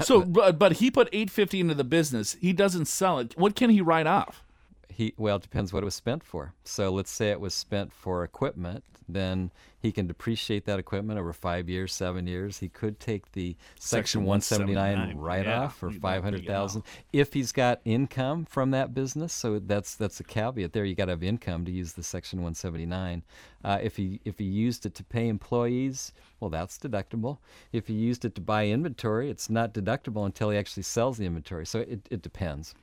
So, 0.00 0.22
but, 0.22 0.58
but 0.58 0.72
he 0.74 0.90
put 0.90 1.08
eight 1.12 1.30
fifty 1.30 1.60
into 1.60 1.74
the 1.74 1.84
business. 1.84 2.36
He 2.40 2.52
doesn't 2.52 2.86
sell 2.86 3.18
it. 3.18 3.36
What 3.36 3.54
can 3.54 3.70
he 3.70 3.80
write 3.80 4.06
off? 4.06 4.44
He 4.88 5.14
well 5.16 5.36
it 5.36 5.42
depends 5.42 5.72
what 5.72 5.82
it 5.82 5.84
was 5.84 5.94
spent 5.94 6.24
for. 6.24 6.54
So 6.64 6.90
let's 6.90 7.10
say 7.10 7.30
it 7.30 7.40
was 7.40 7.54
spent 7.54 7.92
for 7.92 8.24
equipment, 8.24 8.84
then 9.08 9.50
he 9.80 9.92
can 9.92 10.06
depreciate 10.06 10.64
that 10.66 10.78
equipment 10.78 11.18
over 11.18 11.32
five 11.32 11.68
years, 11.68 11.92
seven 11.92 12.26
years. 12.26 12.58
He 12.58 12.68
could 12.68 12.98
take 12.98 13.32
the 13.32 13.56
Section 13.78 14.22
Section 14.22 14.24
179 14.24 14.76
179, 14.76 15.18
write 15.18 15.46
yeah, 15.46 15.62
off 15.62 15.76
for 15.76 15.90
five 15.90 16.22
hundred 16.22 16.46
thousand 16.46 16.82
if 17.12 17.32
he's 17.32 17.52
got 17.52 17.80
income 17.84 18.44
from 18.44 18.70
that 18.72 18.92
business. 18.92 19.32
So 19.32 19.58
that's 19.60 19.94
that's 19.94 20.20
a 20.20 20.24
caveat 20.24 20.72
there. 20.72 20.84
You 20.84 20.94
got 20.94 21.06
to 21.06 21.12
have 21.12 21.22
income 21.22 21.64
to 21.64 21.70
use 21.72 21.92
the 21.92 22.02
Section 22.02 22.40
179. 22.40 23.22
Uh, 23.64 23.78
if 23.82 23.96
he 23.96 24.20
if 24.24 24.38
he 24.38 24.44
used 24.44 24.84
it 24.84 24.94
to 24.96 25.04
pay 25.04 25.28
employees, 25.28 26.12
well, 26.40 26.50
that's 26.50 26.78
deductible. 26.78 27.38
If 27.72 27.86
he 27.86 27.94
used 27.94 28.24
it 28.24 28.34
to 28.34 28.40
buy 28.40 28.66
inventory, 28.66 29.30
it's 29.30 29.48
not 29.48 29.72
deductible 29.72 30.26
until 30.26 30.50
he 30.50 30.58
actually 30.58 30.84
sells 30.84 31.18
the 31.18 31.26
inventory. 31.26 31.66
So 31.66 31.80
it, 31.80 32.06
it 32.10 32.22
depends. 32.22 32.74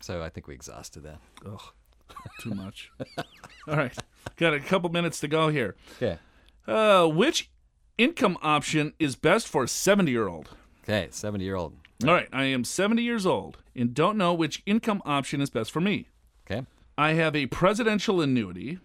So 0.00 0.22
I 0.22 0.28
think 0.28 0.46
we 0.46 0.54
exhausted 0.54 1.02
that. 1.04 1.18
Ugh, 1.46 1.62
too 2.40 2.54
much. 2.54 2.90
All 3.68 3.76
right, 3.76 3.96
got 4.36 4.54
a 4.54 4.60
couple 4.60 4.90
minutes 4.90 5.20
to 5.20 5.28
go 5.28 5.48
here. 5.48 5.76
Okay. 5.96 6.18
Uh, 6.66 7.06
which 7.06 7.50
income 7.98 8.38
option 8.42 8.92
is 8.98 9.16
best 9.16 9.48
for 9.48 9.64
a 9.64 9.68
seventy-year-old? 9.68 10.50
Okay, 10.84 11.08
70 11.10 11.42
year 11.42 11.56
old. 11.56 11.74
All 12.06 12.12
right, 12.12 12.28
I 12.30 12.44
am 12.44 12.62
70 12.62 13.02
years 13.02 13.24
old 13.24 13.56
and 13.74 13.94
don't 13.94 14.18
know 14.18 14.34
which 14.34 14.62
income 14.66 15.00
option 15.06 15.40
is 15.40 15.48
best 15.48 15.70
for 15.70 15.80
me. 15.80 16.08
Okay. 16.46 16.66
I 16.98 17.12
have 17.12 17.34
a 17.34 17.46
Prudential 17.46 18.20
annuity 18.20 18.78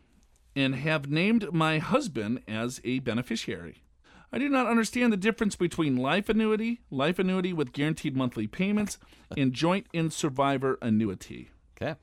and 0.55 0.75
have 0.75 1.09
named 1.09 1.51
my 1.51 1.79
husband 1.79 2.41
as 2.47 2.79
a 2.85 2.99
beneficiary. 2.99 3.83
I 4.31 4.37
do 4.37 4.47
not 4.47 4.67
understand 4.67 5.11
the 5.11 5.17
difference 5.17 5.55
between 5.55 5.97
life 5.97 6.29
annuity, 6.29 6.81
life 6.91 7.17
annuity 7.19 7.51
with 7.51 7.73
guaranteed 7.73 8.15
monthly 8.15 8.47
payments, 8.47 8.97
and 9.35 9.53
joint 9.53 9.87
in 9.91 10.11
survivor 10.11 10.77
annuity. 10.81 11.49
Okay. 11.75 11.95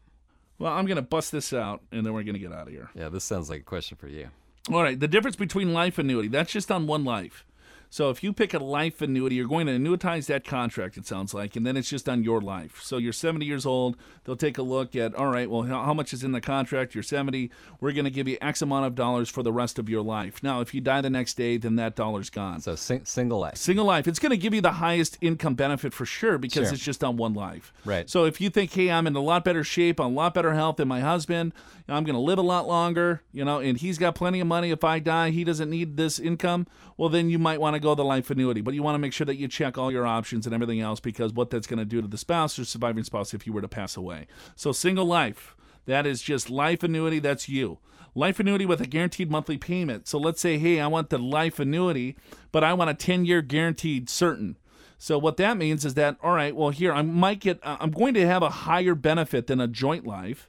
Well, 0.59 0.73
I'm 0.73 0.87
going 0.87 0.97
to 0.97 1.03
bust 1.03 1.33
this 1.33 1.53
out 1.53 1.83
and 1.93 2.05
then 2.05 2.12
we're 2.12 2.25
going 2.25 2.35
to 2.35 2.41
get 2.41 2.53
out 2.53 2.67
of 2.67 2.73
here. 2.73 2.91
Yeah, 2.95 3.09
this 3.09 3.25
sounds 3.25 3.49
like 3.49 3.61
a 3.61 3.65
question 3.65 3.97
for 3.97 4.09
you. 4.09 4.29
All 4.73 4.83
right, 4.83 4.99
the 4.99 5.07
difference 5.07 5.37
between 5.37 5.73
life 5.73 5.99
annuity, 5.99 6.29
that's 6.29 6.53
just 6.53 6.73
on 6.73 6.89
one 6.89 7.05
life. 7.05 7.46
So 7.90 8.11
if 8.11 8.22
you 8.22 8.33
pick 8.33 8.53
a 8.55 8.59
life 8.59 9.01
annuity, 9.01 9.37
you're 9.37 9.49
going 9.49 9.66
to 9.66 9.72
annuitize 9.72 10.27
that 10.27 10.44
contract, 10.44 10.96
it 10.96 11.07
sounds 11.07 11.33
like, 11.33 11.57
and 11.57 11.66
then 11.66 11.77
it's 11.77 11.88
just 11.88 12.09
on 12.09 12.22
your 12.25 12.40
life. 12.40 12.81
So 12.83 12.96
you're 12.99 13.12
70 13.12 13.44
years 13.46 13.64
old, 13.64 13.96
they'll 14.25 14.37
take 14.37 14.59
a 14.59 14.62
look 14.62 14.94
at, 14.96 15.14
all 15.14 15.29
right, 15.29 15.49
well, 15.51 15.62
how, 15.62 15.94
much 15.94 16.12
is 16.12 16.22
in 16.25 16.33
the 16.33 16.40
contract? 16.40 16.94
You're 16.94 17.02
70, 17.02 17.50
we're 17.81 17.92
going 17.92 18.04
to 18.04 18.11
give 18.11 18.29
you 18.29 18.37
X 18.40 18.61
amount 18.63 18.87
of 18.87 18.94
dollars 18.94 19.29
for 19.29 19.42
the 19.42 19.52
rest 19.52 19.79
of 19.79 19.88
your 19.88 20.02
life. 20.02 20.42
Now, 20.42 20.61
if 20.61 20.75
you 20.75 20.81
die 20.81 21.00
the 21.00 21.11
next 21.11 21.35
day, 21.35 21.56
then 21.56 21.77
that 21.77 21.96
dollar's 21.96 22.29
gone. 22.31 22.61
So 22.61 22.75
sing, 22.75 23.04
single 23.04 23.38
life. 23.38 23.56
Single 23.56 23.85
life, 23.87 24.06
it's 24.08 24.19
going 24.19 24.31
to 24.31 24.37
give 24.37 24.52
you 24.52 24.61
the 24.61 24.73
highest 24.73 25.17
income 25.21 25.54
benefit 25.54 25.92
for 25.92 26.04
sure 26.04 26.38
because 26.38 26.65
Sure. 26.67 26.75
it's 26.75 26.85
just 26.85 27.04
on 27.04 27.17
one 27.17 27.35
life. 27.35 27.73
Right. 27.85 28.08
So 28.11 28.25
if 28.25 28.40
you 28.40 28.50
think, 28.50 28.73
hey, 28.73 28.90
I'm 28.90 29.06
in 29.06 29.15
a 29.17 29.21
lot 29.21 29.44
better 29.44 29.63
shape, 29.65 30.00
I'm 30.00 30.13
a 30.13 30.15
lot 30.15 30.35
better 30.35 30.52
health 30.54 30.77
than 30.77 30.88
my 30.88 31.00
husband, 31.00 31.52
I'm 31.88 32.02
going 32.02 32.15
to 32.15 32.21
live 32.21 32.38
a 32.38 32.42
lot 32.42 32.67
longer, 32.67 33.23
you 33.33 33.44
know, 33.44 33.61
and 33.61 33.79
he's 33.79 33.96
got 33.96 34.17
plenty 34.17 34.40
of 34.40 34.46
money. 34.48 34.71
If 34.71 34.83
I 34.83 34.98
die, 34.98 35.31
he 35.31 35.44
doesn't 35.44 35.71
need 35.71 35.96
this 35.96 36.19
income. 36.19 36.67
Well, 36.96 37.08
then 37.08 37.31
you 37.31 37.38
might 37.38 37.61
want 37.61 37.75
to 37.75 37.75
go 37.79 37.94
the 37.94 38.04
life 38.04 38.31
annuity, 38.31 38.60
but 38.60 38.74
you 38.74 38.83
want 38.83 38.94
to 38.94 38.98
make 38.98 39.12
sure 39.12 39.24
that 39.24 39.37
you 39.37 39.48
check 39.48 39.79
all 39.79 39.92
your 39.92 40.06
options 40.06 40.46
and 40.46 40.54
everything 40.54 40.81
else 40.81 41.00
because 41.00 41.33
what 41.33 41.50
that's 41.50 41.66
going 41.66 41.79
to 41.79 41.85
do 41.85 42.00
to 42.00 42.08
the 42.08 42.18
spouse 42.18 42.58
or 42.58 42.64
surviving 42.64 43.04
spouse 43.04 43.35
if 43.35 43.46
you 43.46 43.52
were 43.52 43.60
to 43.60 43.68
pass 43.68 43.96
away. 43.96 44.27
So, 44.54 44.72
single 44.72 45.06
life, 45.06 45.56
that 45.87 46.06
is 46.06 46.22
just 46.22 46.50
life 46.50 46.83
annuity, 46.83 47.18
that's 47.18 47.48
you. 47.48 47.79
Life 48.14 48.40
annuity 48.40 48.66
with 48.66 48.81
a 48.81 48.87
guaranteed 48.87 49.31
monthly 49.31 49.58
payment. 49.58 50.08
So, 50.08 50.18
let's 50.18 50.40
say, 50.40 50.58
hey, 50.58 50.81
I 50.81 50.87
want 50.87 51.10
the 51.10 51.18
life 51.18 51.58
annuity, 51.58 52.16
but 52.52 52.64
I 52.64 52.72
want 52.72 52.90
a 52.90 52.94
10 52.94 53.24
year 53.24 53.42
guaranteed 53.42 54.08
certain. 54.08 54.56
So 54.98 55.18
what 55.18 55.37
that 55.37 55.56
means 55.56 55.85
is 55.85 55.94
that 55.94 56.16
all 56.22 56.33
right, 56.33 56.54
well 56.54 56.70
here 56.70 56.92
I 56.92 57.02
might 57.02 57.40
get 57.40 57.60
uh, 57.62 57.77
I'm 57.81 57.90
going 57.90 58.14
to 58.14 58.27
have 58.27 58.42
a 58.42 58.50
higher 58.50 58.94
benefit 58.94 59.46
than 59.46 59.60
a 59.60 59.68
joint 59.68 60.06
life. 60.06 60.48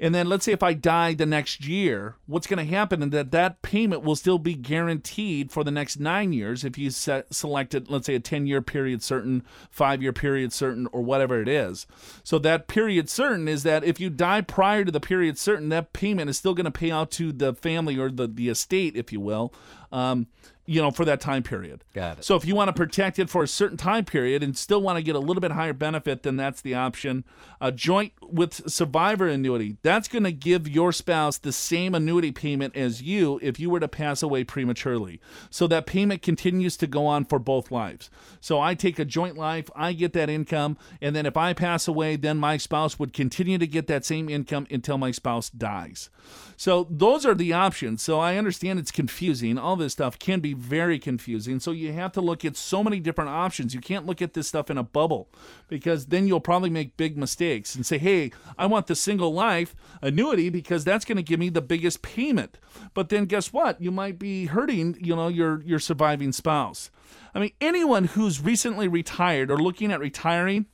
And 0.00 0.14
then 0.14 0.28
let's 0.28 0.44
say 0.44 0.52
if 0.52 0.62
I 0.62 0.74
die 0.74 1.14
the 1.14 1.26
next 1.26 1.66
year, 1.66 2.16
what's 2.26 2.46
going 2.46 2.64
to 2.64 2.72
happen 2.72 3.02
is 3.02 3.10
that 3.10 3.32
that 3.32 3.62
payment 3.62 4.02
will 4.02 4.14
still 4.14 4.38
be 4.38 4.54
guaranteed 4.54 5.50
for 5.50 5.64
the 5.64 5.70
next 5.70 5.98
nine 5.98 6.32
years 6.32 6.64
if 6.64 6.78
you 6.78 6.90
set, 6.90 7.34
selected, 7.34 7.90
let's 7.90 8.06
say, 8.06 8.14
a 8.14 8.20
10 8.20 8.46
year 8.46 8.62
period 8.62 9.02
certain, 9.02 9.42
five 9.70 10.00
year 10.00 10.12
period 10.12 10.52
certain, 10.52 10.86
or 10.92 11.02
whatever 11.02 11.40
it 11.40 11.48
is. 11.48 11.86
So 12.22 12.38
that 12.40 12.68
period 12.68 13.08
certain 13.10 13.48
is 13.48 13.64
that 13.64 13.82
if 13.82 13.98
you 13.98 14.08
die 14.10 14.40
prior 14.40 14.84
to 14.84 14.92
the 14.92 15.00
period 15.00 15.38
certain, 15.38 15.68
that 15.70 15.92
payment 15.92 16.30
is 16.30 16.38
still 16.38 16.54
going 16.54 16.64
to 16.64 16.70
pay 16.70 16.90
out 16.90 17.10
to 17.12 17.32
the 17.32 17.54
family 17.54 17.98
or 17.98 18.10
the, 18.10 18.28
the 18.28 18.48
estate, 18.48 18.96
if 18.96 19.12
you 19.12 19.20
will. 19.20 19.52
Um, 19.90 20.28
you 20.68 20.82
know, 20.82 20.90
for 20.90 21.06
that 21.06 21.18
time 21.18 21.42
period. 21.42 21.82
Got 21.94 22.18
it. 22.18 22.24
So 22.24 22.36
if 22.36 22.44
you 22.44 22.54
want 22.54 22.68
to 22.68 22.74
protect 22.74 23.18
it 23.18 23.30
for 23.30 23.42
a 23.42 23.48
certain 23.48 23.78
time 23.78 24.04
period 24.04 24.42
and 24.42 24.56
still 24.56 24.82
want 24.82 24.98
to 24.98 25.02
get 25.02 25.16
a 25.16 25.18
little 25.18 25.40
bit 25.40 25.52
higher 25.52 25.72
benefit, 25.72 26.24
then 26.24 26.36
that's 26.36 26.60
the 26.60 26.74
option. 26.74 27.24
A 27.58 27.72
joint 27.72 28.12
with 28.30 28.70
survivor 28.70 29.26
annuity, 29.26 29.76
that's 29.82 30.08
going 30.08 30.24
to 30.24 30.32
give 30.32 30.68
your 30.68 30.92
spouse 30.92 31.38
the 31.38 31.52
same 31.52 31.94
annuity 31.94 32.32
payment 32.32 32.76
as 32.76 33.02
you 33.02 33.38
if 33.42 33.58
you 33.58 33.70
were 33.70 33.80
to 33.80 33.88
pass 33.88 34.22
away 34.22 34.44
prematurely. 34.44 35.20
So 35.50 35.66
that 35.68 35.86
payment 35.86 36.22
continues 36.22 36.76
to 36.78 36.86
go 36.86 37.06
on 37.06 37.24
for 37.24 37.38
both 37.38 37.70
lives. 37.70 38.10
So 38.40 38.60
I 38.60 38.74
take 38.74 38.98
a 38.98 39.04
joint 39.04 39.36
life, 39.36 39.70
I 39.74 39.92
get 39.92 40.12
that 40.12 40.30
income, 40.30 40.76
and 41.00 41.14
then 41.14 41.26
if 41.26 41.36
I 41.36 41.52
pass 41.52 41.88
away, 41.88 42.16
then 42.16 42.36
my 42.36 42.56
spouse 42.56 42.98
would 42.98 43.12
continue 43.12 43.58
to 43.58 43.66
get 43.66 43.86
that 43.86 44.04
same 44.04 44.28
income 44.28 44.66
until 44.70 44.98
my 44.98 45.10
spouse 45.10 45.50
dies. 45.50 46.10
So 46.56 46.86
those 46.90 47.24
are 47.24 47.34
the 47.34 47.52
options. 47.52 48.02
So 48.02 48.18
I 48.18 48.36
understand 48.36 48.78
it's 48.78 48.90
confusing. 48.90 49.58
All 49.58 49.76
this 49.76 49.92
stuff 49.92 50.18
can 50.18 50.40
be 50.40 50.54
very 50.54 50.98
confusing. 50.98 51.60
So 51.60 51.70
you 51.70 51.92
have 51.92 52.12
to 52.12 52.20
look 52.20 52.44
at 52.44 52.56
so 52.56 52.82
many 52.82 53.00
different 53.00 53.30
options. 53.30 53.74
You 53.74 53.80
can't 53.80 54.06
look 54.06 54.20
at 54.20 54.34
this 54.34 54.48
stuff 54.48 54.70
in 54.70 54.76
a 54.76 54.82
bubble 54.82 55.28
because 55.68 56.06
then 56.06 56.26
you'll 56.26 56.40
probably 56.40 56.70
make 56.70 56.96
big 56.96 57.16
mistakes 57.16 57.74
and 57.74 57.86
say, 57.86 57.98
hey, 57.98 58.17
I 58.56 58.66
want 58.66 58.86
the 58.86 58.94
single 58.94 59.32
life 59.32 59.74
annuity 60.02 60.50
because 60.50 60.84
that's 60.84 61.04
going 61.04 61.16
to 61.16 61.22
give 61.22 61.40
me 61.40 61.48
the 61.48 61.62
biggest 61.62 62.02
payment. 62.02 62.58
But 62.94 63.08
then 63.08 63.26
guess 63.26 63.52
what? 63.52 63.80
You 63.80 63.90
might 63.90 64.18
be 64.18 64.46
hurting, 64.46 64.96
you 65.00 65.16
know, 65.16 65.28
your 65.28 65.62
your 65.62 65.78
surviving 65.78 66.32
spouse. 66.32 66.90
I 67.34 67.40
mean, 67.40 67.52
anyone 67.60 68.04
who's 68.04 68.40
recently 68.40 68.88
retired 68.88 69.50
or 69.50 69.58
looking 69.58 69.92
at 69.92 70.00
retiring 70.00 70.66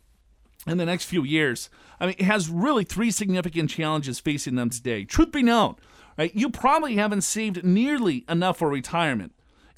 in 0.66 0.78
the 0.78 0.86
next 0.86 1.05
few 1.05 1.24
years, 1.24 1.68
I 2.01 2.07
mean, 2.07 2.18
has 2.18 2.49
really 2.49 2.84
three 2.84 3.11
significant 3.11 3.70
challenges 3.70 4.18
facing 4.18 4.55
them 4.55 4.70
today. 4.70 5.05
Truth 5.05 5.32
be 5.32 5.42
known, 5.42 5.76
right? 6.16 6.34
You 6.34 6.51
probably 6.51 6.97
haven't 6.97 7.22
saved 7.22 7.64
nearly 7.64 8.24
enough 8.28 8.59
for 8.59 8.68
retirement 8.68 9.32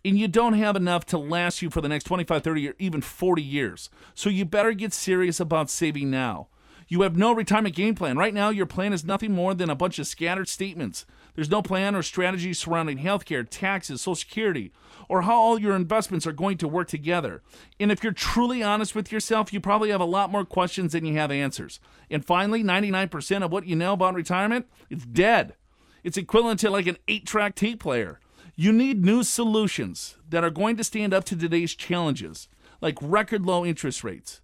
and 0.06 0.16
you 0.16 0.28
don't 0.28 0.52
have 0.52 0.76
enough 0.76 1.04
to 1.06 1.18
last 1.18 1.62
you 1.62 1.68
for 1.68 1.80
the 1.80 1.88
next 1.88 2.04
25, 2.04 2.42
30, 2.42 2.68
or 2.68 2.74
even 2.78 3.00
40 3.00 3.42
years. 3.42 3.90
So 4.14 4.30
you 4.30 4.44
better 4.44 4.72
get 4.72 4.92
serious 4.92 5.40
about 5.40 5.68
saving 5.68 6.10
now. 6.12 6.46
You 6.89 7.03
have 7.03 7.16
no 7.16 7.34
retirement 7.34 7.74
game 7.74 7.97
plan. 7.97 8.16
Right 8.16 8.34
now, 8.34 8.51
your 8.51 8.66
plan 8.66 8.93
is 8.93 9.05
nothing 9.05 9.32
more 9.32 9.55
than 9.55 9.68
a 9.68 9.74
bunch 9.74 9.99
of 9.99 10.07
scattered 10.07 10.49
statements. 10.49 11.05
There's 11.34 11.51
no 11.51 11.61
plan 11.61 11.97
or 11.97 12.03
strategy 12.03 12.55
surrounding 12.55 12.99
healthcare, 12.99 13.47
taxes, 13.49 14.03
Social 14.03 14.14
Security, 14.14 14.72
or 15.09 15.22
how 15.22 15.34
all 15.34 15.61
your 15.61 15.74
investments 15.74 16.26
are 16.26 16.32
going 16.32 16.59
to 16.59 16.68
work 16.68 16.87
together. 16.87 17.43
And 17.80 17.91
if 17.91 18.05
you're 18.05 18.12
truly 18.12 18.62
honest 18.62 18.95
with 18.95 19.11
yourself, 19.11 19.53
you 19.53 19.61
probably 19.61 19.91
have 19.91 20.01
a 20.01 20.05
lot 20.05 20.30
more 20.30 20.45
questions 20.45 20.93
than 20.93 21.05
you 21.05 21.14
have 21.14 21.32
answers. 21.32 21.80
And 22.09 22.24
finally, 22.24 22.62
99% 22.62 23.45
of 23.45 23.51
what 23.51 23.66
you 23.66 23.74
know 23.74 23.95
about 23.95 24.14
retirement 24.14 24.66
is 24.89 25.05
dead. 25.05 25.55
It's 26.05 26.16
equivalent 26.16 26.61
to 26.61 26.70
like 26.70 26.87
an 26.87 26.99
eight 27.09 27.26
track 27.26 27.57
tape 27.57 27.80
player. 27.80 28.20
You 28.55 28.72
need 28.72 29.05
new 29.05 29.24
solutions 29.24 30.16
that 30.30 30.45
are 30.45 30.51
going 30.51 30.76
to 30.76 30.84
stand 30.84 31.12
up 31.12 31.24
to 31.24 31.37
today's 31.37 31.74
challenges, 31.74 32.49
like 32.80 32.97
record 33.03 33.45
low 33.45 33.66
interest 33.66 34.05
rates, 34.05 34.41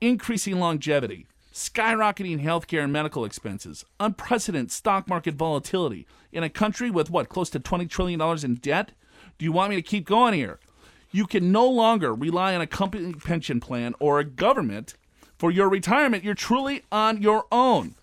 increasing 0.00 0.58
longevity, 0.58 1.26
skyrocketing 1.56 2.42
healthcare 2.42 2.84
and 2.84 2.92
medical 2.92 3.24
expenses, 3.24 3.82
unprecedented 3.98 4.70
stock 4.70 5.08
market 5.08 5.34
volatility 5.34 6.06
in 6.30 6.44
a 6.44 6.50
country 6.50 6.90
with 6.90 7.10
what, 7.10 7.30
close 7.30 7.48
to 7.48 7.58
$20 7.58 7.88
trillion 7.88 8.20
in 8.44 8.56
debt? 8.56 8.92
Do 9.38 9.46
you 9.46 9.52
want 9.52 9.70
me 9.70 9.76
to 9.76 9.82
keep 9.82 10.04
going 10.04 10.34
here? 10.34 10.60
You 11.12 11.26
can 11.26 11.50
no 11.50 11.66
longer 11.66 12.14
rely 12.14 12.54
on 12.54 12.60
a 12.60 12.66
company 12.66 13.14
pension 13.14 13.58
plan 13.58 13.94
or 13.98 14.18
a 14.18 14.24
government 14.24 14.96
for 15.38 15.50
your 15.50 15.70
retirement. 15.70 16.24
You're 16.24 16.34
truly 16.34 16.82
on 16.92 17.22
your 17.22 17.46
own. 17.50 17.94